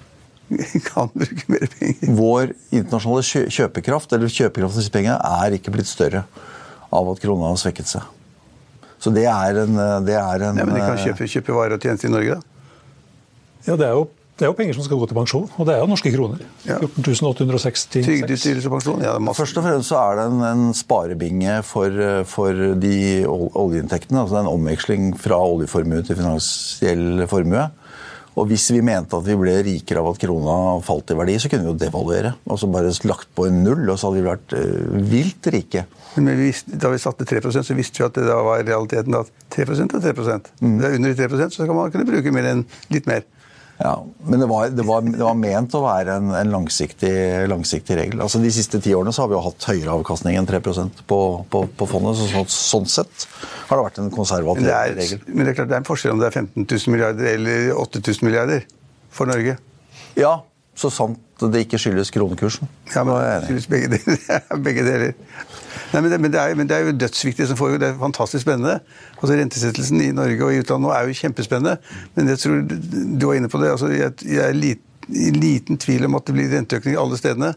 kan 0.90 1.10
bruke 1.14 1.48
mer 1.52 1.70
penger. 1.78 2.12
Vår 2.18 2.52
internasjonale 2.70 3.50
kjøpekraft 3.54 4.18
eller 4.18 4.32
kjøpekraftens 4.32 4.92
penger 4.94 5.18
er 5.20 5.56
ikke 5.58 5.74
blitt 5.74 5.90
større 5.90 6.26
av 6.96 7.10
at 7.12 7.24
krona 7.24 7.50
har 7.52 7.62
svekket 7.62 7.90
seg. 7.90 8.12
Så 9.02 9.12
det 9.14 9.26
er 9.30 9.64
en, 9.66 9.80
det 10.06 10.16
er 10.18 10.50
en 10.50 10.60
ja, 10.62 10.66
Men 10.66 10.78
de 10.78 10.84
kan 10.84 11.02
kjøpe, 11.02 11.28
kjøpe 11.30 11.56
varer 11.56 11.78
og 11.78 11.84
tjenester 11.84 12.10
i 12.10 12.14
Norge, 12.14 12.38
da? 12.38 12.52
Ja, 13.66 13.76
det 13.76 13.88
er, 13.88 13.96
jo, 13.98 14.06
det 14.38 14.46
er, 14.46 14.52
jo, 14.52 14.56
penger 14.58 14.78
som 14.78 14.86
skal 14.86 15.00
gå 15.02 15.08
til 15.10 15.18
pensjon, 15.18 15.46
og 15.58 15.68
det 15.68 15.74
er 15.74 15.80
jo 15.82 15.88
norske 15.90 16.12
kroner. 16.14 16.42
Ja. 16.68 16.78
14 16.86 17.30
866. 17.32 17.86
Trygdeytelse 17.96 18.70
og 18.70 18.76
pensjon? 18.76 19.02
Ja, 19.06 19.16
Først 19.34 19.58
og 19.58 19.66
fremst 19.66 19.90
så 19.90 20.02
er 20.04 20.20
det 20.20 20.26
en, 20.30 20.44
en 20.46 20.76
sparebinge 20.78 21.58
for, 21.66 22.02
for, 22.30 22.62
de 22.82 22.98
oljeinntektene. 23.26 24.22
Altså 24.22 24.44
en 24.44 24.52
omveksling 24.52 25.16
fra 25.22 25.40
oljeformue 25.42 26.06
til 26.06 26.20
finansiell 26.22 27.26
formue. 27.32 27.66
Og 28.36 28.50
hvis 28.50 28.68
vi 28.76 28.82
mente 28.84 29.16
at 29.16 29.24
vi 29.24 29.36
ble 29.40 29.54
rikere 29.64 30.02
av 30.02 30.10
at 30.12 30.20
krona 30.20 30.56
falt 30.84 31.14
i 31.14 31.16
verdi, 31.18 31.38
så 31.40 31.52
kunne 31.52 31.64
vi 31.64 31.72
jo 31.72 31.80
devaluere. 31.80 32.34
Og 32.52 32.60
så 32.60 32.68
bare 32.72 32.92
lagt 33.08 33.30
på 33.36 33.48
en 33.48 33.62
null, 33.64 33.86
og 33.88 34.00
så 34.00 34.10
hadde 34.10 34.20
vi 34.20 34.28
vært 34.28 34.56
uh, 34.58 34.98
vilt 35.14 35.50
rike. 35.56 35.86
Men 36.16 36.32
vi, 36.40 36.50
da 36.68 36.92
vi 36.92 37.00
satte 37.02 37.28
3% 37.28 37.68
så 37.68 37.78
visste 37.78 38.02
vi 38.02 38.08
at 38.08 38.18
det 38.18 38.26
da 38.28 38.42
var 38.44 38.64
realiteten 38.68 39.16
at 39.20 39.32
3 39.56 39.66
er 39.68 39.88
3 39.94 40.14
mm. 40.60 40.76
Det 40.82 40.90
er 40.90 40.98
under 41.00 41.16
3% 41.16 41.56
så 41.56 41.68
kan 41.68 41.80
man 41.80 41.92
kunne 41.94 42.08
bruke 42.08 42.36
mer 42.36 42.52
enn 42.52 42.66
litt 42.92 43.08
mer. 43.08 43.24
Ja, 43.78 44.06
Men 44.24 44.40
det 44.40 44.48
var, 44.48 44.70
det 44.72 44.84
var, 44.88 45.02
det 45.04 45.20
var 45.20 45.36
ment 45.36 45.74
å 45.76 45.82
være 45.84 46.16
en, 46.22 46.30
en 46.38 46.52
langsiktig, 46.54 47.12
langsiktig, 47.52 47.98
regel. 48.00 48.22
Altså 48.24 48.40
De 48.40 48.52
siste 48.56 48.80
ti 48.84 48.94
årene 48.96 49.12
så 49.16 49.26
har 49.26 49.32
vi 49.32 49.36
jo 49.36 49.44
hatt 49.44 49.68
høyere 49.68 49.98
avkastning 49.98 50.38
enn 50.40 50.48
3 50.48 50.62
på, 50.64 51.20
på, 51.52 51.64
på 51.76 51.88
fondet. 51.92 52.16
så 52.22 52.30
sånn, 52.32 52.48
sånn, 52.56 52.88
sett 52.88 53.28
har 53.68 53.76
det 53.76 53.88
vært 53.90 54.00
en 54.00 54.12
konservativ 54.16 54.64
men 54.64 54.72
er, 54.72 54.96
regel. 54.96 55.24
Men 55.28 55.44
det 55.44 55.52
er 55.52 55.60
klart 55.60 55.74
det 55.74 55.78
er 55.80 55.84
en 55.84 55.90
forskjell 55.92 56.16
om 56.16 56.24
det 56.24 56.30
er 56.30 56.38
15 56.40 56.64
000 56.64 56.96
milliarder 56.96 57.32
eller 57.34 57.72
8000 57.84 58.30
milliarder 58.30 58.68
for 59.16 59.28
Norge. 59.32 59.58
Ja, 60.16 60.38
så 60.76 60.92
sant 60.92 61.20
det 61.40 61.66
ikke 61.66 61.80
skyldes 61.80 62.12
kronekursen. 62.16 62.70
Ja, 62.94 63.04
men 63.04 63.18
det 63.20 63.48
skyldes 63.48 63.68
begge 63.72 63.90
deler. 63.96 64.42
begge 64.68 64.84
deler. 64.88 65.14
Nei, 65.94 66.02
men, 66.02 66.10
det, 66.12 66.20
men, 66.20 66.32
det 66.34 66.40
er, 66.42 66.56
men, 66.56 66.70
det, 66.70 66.78
er, 66.78 66.90
jo 66.90 66.96
dødsviktig 67.00 67.48
som 67.48 67.60
foregår. 67.60 67.82
Det 67.82 67.90
er 67.90 68.00
fantastisk 68.00 68.44
spennende. 68.44 68.80
Altså 69.20 69.38
Rentesettelsen 69.40 70.02
i 70.04 70.10
Norge 70.16 70.44
og 70.44 70.56
i 70.56 70.64
utlandet 70.64 70.88
nå 70.88 70.92
er 70.96 71.08
jo 71.08 71.20
kjempespennende. 71.20 71.78
Men 72.16 72.34
jeg 72.34 72.42
tror 72.44 72.66
du 72.66 73.28
var 73.28 73.40
inne 73.40 73.52
på 73.52 73.62
det. 73.62 73.72
Altså, 73.76 73.92
jeg, 73.94 74.16
jeg 74.28 74.44
er 74.44 74.58
lit, 74.58 74.84
i 75.12 75.30
liten 75.36 75.78
tvil 75.78 76.08
om 76.08 76.18
at 76.18 76.28
det 76.28 76.36
blir 76.36 76.52
renteøkning 76.52 76.98
alle 77.00 77.20
stedene. 77.20 77.54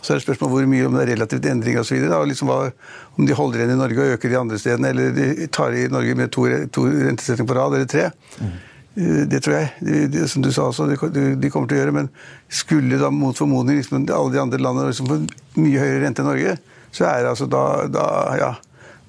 Så 0.00 0.14
er 0.14 0.18
det 0.18 0.24
spørsmål 0.24 0.52
hvor 0.54 0.68
mye 0.70 0.86
om 0.88 0.96
det 0.96 1.04
er 1.04 1.12
relativt 1.12 1.46
endring 1.50 1.78
osv. 1.80 2.00
Liksom 2.30 2.50
om 2.50 3.26
de 3.28 3.36
holder 3.36 3.60
igjen 3.60 3.74
i 3.74 3.78
Norge 3.80 4.00
og 4.00 4.16
øker 4.16 4.32
de 4.32 4.38
andre 4.40 4.58
stedene, 4.58 4.94
eller 4.94 5.14
de 5.14 5.46
tar 5.52 5.76
i 5.76 5.86
Norge 5.92 6.16
med 6.16 6.32
to, 6.32 6.46
to 6.72 6.86
rentesettinger 6.88 7.50
på 7.50 7.58
rad, 7.58 7.76
eller 7.76 7.90
tre. 7.90 8.08
Mm. 8.40 8.54
Eh, 8.94 9.22
det 9.30 9.42
tror 9.44 9.56
jeg. 9.56 9.70
Det, 9.80 10.06
det, 10.14 10.26
som 10.30 10.42
du 10.42 10.50
sa 10.52 10.68
også, 10.70 10.88
de, 10.90 11.24
de, 11.36 11.50
kommer 11.52 11.70
til 11.70 11.78
å 11.78 11.82
gjøre. 11.82 11.96
Men 11.96 12.10
skulle 12.48 13.00
da 13.00 13.12
mot 13.14 13.38
formodning 13.38 13.80
liksom, 13.80 14.06
alle 14.06 14.34
de 14.34 14.42
andre 14.42 14.62
landene 14.62 14.90
liksom, 14.90 15.10
få 15.10 15.60
mye 15.60 15.82
høyere 15.82 16.02
rente 16.04 16.24
enn 16.24 16.30
Norge, 16.30 16.56
så 16.90 17.06
er 17.10 17.22
det 17.22 17.32
altså 17.34 17.46
da, 17.50 17.64
da, 17.90 18.06
ja, 18.40 18.50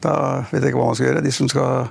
da 0.04 0.14
vet 0.52 0.62
jeg 0.62 0.74
ikke 0.74 0.82
hva 0.82 0.92
man 0.92 1.00
skal 1.00 1.12
gjøre. 1.12 1.26
De 1.26 1.34
som 1.36 1.50
skal 1.52 1.90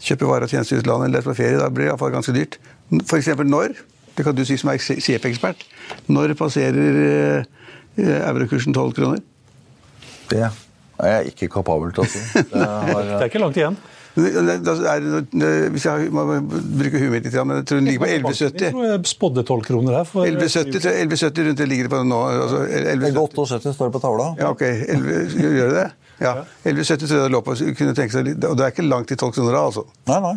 kjøpe 0.00 0.28
varer 0.28 0.48
og 0.48 0.52
tjenester 0.52 0.78
i 0.78 0.82
utlandet 0.82 1.10
eller 1.10 1.24
på 1.24 1.36
ferie, 1.36 1.60
da 1.60 1.70
blir 1.72 1.88
det 1.88 1.92
iallfall 1.92 2.12
ganske 2.14 2.34
dyrt. 2.36 2.60
F.eks. 3.04 3.32
når, 3.44 3.76
det 4.16 4.26
kan 4.26 4.36
du 4.36 4.42
si 4.44 4.56
som 4.60 4.72
er 4.72 4.80
sjefekspert, 4.80 5.62
når 6.10 6.34
passerer 6.38 7.00
eh, 7.04 8.18
eurokursen 8.18 8.74
12 8.74 8.96
kroner? 8.96 9.22
Det 10.30 10.42
er 10.44 11.14
jeg 11.16 11.32
ikke 11.32 11.48
kapabel 11.56 11.94
til 11.96 12.04
å 12.04 12.10
si. 12.10 12.20
Det, 12.52 12.60
har, 12.60 13.06
det 13.08 13.18
er 13.22 13.30
ikke 13.30 13.42
langt 13.42 13.58
igjen. 13.58 13.78
Hvis 14.14 15.84
jeg 15.86 16.10
må 16.14 16.24
bruke 16.42 16.98
huet 16.98 17.12
mitt 17.14 17.28
litt, 17.28 17.36
men 17.46 17.60
jeg 17.60 17.66
tror 17.70 17.80
den 17.80 17.88
ligger 17.90 18.02
på 18.02 18.10
11,70. 18.10 18.42
Jeg 18.42 18.74
tror 18.74 18.86
jeg 18.88 19.10
spådde 19.12 19.44
12 19.46 19.64
kroner 19.68 19.98
her. 20.00 20.12
11,70 20.26 21.46
rundt 21.46 21.62
det 21.62 21.68
ligger 21.70 21.88
det 21.88 21.92
på 21.94 22.02
nå. 22.10 22.20
Altså 22.42 22.58
11,78 22.66 23.74
står 23.76 23.90
det 23.90 23.94
på 23.96 24.02
tavla. 24.02 24.30
Ja, 24.40 24.50
ok. 24.50 24.64
11, 24.66 25.24
gjør 25.38 25.70
det 25.70 25.78
det? 25.78 25.88
Ja. 26.20 26.34
11,70 26.68 27.06
tror 27.06 27.16
jeg 27.16 27.24
det 27.24 27.32
lå 27.36 27.42
på. 27.46 27.56
Kunne 27.78 27.96
tenke 27.96 28.12
seg, 28.16 28.34
og 28.34 28.58
det 28.58 28.66
er 28.66 28.74
ikke 28.74 28.88
langt 28.88 29.08
til 29.12 29.20
12 29.20 29.36
kroner 29.38 29.56
da, 29.56 29.66
altså. 29.70 29.86
Nei, 30.10 30.20
nei. 30.26 30.36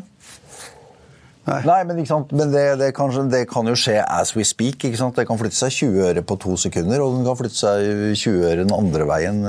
Nei. 1.43 1.59
Nei, 1.67 1.79
men, 1.83 1.97
men 2.31 2.51
det, 2.53 2.63
det, 2.79 2.89
kan, 2.95 3.11
det, 3.27 3.41
kan, 3.51 3.67
jo 3.67 3.75
skje 3.75 3.97
as 3.99 4.31
we 4.37 4.45
speak. 4.47 4.85
ikke 4.87 4.99
sant? 4.99 5.17
Det 5.19 5.25
kan 5.27 5.39
flytte 5.39 5.57
seg 5.57 5.75
20 5.75 6.07
øre 6.07 6.23
på 6.23 6.37
to 6.39 6.55
sekunder, 6.59 7.03
og 7.03 7.17
den 7.17 7.27
kan 7.27 7.35
flytte 7.39 7.59
seg 7.59 8.15
20 8.15 8.47
øre 8.47 8.63
den 8.63 8.71
andre 8.75 9.07
veien. 9.09 9.43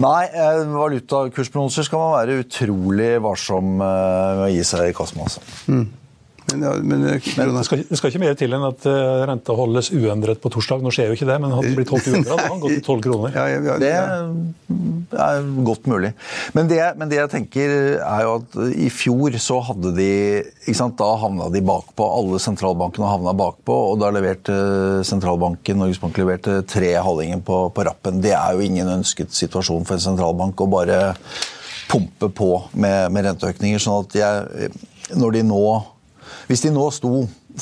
Nei, 0.00 0.24
eh, 0.32 0.62
valutakursprognoser 0.72 1.84
skal 1.84 2.00
man 2.00 2.16
være 2.16 2.40
utrolig 2.46 3.12
varsom 3.20 3.76
med 3.82 4.44
å 4.46 4.50
gi 4.54 4.64
seg 4.64 4.88
i 4.88 4.96
kast 4.96 5.18
med. 5.18 5.28
Altså. 5.28 5.44
Mm. 5.68 5.86
Men, 6.48 6.62
ja, 6.64 6.72
men, 6.82 7.04
eh, 7.06 7.28
men 7.36 7.52
det, 7.54 7.64
skal, 7.66 7.82
det, 7.88 7.98
skal, 7.98 8.10
ikke 8.10 8.22
mer 8.22 8.36
til 8.38 8.54
enn 8.56 8.64
at 8.66 8.86
uh, 8.88 9.22
renta 9.28 9.54
holdes 9.56 9.90
uendret 9.94 10.40
på 10.42 10.50
torsdag. 10.52 10.82
Nå 10.84 10.92
skjer 10.94 11.10
jo 11.10 11.18
ikke 11.18 11.28
det, 11.28 11.36
men 11.42 11.52
hadde 11.54 11.70
det 11.70 11.78
blitt 11.78 11.92
holdt 11.92 12.08
uendret, 12.10 12.32
hadde 12.32 12.48
den 12.48 12.62
gått 12.64 12.76
til 12.78 12.86
12 12.96 13.04
kroner. 13.06 13.36
Ja, 13.36 13.44
ja, 13.52 13.76
det 13.80 15.20
er 15.26 15.50
godt 15.66 15.86
mulig. 15.90 16.12
Men 16.56 16.70
det, 16.70 16.80
men 16.98 17.10
det, 17.10 17.20
jeg 17.20 17.32
tenker 17.34 17.74
er 17.98 18.24
jo 18.26 18.34
at 18.40 18.58
i 18.72 18.88
fjor 18.94 19.36
så 19.42 19.60
hadde 19.70 19.94
de 19.98 20.10
ikke 20.64 20.78
sant, 20.78 20.96
Da 21.00 21.14
havna 21.22 21.48
de 21.52 21.62
bakpå. 21.64 22.04
Alle 22.18 22.40
sentralbankene 22.42 23.08
havna 23.08 23.34
bakpå, 23.36 23.76
og 23.92 24.00
da 24.02 24.10
leverte 24.14 24.56
sentralbanken 25.06 25.80
Norges 25.80 26.00
Bank 26.02 26.18
leverte 26.20 26.60
tre 26.68 26.92
halvinger 26.98 27.40
på, 27.46 27.62
på 27.74 27.86
rappen. 27.86 28.20
Det 28.24 28.34
er 28.36 28.56
jo 28.56 28.66
ingen 28.66 28.90
ønsket 28.98 29.32
situasjon 29.36 29.86
for 29.88 29.96
en 29.96 30.04
sentralbank 30.10 30.60
å 30.60 30.68
bare 30.70 31.00
pumpe 31.90 32.28
på 32.36 32.50
med, 32.72 33.10
med 33.14 33.26
renteøkninger. 33.26 33.82
sånn 33.82 34.04
at 34.04 34.18
jeg, 34.20 34.70
når 35.18 35.38
de 35.38 35.46
nå 35.46 35.64
hvis 36.50 36.64
de 36.64 36.72
nå 36.74 36.88
sto 36.90 37.12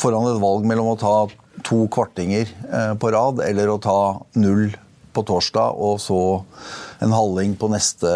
foran 0.01 0.31
et 0.31 0.41
valg 0.41 0.65
mellom 0.69 0.95
å 0.95 0.99
ta 1.01 1.15
to 1.67 1.83
kvartinger 1.93 2.49
eh, 2.49 2.93
på 2.97 3.11
rad 3.13 3.43
eller 3.45 3.69
å 3.69 3.81
ta 3.83 3.99
null 4.41 4.71
på 5.13 5.25
torsdag 5.29 5.77
og 5.77 5.99
så 6.01 6.21
en 7.05 7.13
halving 7.13 7.53
på 7.61 7.69
neste 7.73 8.09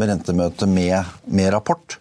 rentemøte 0.00 0.68
med, 0.70 1.12
med, 1.28 1.50
rapport, 1.52 1.98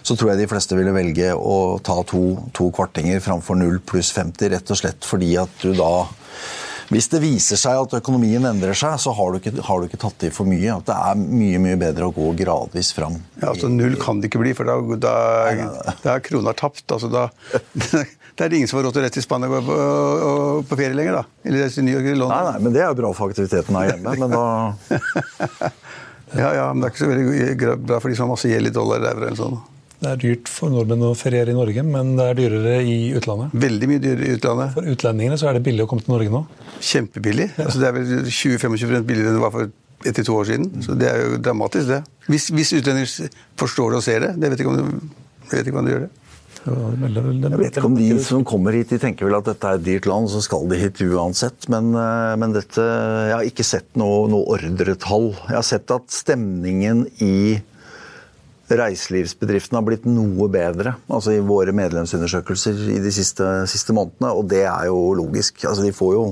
så 0.00 0.16
tror 0.16 0.32
jeg 0.32 0.42
de 0.42 0.48
fleste 0.50 0.78
ville 0.78 0.94
velge 0.96 1.34
å 1.36 1.76
ta 1.84 2.00
to, 2.08 2.22
to 2.56 2.70
kvartinger 2.74 3.20
framfor 3.24 3.58
null 3.60 3.82
pluss 3.84 4.14
50, 4.16 4.54
rett 4.54 4.72
og 4.72 4.80
slett 4.80 5.04
fordi 5.04 5.34
at 5.40 5.60
du 5.60 5.74
da 5.76 5.92
hvis 6.88 7.10
det 7.12 7.20
viser 7.20 7.58
seg 7.60 7.76
at 7.82 7.94
økonomien 7.98 8.44
endrer 8.48 8.76
seg, 8.76 8.96
så 9.02 9.12
har 9.12 9.32
du 9.32 9.38
ikke, 9.40 9.52
har 9.64 9.80
du 9.80 9.88
ikke 9.88 10.00
tatt 10.00 10.24
i 10.24 10.30
for 10.32 10.48
mye. 10.48 10.78
At 10.78 10.88
det 10.88 10.96
er 10.96 11.20
mye 11.20 11.60
mye 11.60 11.80
bedre 11.80 12.08
å 12.08 12.14
gå 12.16 12.30
gradvis 12.38 12.94
fram. 12.96 13.18
Ja, 13.42 13.50
altså 13.50 13.68
Null 13.72 13.98
kan 14.00 14.22
det 14.22 14.30
ikke 14.30 14.40
bli, 14.40 14.54
for 14.56 14.68
da, 14.68 14.78
da, 14.96 15.12
da 16.00 16.14
er 16.14 16.24
krona 16.24 16.56
tapt. 16.56 16.86
Altså, 16.88 17.10
da, 17.12 17.26
det 18.38 18.46
er 18.46 18.56
ingen 18.56 18.70
som 18.70 18.80
har 18.80 18.88
råd 18.88 18.96
til 18.96 19.02
å 19.02 19.06
reise 19.06 19.18
til 19.18 19.26
Spania 19.26 19.52
og 19.52 19.68
på, 19.68 19.78
på 20.70 20.80
ferie 20.80 20.96
lenger, 20.96 21.20
da. 21.20 21.40
Eller 21.44 21.72
til 21.74 21.84
New 21.84 21.98
York 21.98 22.08
eller 22.08 22.22
London. 22.24 22.36
Nei, 22.38 22.52
nei, 22.54 22.64
men 22.64 22.76
det 22.78 22.84
er 22.84 22.92
jo 22.92 23.00
bra 23.02 23.14
for 23.20 23.34
aktiviteten 23.34 23.80
her 23.82 23.92
hjemme. 23.92 24.16
men 24.24 24.36
da... 24.38 24.44
ja, 26.40 26.52
ja, 26.62 26.68
men 26.72 26.80
det 26.80 26.88
er 26.88 26.94
ikke 26.94 27.04
så 27.04 27.12
veldig 27.12 27.82
bra 27.84 28.00
for 28.00 28.08
de 28.08 28.16
som 28.16 28.30
har 28.30 28.32
masse 28.32 28.48
gjeld 28.48 28.72
i 28.72 28.78
dollar 28.80 29.02
eller 29.02 29.12
euro 29.12 29.28
eller 29.28 29.42
sånn. 29.44 29.60
Det 29.98 30.10
er 30.12 30.20
dyrt 30.22 30.50
for 30.52 30.70
nordmenn 30.70 31.02
å 31.08 31.14
feriere 31.18 31.50
i 31.50 31.56
Norge, 31.56 31.82
men 31.82 32.12
det 32.18 32.28
er 32.30 32.38
dyrere 32.38 32.76
i 32.86 32.96
utlandet. 33.18 33.56
Veldig 33.58 33.88
mye 33.90 34.02
dyrere 34.02 34.28
i 34.28 34.36
utlandet. 34.36 34.76
For 34.76 34.92
utlendingene 34.92 35.38
så 35.40 35.48
er 35.50 35.58
det 35.58 35.64
billig 35.66 35.86
å 35.86 35.90
komme 35.90 36.06
til 36.06 36.14
Norge 36.14 36.34
nå. 36.34 36.44
Kjempebillig. 36.78 37.48
Ja. 37.56 37.66
Altså, 37.66 37.82
det 37.82 37.88
er 37.88 37.96
vel 37.96 38.12
20-25 38.30 39.08
billigere 39.08 39.32
enn 39.32 39.40
det 39.40 39.42
var 39.42 39.54
for 39.56 39.72
etter 40.06 40.22
to 40.22 40.36
år 40.38 40.46
siden. 40.52 40.70
Så 40.86 40.94
det 40.98 41.10
er 41.10 41.24
jo 41.24 41.42
dramatisk, 41.42 41.90
det. 41.90 42.02
Hvis, 42.30 42.46
hvis 42.54 42.76
utlendinger 42.78 43.34
forstår 43.58 43.90
det 43.90 43.98
og 43.98 44.06
ser 44.06 44.22
det. 44.22 44.32
Det 44.38 44.52
vet 44.52 44.62
ikke 44.62 44.72
om 44.72 44.78
de, 44.78 45.18
vet 45.50 45.66
ikke 45.66 45.82
om 45.82 45.88
de 45.88 45.94
gjør 45.96 46.06
det. 46.06 46.14
Jeg 46.68 47.58
vet 47.58 47.78
ikke 47.78 47.88
om 47.88 47.96
de 47.96 48.08
som 48.22 48.42
kommer 48.46 48.76
hit, 48.76 48.90
de 48.92 48.98
tenker 49.00 49.28
vel 49.28 49.38
at 49.38 49.46
dette 49.48 49.66
er 49.66 49.78
et 49.78 49.84
dyrt 49.86 50.08
land, 50.10 50.28
så 50.28 50.42
skal 50.44 50.66
de 50.68 50.78
hit 50.80 51.00
uansett. 51.06 51.68
Men, 51.72 51.90
eh, 51.96 52.34
men 52.38 52.54
dette 52.56 52.82
Jeg 52.82 53.34
har 53.34 53.46
ikke 53.46 53.66
sett 53.66 53.88
noe, 53.96 54.28
noe 54.30 54.46
ordretall. 54.58 55.32
Jeg 55.48 55.58
har 55.58 55.66
sett 55.66 55.90
at 55.94 56.10
stemningen 56.12 57.06
i 57.24 57.58
reiselivsbedriftene 58.68 59.78
har 59.80 59.86
blitt 59.86 60.04
noe 60.08 60.48
bedre 60.52 60.94
altså 61.06 61.34
i 61.36 61.44
våre 61.44 61.72
medlemsundersøkelser 61.76 62.82
i 62.94 62.98
de 63.02 63.12
siste, 63.14 63.46
siste 63.70 63.94
månedene, 63.96 64.32
og 64.34 64.48
det 64.50 64.64
er 64.68 64.88
jo 64.90 65.14
logisk. 65.18 65.64
Altså 65.64 65.86
de 65.86 65.94
får 65.96 66.14
jo 66.16 66.24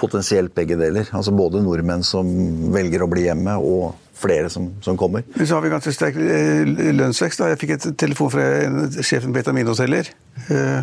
potensielt 0.00 0.54
begge 0.56 0.78
deler. 0.80 1.08
Altså 1.16 1.34
Både 1.36 1.62
nordmenn 1.64 2.04
som 2.06 2.28
velger 2.74 3.04
å 3.04 3.10
bli 3.10 3.26
hjemme, 3.28 3.56
og 3.56 3.96
flere 4.20 4.50
som, 4.52 4.68
som 4.84 4.98
kommer. 5.00 5.24
Men 5.34 5.48
så 5.48 5.56
har 5.56 5.64
vi 5.64 5.72
ganske 5.72 5.94
sterk 5.96 6.18
eh, 6.20 6.92
lønnsvekst. 6.92 7.40
Da. 7.40 7.50
Jeg 7.52 7.60
fikk 7.62 7.76
et 7.78 7.86
telefon 8.00 8.32
fra 8.34 8.44
sjefen 9.00 9.32
på 9.32 9.40
et 9.40 9.48
av 9.48 9.56
mine 9.56 9.72
hoteller. 9.72 10.10
Eh, 10.52 10.82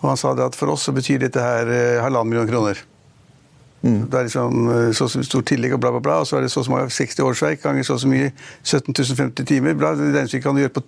og 0.00 0.12
han 0.12 0.20
sa 0.20 0.32
at 0.46 0.58
for 0.58 0.72
oss 0.74 0.86
så 0.86 0.94
betyr 0.94 1.24
dette 1.24 1.42
her 1.42 1.70
eh, 1.74 1.98
halvannen 2.04 2.30
million 2.30 2.48
kroner. 2.50 2.78
Mm. 3.82 4.00
Det 4.10 4.18
er 4.18 4.26
liksom 4.26 4.66
eh, 4.68 4.88
så 4.96 5.08
stort 5.08 5.46
tillegg 5.48 5.72
og 5.72 5.80
bla, 5.80 5.92
bla, 5.94 6.00
bla. 6.04 6.18
Og 6.20 6.26
så 6.28 6.36
er 6.36 6.44
det 6.44 6.50
så 6.52 6.64
mange 6.68 6.90
60 6.90 7.22
årsverk 7.24 7.62
ganger 7.62 7.86
så 7.86 7.98
så 7.98 8.08
mye 8.08 8.32
17.050 8.64 9.44
timer. 9.44 9.74
Bla, 9.78 9.94
det 9.96 10.10
regnestykket 10.14 10.44
kan 10.44 10.58
du 10.58 10.64
gjøre 10.64 10.76
på 10.80 10.84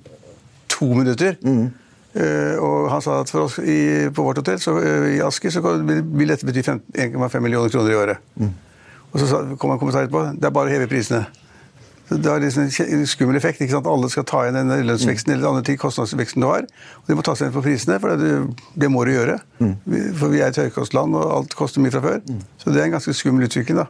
to 0.69 0.91
minutter. 0.95 1.39
Mm. 1.43 1.71
Uh, 2.13 2.59
og 2.61 2.91
han 2.93 3.01
sa 3.01 3.23
at 3.23 3.31
for 3.33 3.47
oss 3.47 3.55
i, 3.57 4.05
på 4.13 4.25
vårt 4.27 4.37
hotell 4.37 4.59
så, 4.61 4.75
uh, 4.77 5.07
i 5.09 5.23
Asker 5.25 5.49
så 5.49 5.63
vil 5.65 6.29
dette 6.29 6.45
bety 6.45 6.61
1,5 6.61 7.39
millioner 7.41 7.73
kroner 7.73 7.95
i 7.95 7.97
året. 7.97 8.27
Mm. 8.37 8.51
Og 9.13 9.21
så 9.21 9.41
kom 9.57 9.73
han 9.73 9.81
kommentar 9.81 10.05
etterpå 10.05 10.27
det 10.37 10.45
er 10.45 10.53
bare 10.53 10.69
å 10.69 10.75
heve 10.75 10.91
prisene. 10.91 11.23
Det 12.19 12.31
har 12.31 12.43
liksom 12.43 12.69
en 12.85 13.07
skummel 13.07 13.37
effekt. 13.37 13.61
ikke 13.61 13.77
sant? 13.77 13.87
Alle 13.87 14.11
skal 14.13 14.27
ta 14.29 14.43
igjen 14.45 14.59
den 14.59 14.87
lønnsveksten 14.89 15.33
eller 15.35 15.49
andre 15.49 15.63
ting, 15.67 15.79
kostnadsveksten 15.81 16.43
du 16.43 16.49
har. 16.49 16.67
Og 17.03 17.11
de 17.11 17.17
må 17.19 17.25
ta 17.27 17.35
seg 17.39 17.49
igjen 17.49 17.57
på 17.57 17.65
prisene, 17.65 17.99
for 18.03 18.17
det, 18.21 18.33
det 18.75 18.91
må 18.93 19.05
du 19.07 19.13
gjøre. 19.15 19.39
Mm. 19.63 19.75
For 20.19 20.33
vi 20.33 20.43
er 20.43 20.53
et 20.53 20.61
høykostland, 20.65 21.17
og 21.19 21.37
alt 21.39 21.57
koster 21.59 21.85
mye 21.85 21.95
fra 21.95 22.05
før. 22.05 22.23
Mm. 22.29 22.41
Så 22.59 22.73
det 22.73 22.83
er 22.83 22.91
en 22.91 22.97
ganske 22.99 23.15
skummel 23.17 23.49
utvikling. 23.49 23.83
da. 23.83 23.89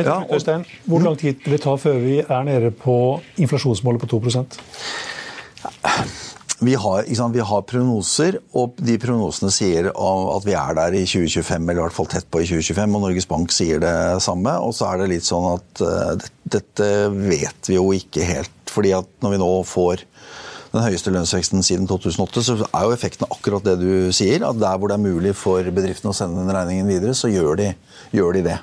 Ja, 0.00 0.22
Øystein, 0.32 0.64
hvor 0.88 1.00
lang 1.04 1.18
tid 1.18 1.34
vil 1.44 1.52
det 1.52 1.60
ta 1.60 1.76
før 1.76 1.98
vi 2.00 2.18
er 2.24 2.42
nede 2.42 2.70
på 2.70 3.20
inflasjonsmålet 3.36 4.00
på 4.00 4.06
2 4.06 4.22
vi 6.62 6.74
har, 6.78 7.06
vi 7.32 7.42
har, 7.42 7.62
prognoser, 7.66 8.38
og 8.58 8.78
de 8.78 8.94
prognosene 9.02 9.50
sier 9.54 9.88
at 9.90 10.46
vi 10.46 10.54
er 10.54 10.76
der 10.78 10.94
i 10.94 11.02
2025, 11.08 11.58
eller 11.66 11.80
i 11.80 11.84
hvert 11.84 11.96
fall 11.96 12.10
tett 12.12 12.28
på 12.30 12.42
i 12.42 12.46
2025, 12.48 12.96
og 12.96 13.04
Norges 13.04 13.28
Bank 13.30 13.54
sier 13.54 13.82
det 13.82 13.94
samme. 14.22 14.54
Og 14.62 14.74
så 14.76 14.88
er 14.90 15.02
det 15.02 15.10
litt 15.14 15.26
sånn 15.26 15.48
at 15.56 15.82
uh, 15.82 16.28
dette 16.54 16.88
vet 17.16 17.70
vi 17.70 17.78
jo 17.78 17.88
ikke 17.96 18.26
helt. 18.28 18.58
fordi 18.72 18.94
at 18.96 19.08
når 19.20 19.34
vi 19.34 19.42
nå 19.42 19.50
får 19.68 20.06
den 20.72 20.84
høyeste 20.86 21.12
lønnsveksten 21.12 21.64
siden 21.66 21.88
2008, 21.90 22.44
så 22.46 22.54
er 22.64 22.86
jo 22.86 22.94
effekten 22.94 23.28
akkurat 23.28 23.66
det 23.66 23.76
du 23.82 24.12
sier. 24.16 24.46
At 24.46 24.60
der 24.60 24.78
hvor 24.78 24.88
det 24.88 24.96
er 24.96 25.04
mulig 25.04 25.34
for 25.36 25.66
bedriftene 25.74 26.14
å 26.14 26.16
sende 26.16 26.40
den 26.40 26.54
regningen 26.56 26.88
videre, 26.88 27.16
så 27.16 27.28
gjør 27.28 27.58
de, 27.60 27.68
gjør 28.16 28.38
de 28.38 28.46
det. 28.48 28.58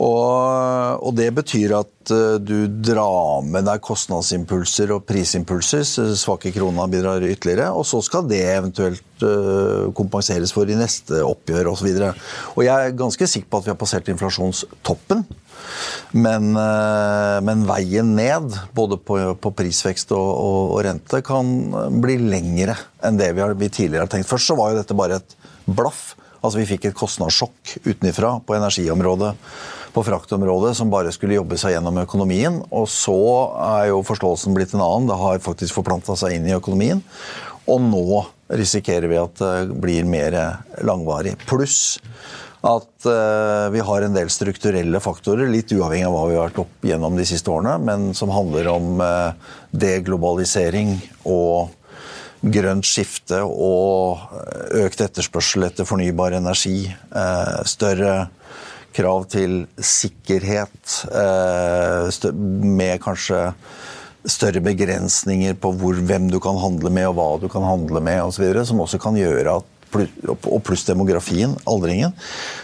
Og, 0.00 1.02
og, 1.04 1.10
det 1.16 1.28
betyr 1.36 1.74
at 1.76 2.12
uh, 2.14 2.38
du 2.40 2.64
drar 2.80 3.44
med 3.44 3.66
deg 3.68 3.82
kostnadsimpulser 3.84 4.94
og 4.94 5.04
prisimpulser. 5.08 5.84
Svake 6.16 6.52
krona 6.54 6.86
bidrar 6.90 7.24
ytterligere. 7.26 7.68
Og 7.76 7.84
så 7.88 8.00
skal 8.04 8.24
det 8.30 8.40
eventuelt 8.46 9.24
uh, 9.26 9.90
kompenseres 9.96 10.54
for 10.56 10.70
i 10.70 10.78
neste 10.78 11.20
oppgjør 11.26 11.68
osv. 11.74 11.90
Og, 11.92 12.22
og 12.56 12.64
jeg 12.64 12.86
er 12.86 12.96
ganske 12.96 13.28
sikker 13.28 13.50
på 13.50 13.60
at 13.60 13.68
vi 13.68 13.74
har 13.74 13.80
passert 13.80 14.08
inflasjonstoppen. 14.12 15.26
Men, 16.16 16.48
uh, 16.56 17.36
men 17.44 17.66
veien 17.68 18.14
ned, 18.16 18.56
både 18.76 18.96
på, 19.04 19.18
på 19.36 19.52
prisvekst 19.58 20.14
og, 20.16 20.30
og, 20.30 20.78
rente, 20.86 21.20
kan 21.26 21.52
bli 22.00 22.16
lengre 22.24 22.78
enn 23.04 23.20
det 23.20 23.34
vi, 23.34 23.44
har, 23.44 23.52
vi 23.58 23.68
tidligere 23.68 24.08
har 24.08 24.14
tenkt. 24.16 24.30
Først 24.32 24.48
så 24.48 24.56
var 24.56 24.72
jo 24.72 24.80
dette 24.80 24.96
bare 24.96 25.20
et 25.20 25.36
blaff. 25.68 26.14
Altså 26.40 26.62
Vi 26.62 26.70
fikk 26.70 26.88
et 26.88 26.96
kostnadssjokk 26.96 27.76
utenfra 27.84 28.38
på 28.48 28.56
energiområdet 28.56 29.34
på 29.94 30.04
fraktområdet 30.06 30.74
som 30.78 30.90
bare 30.92 31.12
skulle 31.14 31.38
jobbe 31.38 31.58
seg 31.60 31.74
gjennom 31.76 32.02
økonomien. 32.02 32.60
Og 32.70 32.88
så 32.90 33.16
er 33.66 33.90
jo 33.90 34.04
forståelsen 34.06 34.56
blitt 34.56 34.74
en 34.76 34.84
annen. 34.84 35.08
Det 35.10 35.18
har 35.20 35.42
faktisk 35.44 35.78
forplanta 35.78 36.16
seg 36.18 36.36
inn 36.36 36.48
i 36.48 36.56
økonomien. 36.56 37.02
Og 37.70 37.82
nå 37.84 38.22
risikerer 38.50 39.10
vi 39.10 39.18
at 39.20 39.40
det 39.40 39.80
blir 39.82 40.06
mer 40.08 40.36
langvarig. 40.86 41.36
Pluss 41.48 41.98
at 42.60 43.06
uh, 43.08 43.70
vi 43.72 43.80
har 43.80 44.04
en 44.04 44.16
del 44.16 44.28
strukturelle 44.32 45.00
faktorer, 45.00 45.48
litt 45.48 45.72
uavhengig 45.72 46.04
av 46.04 46.12
hva 46.12 46.24
vi 46.28 46.36
har 46.36 46.50
vært 46.50 46.60
opp 46.60 46.84
gjennom 46.84 47.16
de 47.16 47.24
siste 47.28 47.48
årene, 47.48 47.78
men 47.80 48.10
som 48.16 48.32
handler 48.34 48.68
om 48.68 49.00
uh, 49.00 49.32
deglobalisering 49.72 50.98
og 51.24 51.70
grønt 52.40 52.88
skifte 52.88 53.40
og 53.44 54.20
økt 54.80 55.00
etterspørsel 55.04 55.66
etter 55.66 55.84
fornybar 55.84 56.32
energi. 56.38 56.86
Større 57.68 58.30
krav 58.96 59.26
til 59.32 59.64
sikkerhet, 59.76 60.94
eh, 61.14 62.30
med 62.64 63.00
kanskje 63.02 63.50
større 64.28 64.60
begrensninger 64.60 65.54
på 65.56 65.72
hvor, 65.80 65.96
hvem 65.96 66.28
du 66.30 66.40
kan 66.42 66.58
handle 66.60 66.92
med 66.92 67.08
og 67.08 67.16
hva 67.16 67.28
du 67.40 67.48
kan 67.52 67.64
handle 67.64 68.02
med 68.04 68.22
osv., 68.26 68.50
som 68.68 68.82
også 68.82 69.00
kan 69.00 69.18
gjøre 69.18 69.60
at 69.60 69.76
og 69.90 70.60
pluss 70.62 70.84
demografien, 70.86 71.56
aldringen, 71.66 72.12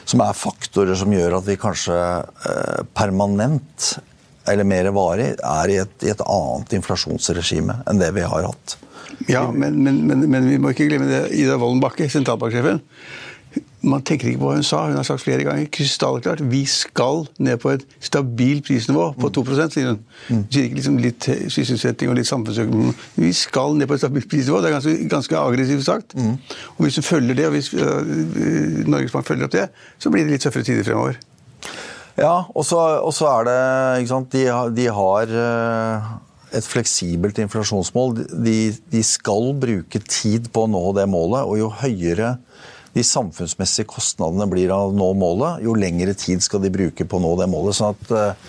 som 0.06 0.22
er 0.22 0.36
faktorer 0.38 0.94
som 0.94 1.10
gjør 1.10 1.40
at 1.40 1.48
vi 1.48 1.56
kanskje 1.58 1.96
eh, 1.96 2.84
permanent 2.94 3.96
eller 4.46 4.68
mer 4.68 4.92
varig 4.94 5.32
er 5.34 5.72
i 5.72 5.80
et, 5.82 5.94
i 6.06 6.12
et 6.12 6.22
annet 6.22 6.76
inflasjonsregime 6.78 7.80
enn 7.82 7.98
det 7.98 8.12
vi 8.14 8.22
har 8.22 8.46
hatt. 8.46 8.76
Ja, 9.26 9.48
men, 9.50 9.80
men, 9.82 10.04
men, 10.06 10.26
men 10.30 10.46
vi 10.46 10.58
må 10.62 10.70
ikke 10.70 10.86
glemme 10.90 11.08
det. 11.10 11.22
Ida 11.34 11.56
Wolden 11.58 11.82
Bakke, 11.82 12.06
sentralbanksjefen, 12.12 12.78
man 13.86 14.02
tenker 14.06 14.30
ikke 14.30 14.40
på 14.42 14.48
hva 14.48 14.56
hun 14.58 14.66
sa. 14.66 14.82
Hun 14.88 14.98
har 14.98 15.06
sagt 15.06 15.22
flere 15.22 15.44
ganger 15.46 15.68
krystallklart 15.72 16.42
vi 16.50 16.62
skal 16.70 17.24
ned 17.42 17.60
på 17.62 17.72
et 17.74 17.84
stabilt 18.02 18.66
prisnivå 18.66 19.08
på 19.20 19.30
2 19.38 19.44
sier 19.54 19.92
hun. 19.92 20.00
Mm. 20.28 20.42
Sier 20.50 20.66
ikke 20.66 20.78
liksom 20.80 20.98
litt 21.02 21.28
sysselsetting 21.54 22.10
og 22.10 22.18
litt 22.18 22.28
samfunnsøkonomi. 22.28 22.94
Vi 23.22 23.32
skal 23.36 23.78
ned 23.78 23.88
på 23.90 23.96
et 23.96 24.02
stabilt 24.02 24.28
prisnivå. 24.30 24.60
Det 24.60 24.70
er 24.70 24.76
ganske, 24.78 24.96
ganske 25.12 25.38
aggressivt 25.40 25.86
sagt. 25.86 26.16
Mm. 26.18 26.36
Og 26.76 26.84
Hvis 26.86 26.98
du 26.98 27.06
følger 27.06 27.38
det, 27.38 27.48
og 27.48 27.56
hvis 27.56 27.72
uh, 27.74 28.86
Norges 28.90 29.14
Bank 29.14 29.26
følger 29.26 29.48
opp 29.48 29.56
det, 29.56 29.68
så 29.98 30.12
blir 30.12 30.26
det 30.26 30.36
litt 30.36 30.46
tøffere 30.46 30.66
tider 30.66 30.86
fremover. 30.86 31.18
Ja, 32.16 32.46
og 32.48 32.64
så, 32.64 32.80
er 33.28 33.48
det 33.48 33.58
ikke 34.00 34.14
sant, 34.14 34.32
De, 34.32 34.46
de 34.76 34.86
har 34.98 35.34
uh, 35.36 36.14
et 36.56 36.66
fleksibelt 36.66 37.38
inflasjonsmål. 37.44 38.16
De, 38.44 38.58
de 38.92 39.02
skal 39.04 39.52
bruke 39.60 40.00
tid 40.08 40.50
på 40.52 40.64
å 40.64 40.70
nå 40.70 40.84
det 40.96 41.06
målet, 41.12 41.44
og 41.44 41.60
jo 41.60 41.70
høyere 41.82 42.36
de 42.96 43.04
samfunnsmessige 43.04 43.88
kostnadene 43.90 44.46
blir 44.48 44.72
av 44.72 44.90
å 44.90 44.96
nå 44.96 45.10
målet, 45.20 45.60
jo 45.66 45.74
lengre 45.76 46.14
tid 46.16 46.44
skal 46.44 46.62
de 46.64 46.72
bruke 46.72 47.04
på 47.04 47.18
å 47.18 47.22
nå 47.22 47.34
det 47.40 47.48
målet. 47.52 47.76
Sånn 47.76 47.92
at 47.92 48.14
eh, 48.16 48.46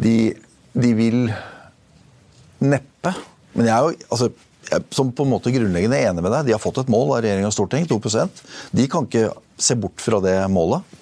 de, 0.00 0.14
de 0.78 0.92
vil 0.96 1.24
neppe 2.60 3.14
Men 3.56 3.66
jeg 3.66 3.74
er 3.74 3.82
jo 3.82 3.92
altså, 4.12 4.28
jeg, 4.70 4.84
som 4.94 5.10
på 5.16 5.24
en 5.24 5.32
måte 5.32 5.50
grunnleggende 5.50 5.98
enig 5.98 6.22
med 6.22 6.30
deg. 6.36 6.46
De 6.46 6.54
har 6.54 6.62
fått 6.62 6.78
et 6.84 6.92
mål 6.92 7.16
av 7.16 7.22
regjering 7.24 7.48
og 7.48 7.54
storting, 7.56 7.88
2% 7.90 8.42
De 8.76 8.86
kan 8.92 9.08
ikke 9.08 9.32
se 9.60 9.74
bort 9.80 9.98
fra 10.00 10.20
det 10.22 10.36
målet. 10.52 10.98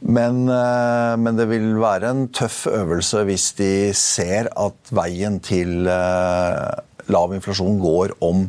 Men, 0.00 0.46
eh, 0.48 1.14
men, 1.20 1.36
det 1.36 1.50
vil 1.50 1.74
være 1.82 2.14
en 2.14 2.28
tøff 2.32 2.62
øvelse 2.70 3.26
hvis 3.28 3.50
de 3.58 3.72
ser 3.92 4.48
at 4.56 4.94
veien 4.96 5.36
til 5.44 5.84
eh, 5.84 6.70
lav 7.12 7.34
inflasjon 7.36 7.76
går 7.82 8.16
om 8.24 8.46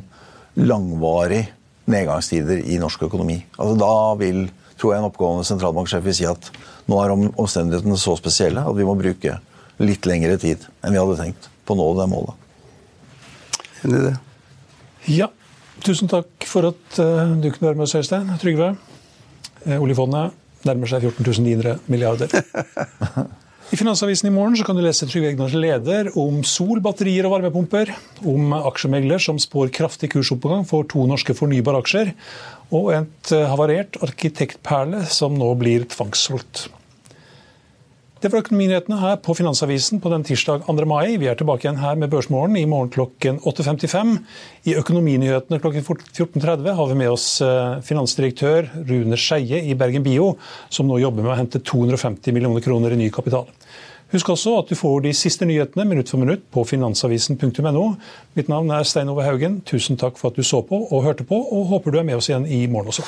langvarig 0.56 1.49
nedgangstider 1.92 2.64
i 2.64 2.80
norsk 2.82 3.06
økonomi. 3.08 3.38
Altså, 3.58 3.76
da 3.80 3.94
vil 4.20 4.46
tror 4.82 4.96
jeg 4.96 5.04
en 5.04 5.10
oppgående 5.12 5.46
sentralbanksjef 5.46 6.04
vil 6.06 6.18
si 6.18 6.26
at 6.26 6.50
nå 6.89 6.98
er 7.04 7.14
omstendighetene 7.14 7.98
så 8.02 8.16
spesielle 8.18 8.64
at 8.66 8.78
vi 8.78 8.88
må 8.88 8.96
bruke 8.98 9.38
litt 9.82 10.08
lengre 10.10 10.38
tid 10.42 10.64
enn 10.82 10.96
vi 10.96 11.02
hadde 11.02 11.20
tenkt 11.20 11.50
på 11.66 11.76
å 11.76 11.80
nå 11.80 11.88
det 12.00 12.08
målet. 12.10 12.48
Enig 13.86 14.00
i 14.00 14.08
det. 14.10 14.16
Ja. 15.20 15.30
Tusen 15.82 16.10
takk 16.12 16.46
for 16.46 16.68
at 16.70 17.00
uh, 17.02 17.32
du 17.42 17.48
kunne 17.50 17.72
være 17.72 17.80
med 17.80 17.88
oss, 17.88 17.96
Øystein. 17.98 18.28
Trygve. 18.42 18.76
Uh, 19.66 19.78
oljefondet 19.82 20.36
nærmer 20.68 20.89
seg 20.92 21.08
14 21.08 21.42
900 21.42 21.80
milliarder. 21.89 22.30
I 23.72 23.78
Finansavisen 23.80 24.28
i 24.28 24.34
morgen 24.36 24.65
kan 24.67 24.76
du 24.76 24.82
lese 24.84 25.07
Trygve 25.07 25.30
Egnars 25.30 25.53
leder 25.55 26.09
om 26.19 26.41
sol, 26.43 26.82
batterier 26.84 27.24
og 27.24 27.38
varmepumper, 27.38 27.93
om 28.28 28.51
aksjemegler 28.57 29.24
som 29.24 29.39
spår 29.39 29.72
kraftig 29.72 30.09
kursoppgang 30.11 30.65
for 30.67 30.84
to 30.91 31.05
norske 31.07 31.32
fornybaraksjer, 31.38 32.11
og 32.76 32.91
et 32.97 33.32
havarert 33.47 33.95
arkitektperle 34.03 35.05
som 35.07 35.39
nå 35.39 35.53
blir 35.61 35.88
tvangssolgt. 35.88 36.65
Det 38.22 38.30
var 38.30 38.43
økonominyhetene 38.43 38.99
her 39.01 39.15
på 39.26 39.34
Finansavisen 39.34 39.97
på 39.97 40.09
den 40.11 40.22
tirsdag 40.22 40.67
2. 40.67 40.74
mai. 40.86 41.15
Vi 41.17 41.26
er 41.26 41.38
tilbake 41.39 41.65
igjen 41.65 41.80
her 41.82 41.95
med 41.97 42.11
Børsmorgen 42.11 42.53
i 42.59 42.67
morgen 42.69 42.91
klokken 42.93 43.39
8.55. 43.49 44.11
I 44.69 44.76
Økonominyhetene 44.78 45.57
klokken 45.63 45.82
14.30 45.82 46.69
har 46.78 46.91
vi 46.91 46.97
med 46.99 47.09
oss 47.09 47.26
eh, 47.41 47.80
finansdirektør 47.82 48.69
Rune 48.91 49.17
Skeie 49.17 49.63
i 49.65 49.74
Bergen 49.74 50.05
Bio, 50.05 50.36
som 50.69 50.86
nå 50.86 50.99
jobber 51.01 51.26
med 51.26 51.34
å 51.34 51.39
hente 51.39 51.63
250 51.65 52.38
millioner 52.38 52.61
kroner 52.61 52.93
i 52.93 53.01
ny 53.01 53.09
kapital. 53.09 53.49
Husk 54.13 54.30
også 54.36 54.53
at 54.59 54.69
du 54.69 54.78
får 54.78 55.01
de 55.07 55.17
siste 55.17 55.49
nyhetene 55.49 55.88
minutt 55.89 56.13
for 56.13 56.22
minutt 56.22 56.45
på 56.53 56.61
finansavisen.no. 56.76 57.88
Mitt 58.38 58.53
navn 58.53 58.69
er 58.69 58.86
Stein 58.86 59.09
Ove 59.09 59.26
Haugen. 59.26 59.63
Tusen 59.65 59.97
takk 59.97 60.22
for 60.22 60.30
at 60.30 60.38
du 60.38 60.45
så 60.45 60.61
på 60.61 60.84
og 60.91 61.07
hørte 61.09 61.26
på, 61.26 61.41
og 61.41 61.72
håper 61.74 61.89
du 61.89 62.03
er 62.03 62.09
med 62.13 62.22
oss 62.22 62.30
igjen 62.30 62.45
i 62.45 62.67
morgen 62.69 62.93
også. 62.93 63.07